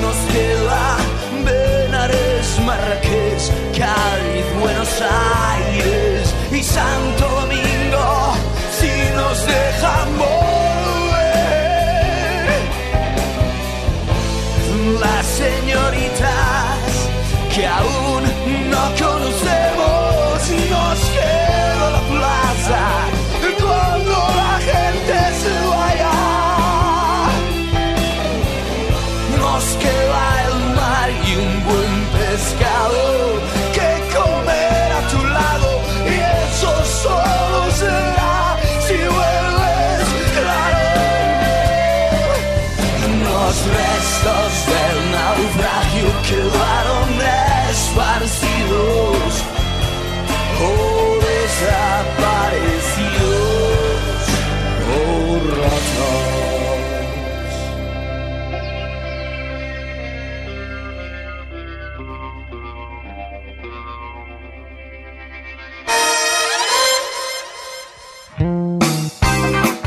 Nos 0.00 0.16
queda 0.32 0.96
Benares, 1.44 2.60
Marrakech, 2.64 3.50
Cádiz, 3.76 4.46
Buenos 4.60 5.02
Aires 5.02 6.34
y 6.52 6.62
Santo 6.62 7.13
que 17.54 17.64
aún 17.64 18.24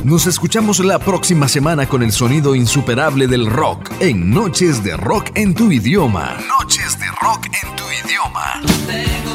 Nos 0.08 0.26
escuchamos 0.26 0.80
la 0.80 1.00
próxima 1.00 1.50
semana 1.50 1.86
con 1.86 2.02
el 2.02 2.14
sonido 2.14 2.56
insuperable 2.56 3.28
del 3.28 3.46
rock 3.46 3.92
en 4.00 4.30
Noches 4.30 4.82
de 4.82 4.96
Rock 4.96 5.32
en 5.36 5.54
tu 5.54 5.70
idioma. 5.70 6.38
Noches 6.48 6.98
de 6.98 7.08
Rock 7.08 7.48
en 7.48 7.76
tu 7.76 7.84
idioma. 8.06 9.27